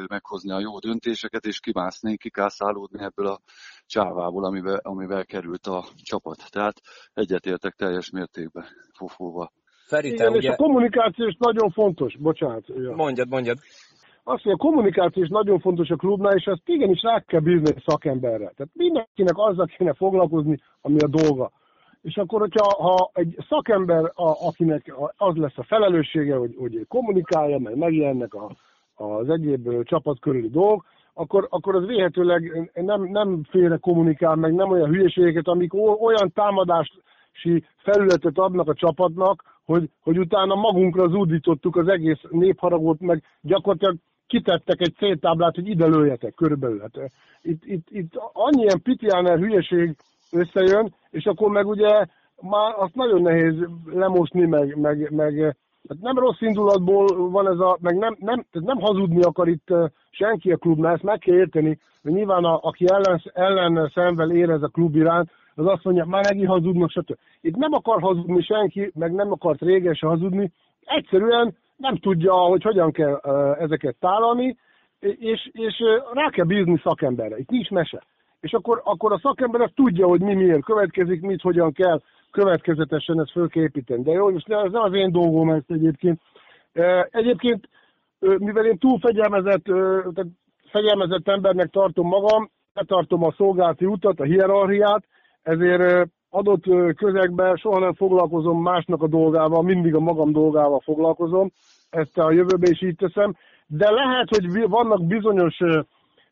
[0.07, 3.41] meghozni a jó döntéseket, és kimászni, kikászálódni ebből a
[3.85, 6.51] csávából, amivel, amivel került a csapat.
[6.51, 6.81] Tehát
[7.13, 8.65] egyetértek teljes mértékben
[8.97, 9.51] Fofóval.
[9.87, 10.37] Feri, Igen, ugye...
[10.37, 12.63] és a kommunikáció is nagyon fontos, bocsánat.
[12.67, 12.95] Ja.
[12.95, 13.57] Mondjad, mondjad.
[14.23, 17.73] Azt, hogy a kommunikáció is nagyon fontos a klubnál, és azt igenis rá kell bízni
[17.75, 18.51] a szakemberre.
[18.55, 21.51] Tehát mindenkinek azzal kéne foglalkozni, ami a dolga.
[22.01, 27.57] És akkor, hogyha ha egy szakember, a, akinek az lesz a felelőssége, hogy, hogy kommunikálja,
[27.57, 28.55] meg megjelennek a,
[28.93, 34.69] az egyéb csapat körüli dolgok, akkor, akkor az véhetőleg nem, nem félre kommunikál, meg nem
[34.69, 37.01] olyan hülyeségeket, amik olyan támadási
[37.77, 43.95] felületet adnak a csapatnak, hogy, hogy utána magunkra zúdítottuk az egész népharagot, meg gyakorlatilag
[44.27, 46.79] kitettek egy céltáblát, hogy ide lőjetek körülbelül.
[46.79, 49.95] Hát, itt, itt, itt annyi ilyen pitiáner hülyeség
[50.31, 52.05] összejön, és akkor meg ugye
[52.41, 53.55] már azt nagyon nehéz
[53.85, 55.55] lemosni, meg, meg, meg
[55.89, 59.73] Hát nem rossz indulatból van ez a, meg nem, nem, tehát nem hazudni akar itt
[60.09, 64.61] senki a klubnál, ezt meg kell érteni, hogy nyilván a, aki ellen, ellen szemvel érez
[64.61, 67.17] a klub iránt, az azt mondja, már megint hazudnak, stb.
[67.41, 70.51] Itt nem akar hazudni senki, meg nem akart régen se hazudni,
[70.83, 73.15] egyszerűen nem tudja, hogy hogyan kell
[73.59, 74.57] ezeket tálalni,
[74.99, 75.83] és, és
[76.13, 77.37] rá kell bízni szakemberre.
[77.37, 78.03] Itt nincs mese.
[78.39, 82.01] És akkor, akkor a szakember tudja, hogy mi miért következik, mit hogyan kell
[82.31, 84.03] következetesen ezt föl kell építeni.
[84.03, 86.21] De jó, most ez nem az én dolgom ezt egyébként.
[87.09, 87.69] Egyébként,
[88.19, 90.27] mivel én túl fegyelmezett, tehát
[90.69, 95.03] fegyelmezett embernek tartom magam, betartom a szolgálati utat, a hierarchiát,
[95.43, 101.51] ezért adott közegben soha nem foglalkozom másnak a dolgával, mindig a magam dolgával foglalkozom,
[101.89, 103.35] ezt a jövőben is így teszem,
[103.67, 105.59] de lehet, hogy vannak bizonyos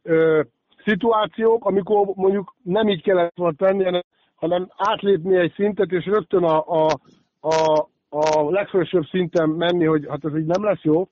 [0.04, 0.42] ö,
[0.84, 4.02] szituációk, amikor mondjuk nem így kellett volna tenni,
[4.36, 7.00] hanem átlépni egy szintet, és rögtön a, a,
[7.40, 11.08] a, a legfelsőbb szinten menni, hogy hát ez így nem lesz jó,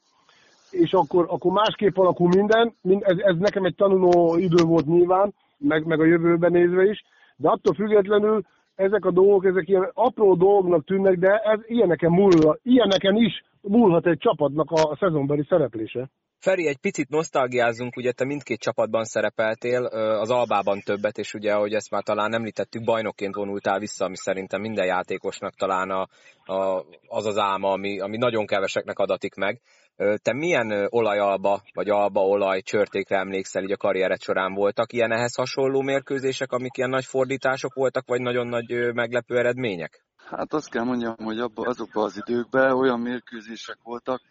[0.71, 5.85] és akkor, akkor másképp alakul minden, ez, ez nekem egy tanuló idő volt nyilván, meg,
[5.85, 7.03] meg a jövőben nézve is,
[7.37, 8.41] de attól függetlenül
[8.75, 14.07] ezek a dolgok, ezek ilyen apró dolgoknak tűnnek, de ez ilyeneken, múl, ilyeneken is múlhat
[14.07, 16.09] egy csapatnak a szezonbeli szereplése.
[16.39, 19.85] Feri, egy picit nosztalgiázunk, ugye te mindkét csapatban szerepeltél,
[20.21, 24.61] az Albában többet, és ugye, ahogy ezt már talán említettük, bajnokként vonultál vissza, ami szerintem
[24.61, 26.07] minden játékosnak talán a,
[26.53, 29.61] a, az az álma, ami, ami nagyon keveseknek adatik meg.
[29.97, 34.93] Te milyen olajalba, vagy alba olaj csörtékre emlékszel így a karriered során voltak?
[34.93, 40.05] Ilyen ehhez hasonló mérkőzések, amik ilyen nagy fordítások voltak, vagy nagyon nagy meglepő eredmények?
[40.29, 44.21] Hát azt kell mondjam, hogy abba, azokban az időkben olyan mérkőzések voltak,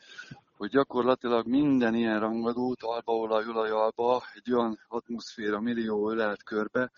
[0.57, 6.91] hogy gyakorlatilag minden ilyen rangadót, albaolaj, olajalba egy olyan atmoszféra millió ölelt körbe,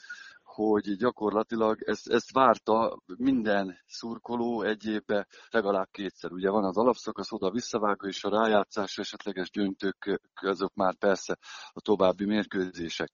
[0.67, 6.33] hogy gyakorlatilag ezt, ezt várta minden szurkoló egy évbe legalább kétszer.
[6.33, 11.39] Ugye van az alapszakasz, oda visszavágó, és a rájátszás esetleges döntők, azok már persze
[11.73, 13.13] a további mérkőzések.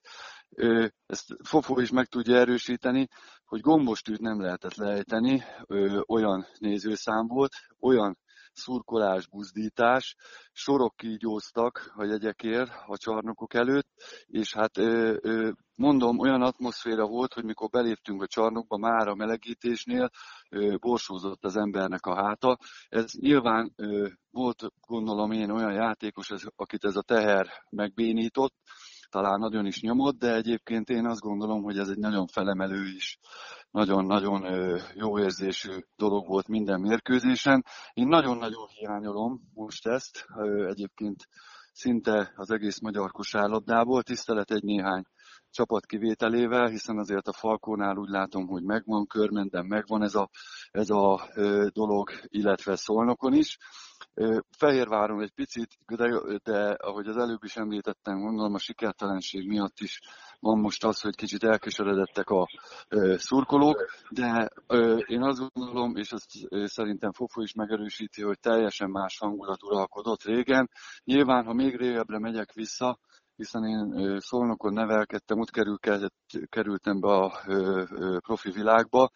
[1.06, 3.08] Ezt Fofó is meg tudja erősíteni,
[3.44, 5.42] hogy gombostűt nem lehetett lejteni,
[6.06, 8.18] olyan nézőszám volt, olyan
[8.54, 10.16] szurkolás, buzdítás,
[10.52, 13.88] sorok kígyóztak a jegyekért a csarnokok előtt,
[14.26, 14.72] és hát
[15.76, 20.10] mondom, olyan atmoszféra volt, hogy mikor beléptünk a csarnokba, már a melegítésnél
[20.80, 22.58] borsózott az embernek a háta.
[22.88, 23.74] Ez nyilván
[24.30, 28.54] volt, gondolom én, olyan játékos, akit ez a teher megbénított,
[29.14, 33.18] talán nagyon is nyomott, de egyébként én azt gondolom, hogy ez egy nagyon felemelő is,
[33.70, 34.44] nagyon-nagyon
[34.94, 37.64] jó érzésű dolog volt minden mérkőzésen.
[37.92, 40.26] Én nagyon-nagyon hiányolom most ezt,
[40.66, 41.28] egyébként
[41.72, 45.04] szinte az egész magyar kosárlabdából, tisztelet egy néhány
[45.50, 50.30] csapat kivételével, hiszen azért a Falkónál úgy látom, hogy megvan, Körmenden megvan ez a,
[50.70, 51.28] ez a
[51.72, 53.58] dolog, illetve Szolnokon is.
[54.50, 60.00] Fehérváron egy picit, de, de ahogy az előbb is említettem, gondolom a sikertelenség miatt is
[60.40, 62.48] van most az, hogy kicsit elkeseredettek a
[62.88, 68.40] ö, szurkolók, de ö, én azt gondolom, és ezt ö, szerintem Fofo is megerősíti, hogy
[68.40, 70.70] teljesen más hangulat uralkodott régen.
[71.04, 72.98] Nyilván, ha még régebbre megyek vissza,
[73.36, 75.78] hiszen én Szolnokon nevelkedtem, ott kerül,
[76.48, 77.32] kerültem be a
[78.18, 79.10] profi világba,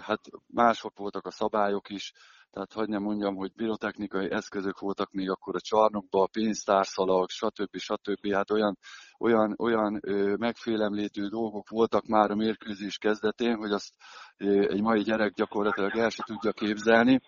[0.00, 2.12] hát mások voltak a szabályok is,
[2.50, 7.76] tehát hogy nem mondjam, hogy pirotechnikai eszközök voltak még akkor a csarnokban, pénztárszalag, stb.
[7.76, 8.32] stb.
[8.32, 8.78] Hát olyan,
[9.18, 13.94] olyan, olyan ö, megfélemlítő dolgok voltak már a mérkőzés kezdetén, hogy azt
[14.36, 17.20] ö, egy mai gyerek gyakorlatilag el se tudja képzelni.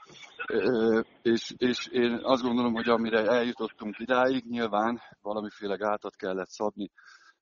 [0.46, 6.90] Ö, és, és én azt gondolom, hogy amire eljutottunk idáig, nyilván valamiféle gátat kellett szabni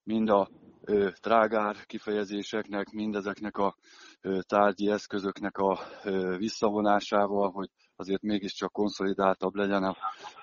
[0.03, 0.49] mind a
[0.83, 3.75] ö, trágár kifejezéseknek, mindezeknek a
[4.21, 9.97] ö, tárgyi eszközöknek a ö, visszavonásával, hogy azért mégiscsak konszolidáltabb legyen a,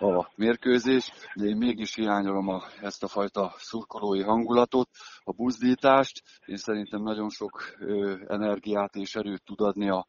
[0.06, 4.88] a mérkőzés, de én mégis hiányolom a, ezt a fajta szurkolói hangulatot,
[5.24, 6.22] a buzdítást.
[6.46, 10.06] Én szerintem nagyon sok ö, energiát és erőt tud adni a,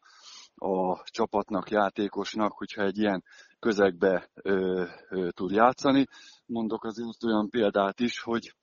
[0.56, 3.24] a csapatnak, játékosnak, hogyha egy ilyen
[3.60, 6.06] közegbe ö, ö, tud játszani.
[6.46, 8.54] Mondok azért olyan példát is, hogy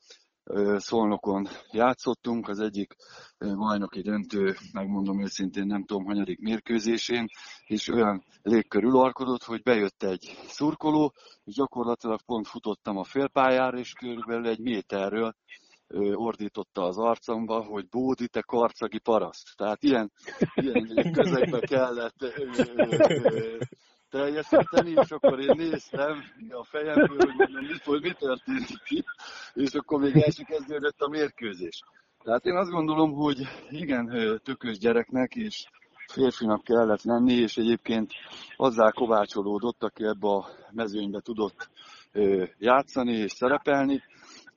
[0.76, 2.96] Szolnokon játszottunk, az egyik
[3.38, 7.26] bajnoki döntő, megmondom őszintén, nem tudom, hanyadik mérkőzésén,
[7.66, 11.12] és olyan légkör uralkodott, hogy bejött egy szurkoló,
[11.44, 15.34] és gyakorlatilag pont futottam a félpályára, és körülbelül egy méterről
[16.14, 19.56] ordította az arcomba, hogy Bódi, te karcagi paraszt.
[19.56, 20.12] Tehát ilyen,
[20.54, 22.24] ilyen közegbe kellett
[24.10, 29.06] teljesíteni, és akkor én néztem a fejemből, hogy mondom, mit, mi történt itt,
[29.54, 31.82] és akkor még el sem kezdődött a mérkőzés.
[32.24, 35.64] Tehát én azt gondolom, hogy igen, tökös gyereknek és
[36.06, 38.12] férfinak kellett lenni, és egyébként
[38.56, 41.70] azzal kovácsolódott, aki ebbe a mezőnybe tudott
[42.58, 44.02] játszani és szerepelni.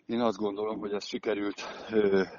[0.05, 1.61] Én azt gondolom, hogy ezt sikerült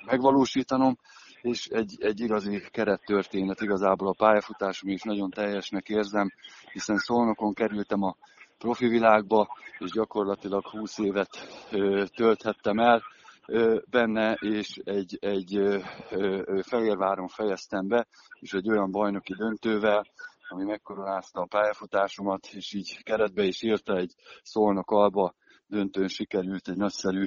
[0.07, 0.99] megvalósítanom,
[1.43, 6.33] és egy, egy igazi kerettörténet igazából a pályafutásom is nagyon teljesnek érzem,
[6.73, 8.17] hiszen Szolnokon kerültem a
[8.59, 11.29] profi világba, és gyakorlatilag 20 évet
[11.71, 13.03] ö, tölthettem el
[13.47, 15.79] ö, benne, és egy, egy ö,
[16.11, 18.07] ö, Fehérváron fejeztem be,
[18.41, 20.07] és egy olyan bajnoki döntővel,
[20.49, 25.35] ami megkoronázta a pályafutásomat, és így keretbe is írta egy Szolnok alba
[25.67, 27.27] döntőn sikerült egy nagyszerű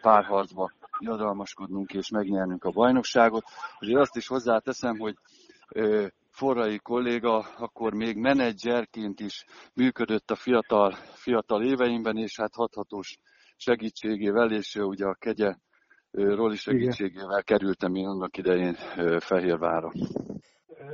[0.00, 3.44] párharcba diadalmaskodnunk és megnyernünk a bajnokságot.
[3.78, 5.14] Azért azt is hozzáteszem, hogy
[6.30, 9.44] forrai kolléga akkor még menedzserként is
[9.74, 13.16] működött a fiatal, fiatal éveimben, és hát hathatós
[13.56, 15.54] segítségével, és ugye a kegye
[16.10, 18.74] Roli segítségével kerültem én annak idején
[19.18, 19.92] Fehérvára.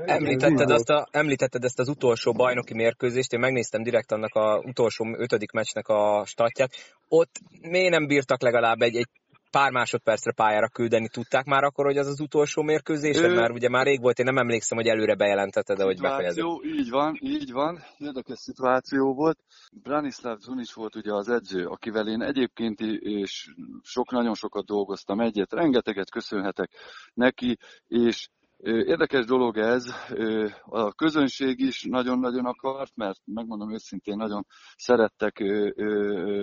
[0.05, 5.07] Említetted, azt a, említetted ezt az utolsó bajnoki mérkőzést, én megnéztem direkt annak a utolsó
[5.19, 6.73] ötödik meccsnek a statját.
[7.09, 7.31] Ott
[7.61, 9.09] miért nem bírtak legalább egy, egy
[9.51, 13.21] pár másodpercre pályára küldeni tudták már akkor, hogy az az utolsó mérkőzés?
[13.21, 13.35] Ő...
[13.35, 16.45] Mert ugye már rég volt, én nem emlékszem, hogy előre bejelentetted, hogy befejezett.
[16.63, 17.83] Így van, így van.
[17.99, 19.39] Érdekes szituáció volt.
[19.83, 25.53] Branislav Zunic volt ugye az edző, akivel én egyébként és sok, nagyon sokat dolgoztam egyet,
[25.53, 26.71] rengeteget köszönhetek
[27.15, 28.29] neki, és
[28.67, 29.85] Érdekes dolog ez,
[30.65, 35.45] a közönség is nagyon-nagyon akart, mert megmondom őszintén, nagyon szerettek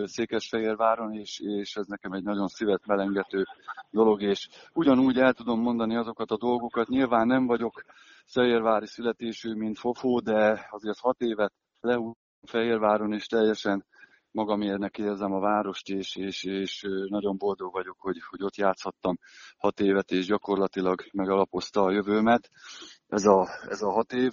[0.03, 3.43] Székesfehérváron, és, és ez nekem egy nagyon szívet melengető
[3.89, 7.83] dolog, és ugyanúgy el tudom mondani azokat a dolgokat, nyilván nem vagyok
[8.25, 13.85] Fehérvári születésű, mint Fofó, de azért hat évet leújt Fehérváron, és teljesen
[14.33, 19.17] magamérnek érzem a várost, és, és, és nagyon boldog vagyok, hogy, hogy ott játszhattam
[19.57, 22.49] hat évet, és gyakorlatilag megalapozta a jövőmet
[23.07, 24.31] ez a, ez a hat év.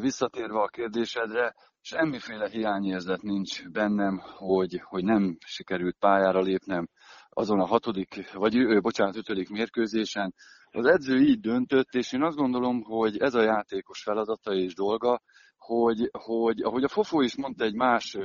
[0.00, 6.88] Visszatérve a kérdésedre, semmiféle hiányérzet nincs bennem, hogy, hogy nem sikerült pályára lépnem
[7.28, 10.34] azon a hatodik, vagy ő, bocsánat, ötödik mérkőzésen.
[10.70, 15.20] Az edző így döntött, és én azt gondolom, hogy ez a játékos feladata és dolga,
[15.66, 18.18] hogy, hogy ahogy a Fofó is mondta egy más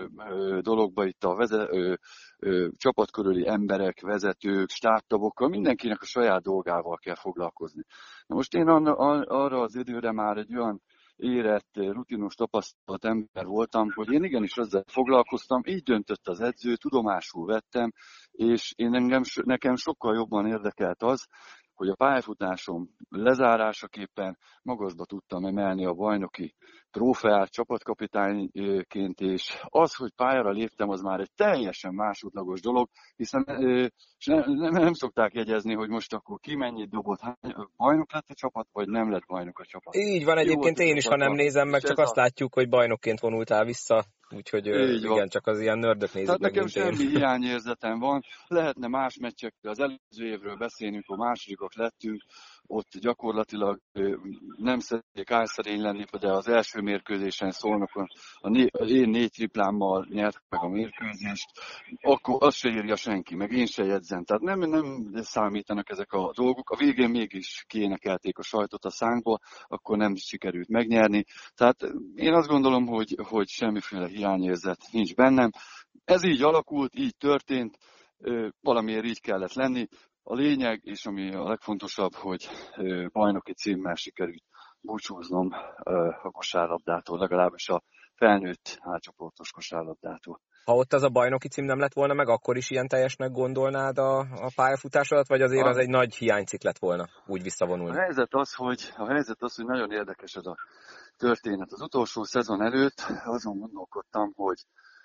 [0.59, 1.93] dologba itt a veze, ö,
[2.39, 7.83] ö, csapatkörüli emberek, vezetők, stábtagokkal, mindenkinek a saját dolgával kell foglalkozni.
[8.25, 10.81] Na most én arra az időre már egy olyan
[11.15, 17.45] érett, rutinos, tapasztalt ember voltam, hogy én igenis ezzel foglalkoztam, így döntött az edző, tudomásul
[17.45, 17.91] vettem,
[18.31, 21.27] és én engem, nekem sokkal jobban érdekelt az,
[21.73, 26.55] hogy a pályafutásom lezárásaképpen magasba tudtam emelni a bajnoki
[26.91, 33.43] trófeát csapatkapitányként, és az, hogy pályára léptem, az már egy teljesen másodlagos dolog, hiszen
[34.25, 37.19] nem, nem, nem szokták jegyezni, hogy most akkor ki mennyit dobott,
[37.77, 39.95] bajnok lett a csapat, vagy nem lett bajnok a csapat.
[39.95, 43.65] Így van, egyébként én is, ha nem nézem meg, csak azt látjuk, hogy bajnokként vonultál
[43.65, 44.05] vissza
[44.35, 45.27] Úgyhogy Így igen, van.
[45.27, 48.21] csak az ilyen nördök nézik Tehát nekem semmi hiányérzetem van.
[48.47, 52.23] Lehetne más meccsekről, az előző évről beszélnünk, a másodikok lettünk,
[52.67, 53.79] ott gyakorlatilag
[54.57, 60.63] nem szeretnék álszerény lenni, de az első mérkőzésen szólnak, a én négy triplámmal nyert meg
[60.63, 61.49] a mérkőzést,
[62.01, 64.23] akkor azt se írja senki, meg én se jegyzem.
[64.23, 66.69] Tehát nem, nem számítanak ezek a dolgok.
[66.69, 71.23] A végén mégis kiénekelték a sajtot a szánkból, akkor nem sikerült megnyerni.
[71.55, 71.81] Tehát
[72.15, 75.49] én azt gondolom, hogy, hogy semmiféle hiányérzet nincs bennem.
[76.03, 77.77] Ez így alakult, így történt,
[78.61, 79.87] valamiért így kellett lenni.
[80.23, 82.47] A lényeg, és ami a legfontosabb, hogy
[83.11, 84.43] bajnoki címmel sikerült
[84.81, 85.49] búcsúznom
[86.23, 87.83] a kosárlabdától, legalábbis a
[88.15, 90.39] felnőtt átcsoportos kosárlabdától.
[90.65, 93.97] Ha ott az a bajnoki cím nem lett volna meg, akkor is ilyen teljesnek gondolnád
[93.97, 97.97] a, a pályafutásodat, vagy azért az egy nagy hiánycik lett volna úgy visszavonulni?
[97.97, 100.55] A helyzet az, hogy, a helyzet az, hogy nagyon érdekes ez a
[101.17, 101.71] történet.
[101.71, 104.57] Az utolsó szezon előtt azon gondolkodtam, hogy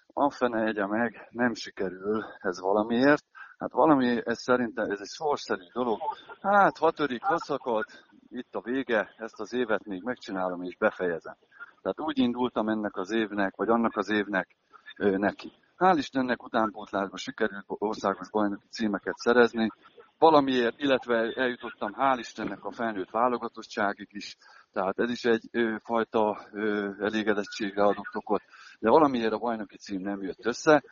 [0.06, 3.24] a fene egye meg, nem sikerül ez valamiért,
[3.58, 5.98] Hát valami, ez szerintem ez egy sorszerű dolog.
[6.40, 7.84] Hát hatodik, haszakad,
[8.28, 11.36] itt a vége, ezt az évet még megcsinálom és befejezem.
[11.82, 14.56] Tehát úgy indultam ennek az évnek, vagy annak az évnek
[14.96, 15.52] ö, neki.
[15.76, 19.70] Hál' Istennek utánpótlásban sikerült országos bajnoki címeket szerezni,
[20.18, 24.36] valamiért, illetve eljutottam hál' Istennek a felnőtt válogatottságig is,
[24.72, 28.42] tehát ez is egy ö, fajta ö, elégedettségre adott okot,
[28.78, 30.82] de valamiért a bajnoki cím nem jött össze,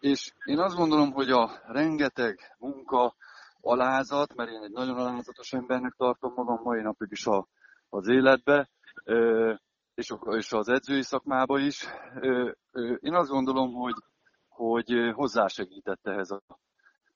[0.00, 3.14] és én azt gondolom, hogy a rengeteg munka,
[3.60, 7.46] alázat, mert én egy nagyon alázatos embernek tartom magam mai napig is a,
[7.88, 8.70] az életbe,
[9.94, 11.86] és, és az edzői szakmába is.
[13.00, 13.94] Én azt gondolom, hogy,
[14.48, 16.40] hogy hozzásegített ehhez a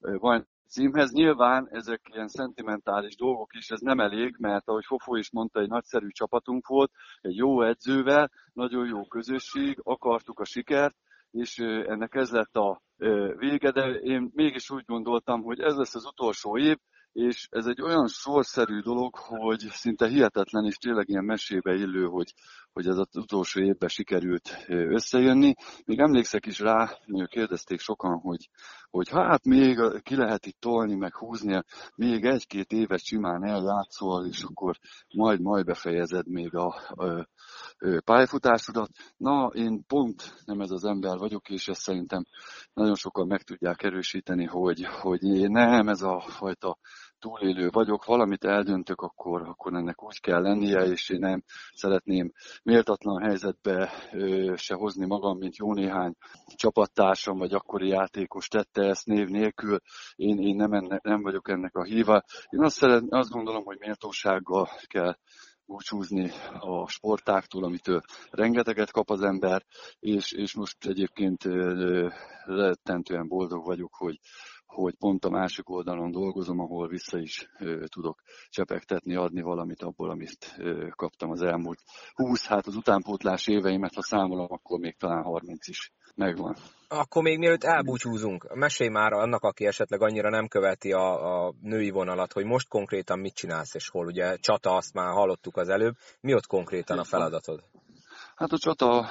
[0.01, 1.13] bajnoki címhez.
[1.13, 5.69] Nyilván ezek ilyen szentimentális dolgok is, ez nem elég, mert ahogy Fofó is mondta, egy
[5.69, 10.97] nagyszerű csapatunk volt, egy jó edzővel, nagyon jó közösség, akartuk a sikert,
[11.35, 12.83] és ennek ez lett a
[13.37, 16.77] vége, de én mégis úgy gondoltam, hogy ez lesz az utolsó év,
[17.15, 22.35] és ez egy olyan sorszerű dolog, hogy szinte hihetetlen, és tényleg ilyen mesébe illő, hogy,
[22.73, 25.55] hogy ez az utolsó évben sikerült összejönni.
[25.85, 28.49] Még emlékszek is rá, kérdezték sokan, hogy,
[28.91, 31.63] hogy hát még ki lehet itt tolni, meg húzni,
[31.95, 34.77] még egy-két évet simán eljátszol, és akkor
[35.15, 37.27] majd, majd befejezed még a, a, a
[38.05, 38.91] pályafutásodat.
[39.17, 42.25] Na, én pont nem ez az ember vagyok, és ezt szerintem
[42.73, 46.79] nagyon sokan meg tudják erősíteni, hogy, hogy nem ez a fajta
[47.25, 51.43] túlélő vagyok, valamit eldöntök, akkor, akkor ennek úgy kell lennie, és én nem
[51.75, 52.33] szeretném
[52.63, 53.91] méltatlan helyzetbe
[54.57, 56.15] se hozni magam, mint jó néhány
[56.57, 59.79] csapattársam, vagy akkori játékos tette ezt név nélkül.
[60.15, 62.23] Én, én nem, enne, nem vagyok ennek a híva.
[62.49, 65.17] Én azt, szeret, azt gondolom, hogy méltósággal kell
[65.67, 69.65] búcsúzni a sportáktól, amitől rengeteget kap az ember,
[69.99, 71.45] és, és most egyébként
[72.45, 74.19] rettentően boldog vagyok, hogy,
[74.75, 80.11] hogy pont a másik oldalon dolgozom, ahol vissza is ö, tudok csepegtetni, adni valamit abból,
[80.11, 81.79] amit ö, kaptam az elmúlt
[82.15, 86.57] 20, hát az utánpótlás éveimet, ha számolom, akkor még talán 30 is megvan.
[86.89, 91.91] Akkor még mielőtt elbúcsúzunk, mesélj már annak, aki esetleg annyira nem követi a, a női
[91.91, 95.95] vonalat, hogy most konkrétan mit csinálsz, és hol ugye csata, azt már hallottuk az előbb.
[96.21, 97.63] Mi ott konkrétan a feladatod?
[98.37, 99.07] Hát a csata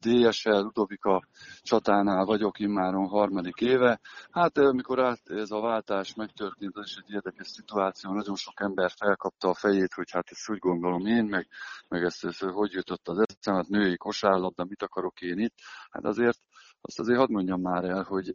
[0.00, 1.22] DSL Ludovika
[1.62, 4.00] csatánál vagyok immáron harmadik éve.
[4.30, 8.12] Hát amikor át, ez a váltás megtörtént, az is egy érdekes szituáció.
[8.12, 11.48] Nagyon sok ember felkapta a fejét, hogy hát ezt úgy gondolom én, meg,
[11.88, 15.54] meg ezt, ezt hogy jutott az eszem, hát női kosárlabda, mit akarok én itt.
[15.90, 16.38] Hát azért
[16.86, 18.34] azt azért hadd mondjam már el, hogy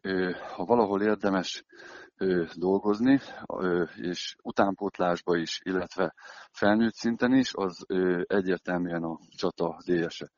[0.56, 1.64] ha valahol érdemes
[2.56, 3.20] dolgozni,
[3.96, 6.14] és utánpótlásba is, illetve
[6.52, 7.86] felnőtt szinten is, az
[8.24, 10.32] egyértelműen a csata DS-e.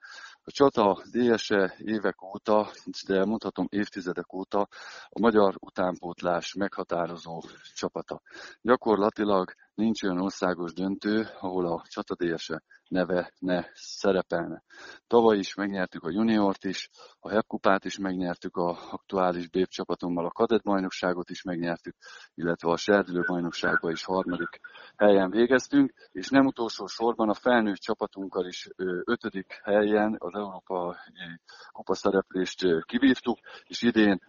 [0.44, 2.72] A csata DS-e évek óta,
[3.08, 4.68] de mondhatom évtizedek óta
[5.10, 7.42] a magyar utánpótlás meghatározó
[7.74, 8.22] csapata.
[8.62, 14.64] Gyakorlatilag nincs olyan országos döntő, ahol a csatadélyese neve ne szerepelne.
[15.08, 16.90] Tavaly is megnyertük a juniort is,
[17.20, 21.96] a HEP is megnyertük, a aktuális BÉP csapatommal a kadett bajnokságot is megnyertük,
[22.34, 24.60] illetve a serdülő bajnokságban is harmadik
[24.96, 28.68] helyen végeztünk, és nem utolsó sorban a felnőtt csapatunkkal is
[29.04, 30.98] ötödik helyen az Európa
[31.72, 34.20] kupa szereplést kivívtuk, és idén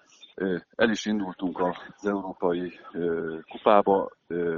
[0.76, 2.80] el is indultunk az európai
[3.50, 4.10] kupába,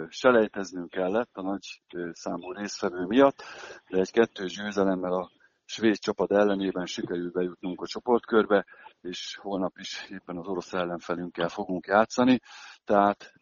[0.09, 1.83] selejteznünk kellett a nagy
[2.13, 3.43] számú résztvevő miatt,
[3.89, 5.31] de egy kettős győzelemmel a
[5.65, 8.65] svéd csapat ellenében sikerült bejutnunk a csoportkörbe,
[9.01, 12.41] és holnap is éppen az orosz ellenfelünkkel fogunk játszani.
[12.85, 13.33] Tehát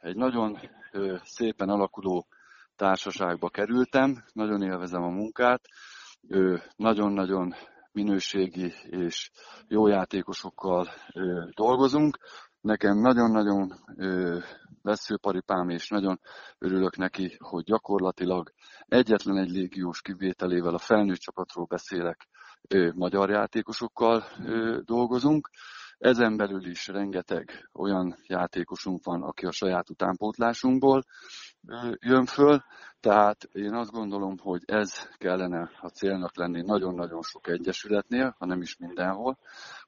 [0.00, 0.58] egy nagyon
[1.22, 2.26] szépen alakuló
[2.76, 5.60] társaságba kerültem, nagyon élvezem a munkát,
[6.76, 7.54] nagyon-nagyon
[7.96, 9.30] minőségi és
[9.68, 10.88] jó játékosokkal
[11.54, 12.18] dolgozunk.
[12.60, 13.72] Nekem nagyon-nagyon
[14.82, 16.20] veszőparipám, és nagyon
[16.58, 18.52] örülök neki, hogy gyakorlatilag
[18.86, 22.28] egyetlen egy légiós kivételével a felnőtt csapatról beszélek,
[22.94, 24.24] magyar játékosokkal
[24.84, 25.50] dolgozunk.
[25.98, 31.04] Ezen belül is rengeteg olyan játékosunk van, aki a saját utánpótlásunkból
[31.98, 32.62] jön föl,
[33.00, 38.60] tehát én azt gondolom, hogy ez kellene a célnak lenni nagyon-nagyon sok egyesületnél, ha nem
[38.60, 39.38] is mindenhol,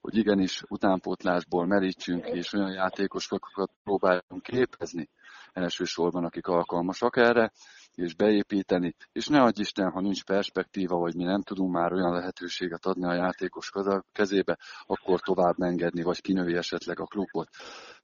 [0.00, 5.08] hogy igenis utánpótlásból merítsünk és olyan játékosokat próbáljunk képezni
[5.52, 7.52] elsősorban, akik alkalmasak erre,
[7.94, 12.12] és beépíteni, és ne adj Isten, ha nincs perspektíva, vagy mi nem tudunk már olyan
[12.12, 13.70] lehetőséget adni a játékos
[14.12, 17.48] kezébe, akkor tovább engedni, vagy kinői esetleg a klubot.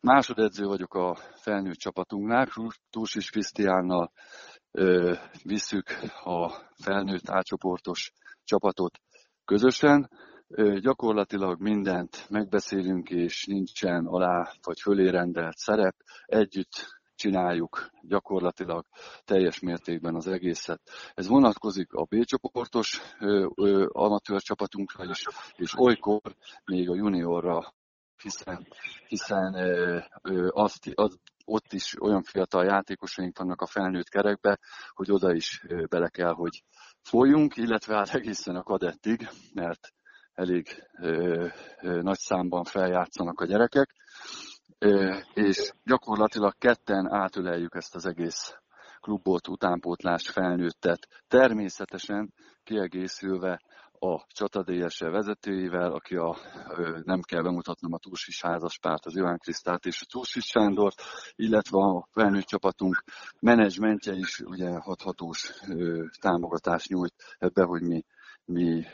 [0.01, 2.49] Másodedző vagyok a felnőtt csapatunknál,
[2.91, 4.13] Túlsis Krisztiánnal
[5.43, 5.89] visszük
[6.25, 6.51] a
[6.83, 8.13] felnőtt átcsoportos
[8.45, 8.99] csapatot
[9.45, 10.11] közösen.
[10.49, 15.95] Ö, gyakorlatilag mindent megbeszélünk, és nincsen alá vagy fölé rendelt szerep.
[16.25, 18.87] Együtt csináljuk gyakorlatilag
[19.25, 20.81] teljes mértékben az egészet.
[21.15, 23.01] Ez vonatkozik a B csoportos
[23.89, 25.25] amatőr csapatunkra is,
[25.57, 26.21] és olykor
[26.65, 27.75] még a juniorra,
[28.23, 28.67] hiszen,
[29.09, 34.59] hiszen ö, ö, azt, az, ott is olyan fiatal játékosaink vannak a felnőtt kerekbe,
[34.89, 36.65] hogy oda is bele kell, hogy
[37.03, 39.93] folyjunk, illetve hát egészen a kadettig, mert
[40.33, 41.47] elég ö,
[41.81, 43.95] ö, nagy számban feljátszanak a gyerekek
[45.35, 48.57] és gyakorlatilag ketten átöleljük ezt az egész
[49.01, 51.09] klubot, utánpótlást, felnőttet.
[51.29, 52.33] Természetesen
[52.63, 53.61] kiegészülve
[53.99, 56.37] a csatadélyese vezetőivel, aki a,
[57.03, 61.03] nem kell bemutatnom a Túlsis házaspárt, az Iván Krisztát és a Túlsis Sándort,
[61.35, 63.03] illetve a felnőtt csapatunk
[63.41, 65.53] menedzsmentje is ugye hathatós
[66.21, 68.05] támogatást nyújt ebbe, hogy mi,
[68.45, 68.85] mi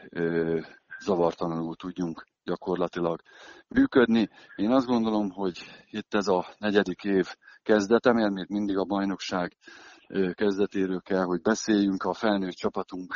[1.01, 3.21] zavartalanul tudjunk gyakorlatilag
[3.69, 4.29] működni.
[4.57, 5.59] Én azt gondolom, hogy
[5.91, 7.27] itt ez a negyedik év
[7.63, 9.57] kezdete, mert mindig a bajnokság
[10.33, 13.15] kezdetéről kell, hogy beszéljünk a felnőtt csapatunk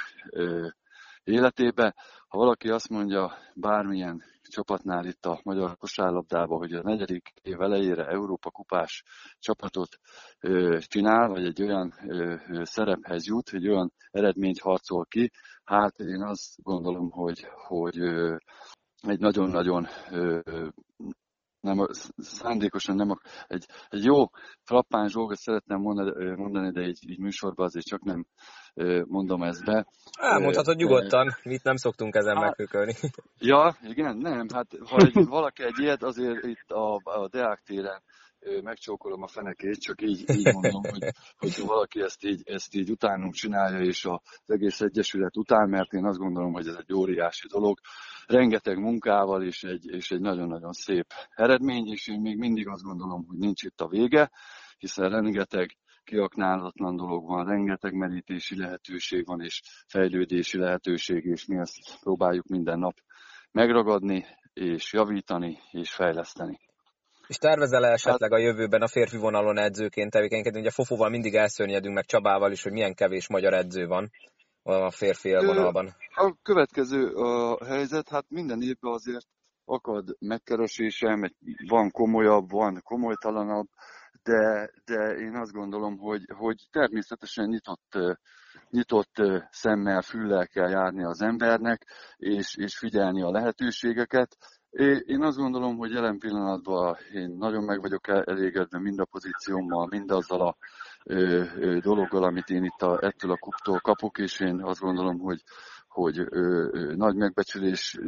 [1.24, 1.94] életébe.
[2.28, 8.06] Ha valaki azt mondja bármilyen csapatnál itt a magyar kosárlabdában, hogy a negyedik év elejére
[8.06, 9.02] Európa kupás
[9.39, 9.89] csapatot
[10.78, 11.94] csinál, vagy egy olyan
[12.62, 15.31] szerephez jut, egy olyan eredményt harcol ki,
[15.65, 17.98] hát én azt gondolom, hogy, hogy
[19.06, 19.86] egy nagyon-nagyon
[21.64, 21.86] nem,
[22.16, 24.24] szándékosan nem, egy, egy jó
[24.62, 28.26] frappáns dolgot szeretném mondani, mondani, de egy, egy műsorban azért csak nem
[29.05, 29.86] mondom ezt be.
[30.20, 32.94] Elmondhatod nyugodtan, mit nem szoktunk ezen hát, megkökölni.
[33.39, 38.02] Ja, igen, nem, hát ha egy, valaki egy ilyet, azért itt a, a Deák téren
[38.62, 41.02] megcsókolom a fenekét, csak így, így mondom, hogy,
[41.36, 46.04] hogy valaki ezt így, ezt így utánunk csinálja, és az egész Egyesület után, mert én
[46.04, 47.78] azt gondolom, hogy ez egy óriási dolog,
[48.26, 53.24] rengeteg munkával, és egy, és egy nagyon-nagyon szép eredmény, és én még mindig azt gondolom,
[53.26, 54.30] hogy nincs itt a vége,
[54.78, 62.00] hiszen rengeteg kiaknálatlan dolog van, rengeteg merítési lehetőség van, és fejlődési lehetőség, és mi ezt
[62.00, 62.96] próbáljuk minden nap
[63.50, 66.58] megragadni, és javítani, és fejleszteni.
[67.26, 70.60] És tervezel-e esetleg a jövőben a férfi vonalon edzőként tevékenykedni?
[70.60, 74.10] Ugye Fofóval mindig elszörnyedünk, meg Csabával is, hogy milyen kevés magyar edző van
[74.62, 75.94] a férfi vonalban.
[76.14, 79.26] A következő a helyzet, hát minden évben azért
[79.64, 81.22] akad megkeresésem,
[81.68, 83.68] van komolyabb, van komolytalanabb,
[84.22, 88.18] de, de én azt gondolom, hogy, hogy természetesen nyitott,
[88.70, 89.14] nyitott
[89.51, 91.86] szemmel, füllel kell járni az embernek,
[92.16, 94.36] és, és figyelni a lehetőségeket.
[95.06, 100.10] Én azt gondolom, hogy jelen pillanatban én nagyon meg vagyok elégedve mind a pozíciómmal, mind
[100.10, 100.56] azzal a
[101.05, 105.18] ö, ö, dologgal, amit én itt a, ettől a kuptól kapok, és én azt gondolom,
[105.18, 105.42] hogy,
[105.88, 106.24] hogy ö,
[106.72, 107.98] ö, nagy megbecsülés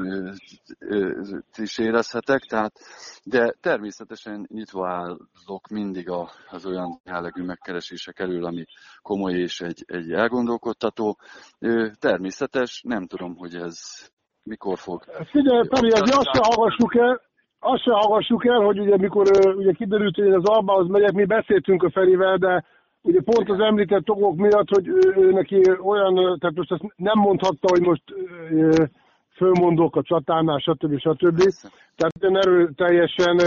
[1.57, 2.79] is érezhetek, tehát,
[3.25, 8.65] de természetesen nyitva állok mindig a, az olyan jellegű megkeresések elől, ami
[9.03, 11.19] komoly és egy, egy elgondolkodtató.
[11.59, 13.79] Ö, természetes, nem tudom, hogy ez
[14.47, 15.03] mikor fog?
[15.31, 17.21] Figyelj, Peri, azért azt se hallgassuk el,
[17.61, 21.25] azt se hallgassuk el, hogy ugye mikor ugye kiderült, hogy én az Albához megyek, mi
[21.25, 22.65] beszéltünk a Ferivel, de
[23.03, 27.19] ugye pont az említett okok miatt, hogy ő, ő neki olyan, tehát most ezt nem
[27.19, 28.03] mondhatta, hogy most
[29.37, 30.99] fölmondok a csatánál, stb.
[30.99, 31.43] stb.
[31.97, 33.39] Tehát erő teljesen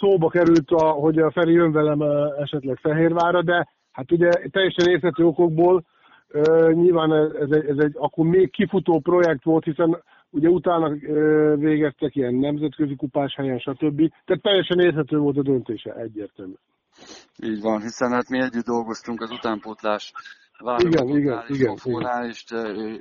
[0.00, 2.00] szóba került, a, hogy a Feri jön velem
[2.38, 5.84] esetleg Fehérvára, de hát ugye teljesen érthető okokból
[6.72, 10.88] nyilván ez egy, ez egy akkor még kifutó projekt volt, hiszen ugye utána
[11.56, 13.96] végeztek ilyen nemzetközi kupás helyen, stb.
[14.24, 16.54] Tehát teljesen érthető volt a döntése, egyértelmű.
[17.42, 20.12] Így van, hiszen hát mi együtt dolgoztunk az utánpótlás
[20.58, 22.24] igen, igen, igen, igen.
[22.28, 22.44] és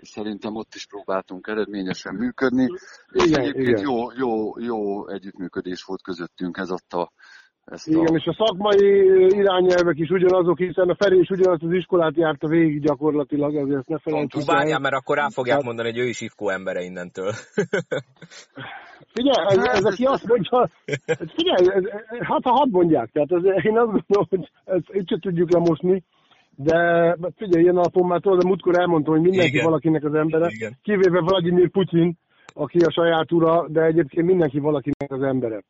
[0.01, 2.67] szerintem ott is próbáltunk eredményesen működni.
[3.11, 3.81] És igen, egyébként igen.
[3.81, 7.11] Jó, jó, jó együttműködés volt közöttünk, ez adta
[7.65, 8.15] ezt Igen, a...
[8.15, 12.81] és a szakmai irányelvek is ugyanazok, hiszen a Feri is ugyanazt az iskolát járta végig
[12.81, 14.55] gyakorlatilag, ezért ezt ne felejtsük el.
[14.55, 17.31] Várjál, mert akkor rá fogják mondani, hogy ő is ifkó embere innentől.
[19.13, 21.83] Figyelj, ez, ez aki azt mondja, ez figyelj, ez,
[22.19, 26.03] hát ha hadd mondják, tehát ez, én azt gondolom, hogy ezt itt sem tudjuk lemosni,
[26.55, 26.77] de
[27.35, 29.65] figyelj, ilyen alapon már tudod, de múltkor elmondtam, hogy mindenki Igen.
[29.65, 30.77] valakinek az embere, Igen.
[30.81, 32.17] kivéve Vladimir Putyin,
[32.53, 35.63] aki a saját ura, de egyébként mindenki valakinek az embere.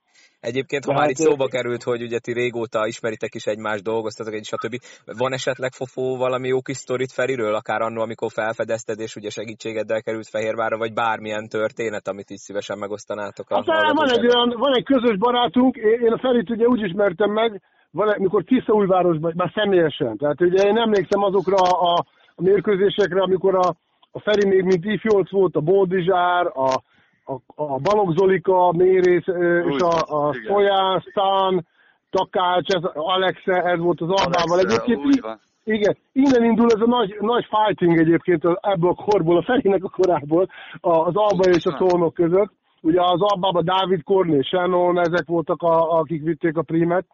[0.50, 4.34] Egyébként, ha Tehát, már itt szóba került, hogy ugye ti régóta ismeritek is egymást, dolgoztatok
[4.34, 4.76] egy, stb.
[5.18, 10.02] Van esetleg fofó valami jó kis sztorit Feriről, akár annól, amikor felfedezted, és ugye segítségeddel
[10.02, 14.76] került Fehérvárra, vagy bármilyen történet, amit így szívesen megosztanátok a Hát van egy olyan, van
[14.76, 17.62] egy közös barátunk, én a Ferit ugye úgy ismertem meg,
[17.92, 20.18] van, egy- mikor Tiszaújvárosban, már személyesen.
[20.18, 22.06] Tehát ugye én emlékszem azokra a,
[22.36, 23.76] a mérkőzésekre, amikor a,
[24.12, 26.82] a Feri még mint ifjolc volt, a Bódizsár, a,
[27.26, 27.34] a,
[27.64, 29.28] a Balogh Zolika, Mérész,
[29.70, 30.54] és a, a Igen.
[30.54, 31.66] Szoján, Stán,
[32.10, 34.60] Takács, ez, Alexe, ez volt az Albával.
[34.60, 35.40] Egyébként úgy í- van.
[35.64, 39.90] igen, innen indul ez a nagy, nagy fighting egyébként ebből a korból, a Ferinek a
[39.90, 40.48] korából,
[40.82, 42.52] a- az Alba és a Szolnok között.
[42.82, 47.06] Ugye az Albában Dávid Korné, Shannon, ezek voltak, a, akik vitték a primet,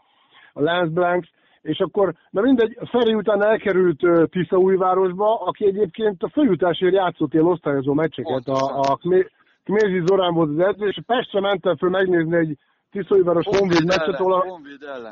[0.53, 1.30] a Lance Blanks,
[1.61, 7.94] és akkor, na mindegy, Feri után elkerült Tiszaújvárosba, aki egyébként a főjutásért játszott ilyen osztályozó
[7.94, 8.48] meccseket.
[8.48, 9.31] A, a Kmé-
[9.70, 12.58] Kmézi Zorán volt az edző, és Pestre mentem föl megnézni egy
[12.91, 14.60] Tiszaújváros Honvéd meccset, ahol a,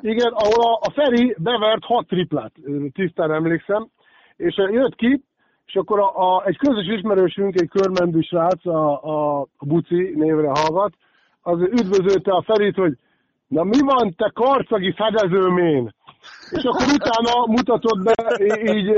[0.02, 2.52] igen, ahol a, a Feri bevert hat triplát,
[2.94, 3.88] tisztán emlékszem,
[4.36, 5.24] és jött ki,
[5.66, 10.48] és akkor a, a, egy közös ismerősünk, egy körmendű srác, a, a, a Buci névre
[10.48, 10.94] hallgat,
[11.42, 12.98] az üdvözölte a Ferit, hogy
[13.48, 15.94] na mi van, te karcagi fedezőmén?
[16.50, 18.16] És akkor utána mutatott be
[18.74, 18.94] így,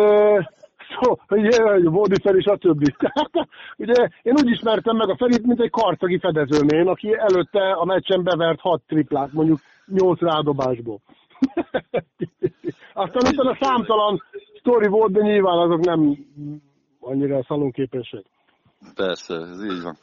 [1.01, 2.95] szó, hogy Bódi Feri, stb.
[2.97, 7.85] Tehát, ugye én úgy ismertem meg a Ferit, mint egy karcagi fedezőmén, aki előtte a
[7.85, 10.99] meccsen bevert hat triplát, mondjuk nyolc rádobásból.
[12.93, 14.23] Aztán utána számtalan
[14.59, 16.17] sztori volt, de nyilván azok nem
[16.99, 18.23] annyira szalonképesek.
[18.95, 19.97] Persze, ez így van.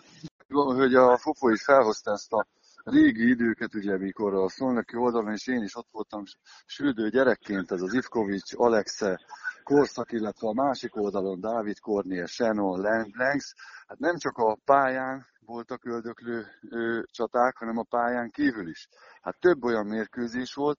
[0.77, 2.47] Hogy a Fofo is felhozta ezt a
[2.85, 6.23] régi időket, ugye, mikor a Szolnoki oldalon, és én is ott voltam
[6.67, 9.21] süldő gyerekként, ez az Ivkovics, Alexe,
[9.67, 13.55] korszak, illetve a másik oldalon Dávid Kornél, Shannon, Lengs,
[13.87, 18.89] hát nem csak a pályán voltak öldöklő ö, csaták, hanem a pályán kívül is.
[19.21, 20.79] Hát több olyan mérkőzés volt,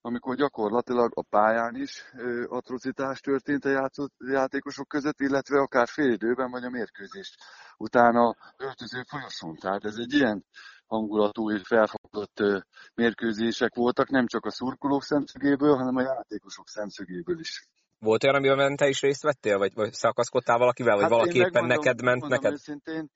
[0.00, 6.50] amikor gyakorlatilag a pályán is ö, atrocitás történt a játszott, játékosok között, illetve akár félidőben
[6.50, 7.36] vagy a mérkőzés
[7.76, 9.56] utána öltöző folyosón.
[9.56, 10.44] Tehát ez egy ilyen
[10.86, 12.58] hangulatú és felfogott ö,
[12.94, 17.68] mérkőzések voltak, nem csak a szurkolók szemszögéből, hanem a játékosok szemszögéből is.
[18.00, 21.64] Volt olyan, amiben te is részt vettél, vagy, vagy szakaszkodtál valakivel, vagy Hát valaki éppen
[21.64, 22.52] neked ment neked?
[22.52, 23.10] Őszintén,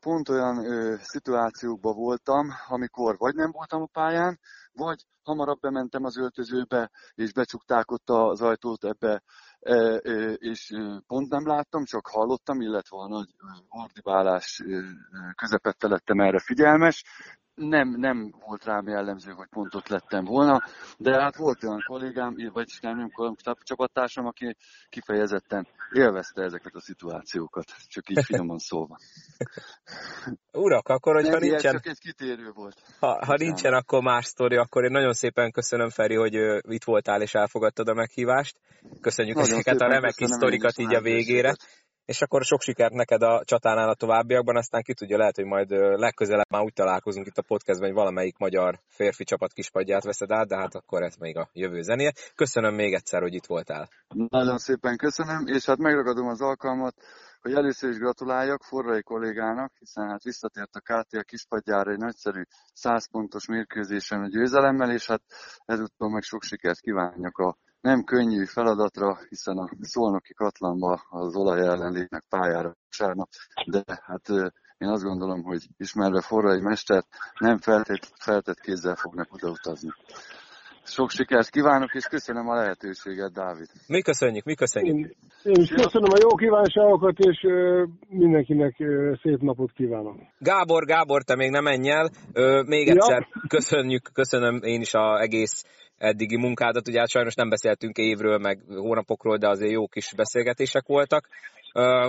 [0.00, 4.38] pont olyan ö, szituációkban voltam, amikor vagy nem voltam a pályán,
[4.72, 9.22] vagy hamarabb bementem az öltözőbe, és becsukták ott az ajtót ebbe,
[9.60, 10.72] ö, ö, és
[11.06, 13.28] pont nem láttam, csak hallottam, illetve a nagy
[13.68, 14.62] ordibálás
[15.34, 17.04] közepette lettem erre figyelmes.
[17.58, 20.62] Nem, nem volt rám jellemző, hogy pont ott lettem volna,
[20.98, 24.56] de hát volt olyan kollégám, vagyis nem, nem kollégám, csapattársam, aki
[24.88, 28.96] kifejezetten élvezte ezeket a szituációkat, csak így finoman szólva.
[30.52, 32.74] Urak, akkor hogyha Nem, nincsen, csak egy kitérő volt.
[32.98, 33.38] ha, ha Bocsánat.
[33.38, 36.34] nincsen akkor más sztori, akkor én nagyon szépen köszönöm, Feri, hogy
[36.68, 38.56] itt voltál és elfogadtad a meghívást.
[39.00, 41.42] Köszönjük Nagyon ezeket a szépen remek köszönöm sztorikat így a végére.
[41.42, 41.86] lehetőséget.
[42.12, 45.70] És akkor sok sikert neked a csatánál a továbbiakban, aztán ki tudja, lehet, hogy majd
[45.98, 50.46] legközelebb már úgy találkozunk itt a podcastben, hogy valamelyik magyar férfi csapat kispadját veszed át,
[50.46, 52.12] de hát akkor ez még a jövő zenéje.
[52.34, 53.88] Köszönöm még egyszer, hogy itt voltál.
[54.28, 56.94] Nagyon szépen köszönöm, és hát megragadom az alkalmat,
[57.40, 62.42] hogy először is gratuláljak Forrai kollégának, hiszen hát visszatért a KT a kispadjára egy nagyszerű
[62.72, 65.22] 100 pontos mérkőzésen a győzelemmel, és hát
[65.64, 71.60] ezúttal meg sok sikert kívánjak a nem könnyű feladatra, hiszen a szolnoki katlanba az olaj
[71.60, 73.28] ellen lépnek pályára vasárnap,
[73.66, 74.28] de hát
[74.78, 77.06] én azt gondolom, hogy ismerve Forrai mestert,
[77.38, 79.90] nem feltett, feltett kézzel fognak odautazni.
[80.84, 83.66] Sok sikert kívánok, és köszönöm a lehetőséget, Dávid.
[83.86, 84.96] Mi köszönjük, mi köszönjük.
[84.96, 90.16] Én, én is köszönöm a jó kívánságokat, és ö, mindenkinek ö, szép napot kívánok.
[90.38, 92.10] Gábor, Gábor, te még nem menj el.
[92.32, 92.92] Ö, még Ja.
[92.92, 95.64] egyszer köszönjük, köszönöm én is a egész
[95.98, 96.88] eddigi munkádat.
[96.88, 101.28] Ugye hát sajnos nem beszéltünk évről, meg hónapokról, de azért jó kis beszélgetések voltak.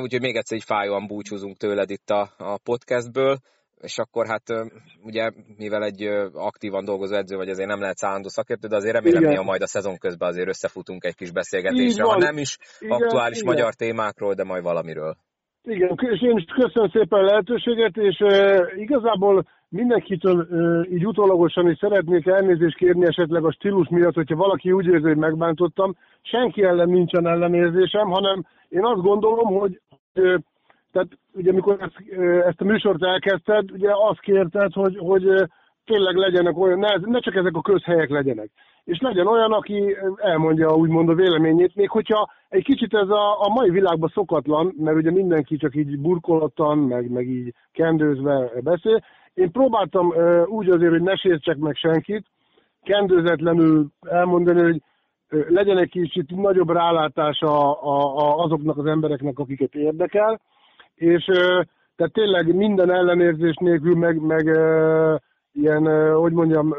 [0.02, 3.38] Úgyhogy még egyszer egy fájóan búcsúzunk tőled itt a, a podcastből.
[3.82, 4.44] És akkor hát
[5.04, 6.04] ugye, mivel egy
[6.34, 9.68] aktívan dolgozó edző vagy, azért nem lehet állandó szakértő, de azért remélem, hogy majd a
[9.68, 13.54] szezon közben azért összefutunk egy kis beszélgetésre, ha nem is Igen, aktuális igen.
[13.54, 15.16] magyar témákról, de majd valamiről.
[15.64, 20.48] Igen, és én is köszönöm szépen a lehetőséget, és uh, igazából mindenkitől
[20.92, 25.18] így utólagosan is szeretnék elnézést kérni esetleg a stílus miatt, hogyha valaki úgy érzi, hogy
[25.18, 25.96] megbántottam.
[26.22, 29.82] Senki ellen nincsen ellenérzésem, hanem én azt gondolom, hogy
[30.92, 35.24] tehát ugye amikor ezt, ezt a műsort elkezdted, ugye azt kérted, hogy, hogy
[35.86, 38.50] tényleg legyenek olyan, ne, ne csak ezek a közhelyek legyenek.
[38.84, 43.50] És legyen olyan, aki elmondja úgymond a véleményét, még hogyha egy kicsit ez a, a
[43.50, 49.04] mai világban szokatlan, mert ugye mindenki csak így burkolottan, meg, meg így kendőzve beszél.
[49.40, 50.14] Én próbáltam
[50.46, 52.26] úgy azért, hogy ne sértsek meg senkit,
[52.84, 54.82] kendőzetlenül elmondani, hogy
[55.48, 60.42] legyen egy kicsit nagyobb rálátás a, a, a, azoknak az embereknek, akiket érdekel,
[60.96, 61.26] és
[61.96, 64.46] tehát tényleg minden ellenérzés nélkül, meg, meg
[65.52, 66.76] ilyen, hogy mondjam,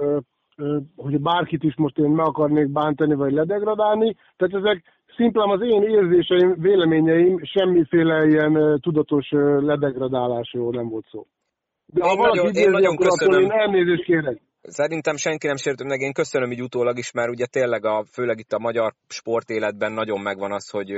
[0.97, 4.17] hogy bárkit is most én meg akarnék bántani, vagy ledegradálni.
[4.37, 4.83] Tehát ezek
[5.17, 9.31] szimplán az én érzéseim, véleményeim, semmiféle ilyen tudatos
[9.61, 11.27] ledegradálásról nem volt szó.
[11.93, 13.43] De ha én valaki nagyon, én nagyon köszönöm.
[13.43, 14.41] én elnézést kérek.
[14.63, 18.39] Szerintem senki nem sértő meg, én köszönöm így utólag is, mert ugye tényleg a, főleg
[18.39, 20.91] itt a magyar sportéletben nagyon megvan az, hogy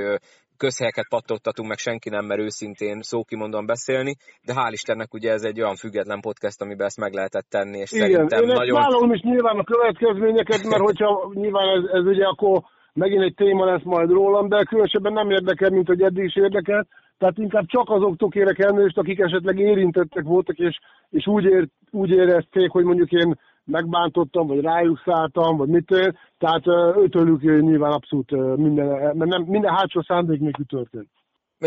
[0.57, 4.15] közhelyeket pattottatunk, meg senki nem mer őszintén szókimondóan beszélni,
[4.45, 7.91] de hál' Istennek ugye ez egy olyan független podcast, amiben ezt meg lehetett tenni, és
[7.91, 8.79] Igen, szerintem én nagyon...
[8.81, 12.61] vállalom is nyilván a következményeket, mert hogyha nyilván ez, ez ugye akkor
[12.93, 16.87] megint egy téma lesz majd rólam, de különösebben nem érdekel, mint hogy eddig is érdekel,
[17.17, 20.79] tehát inkább csak azoktól kérek elnőst, akik esetleg érintettek voltak, és,
[21.09, 23.35] és úgy, ér, úgy érezték, hogy mondjuk én
[23.65, 30.01] megbántottam, vagy rájuk szálltam, vagy mit, tehát ötölük nyilván abszolút minden, mert nem, minden hátsó
[30.01, 31.09] szándék nélkül történt.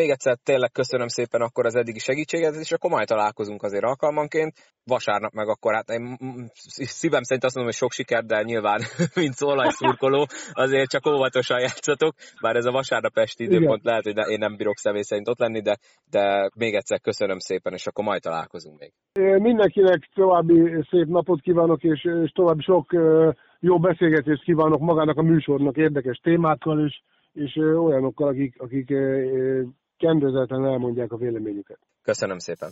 [0.01, 4.53] Még egyszer tényleg köszönöm szépen akkor az eddigi segítséget, és akkor majd találkozunk azért alkalmanként.
[4.85, 6.17] Vasárnap meg akkor, hát én
[7.01, 8.81] szívem szerint azt mondom, hogy sok siker, de nyilván,
[9.23, 9.35] mint
[9.79, 14.57] szurkoló, azért csak óvatosan játszatok, bár ez a vasárnap esti időpont lehet, hogy én nem
[14.57, 15.77] bírok személy szerint ott lenni, de,
[16.11, 18.93] de még egyszer köszönöm szépen, és akkor majd találkozunk még.
[19.43, 22.87] Mindenkinek további szép napot kívánok, és, és további sok
[23.61, 27.01] jó beszélgetést kívánok magának a műsornak érdekes témákkal, és,
[27.33, 28.91] és olyanokkal, akik, akik
[29.97, 31.79] kendőzetlen elmondják a véleményüket.
[32.03, 32.71] Köszönöm szépen!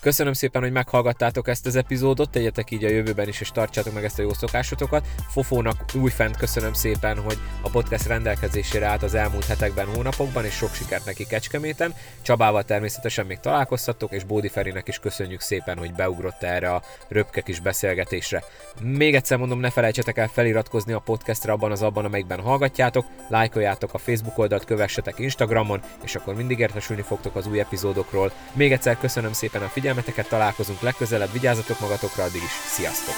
[0.00, 4.04] Köszönöm szépen, hogy meghallgattátok ezt az epizódot, tegyetek így a jövőben is, és tartsátok meg
[4.04, 5.06] ezt a jó szokásotokat.
[5.28, 10.74] Fofónak újfent köszönöm szépen, hogy a podcast rendelkezésére állt az elmúlt hetekben, hónapokban, és sok
[10.74, 11.94] sikert neki Kecskeméten.
[12.22, 17.40] Csabával természetesen még találkozhattok, és Bódi Ferinek is köszönjük szépen, hogy beugrott erre a röpke
[17.40, 18.44] kis beszélgetésre.
[18.82, 23.94] Még egyszer mondom, ne felejtsetek el feliratkozni a podcastra abban az abban, amelyikben hallgatjátok, lájkoljátok
[23.94, 28.32] a Facebook oldalt, kövessetek Instagramon, és akkor mindig értesülni fogtok az új epizódokról.
[28.52, 33.14] Még egyszer köszönöm szépen a figyelmet, figyelmeteket, találkozunk legközelebb, vigyázzatok magatokra, addig is, sziasztok!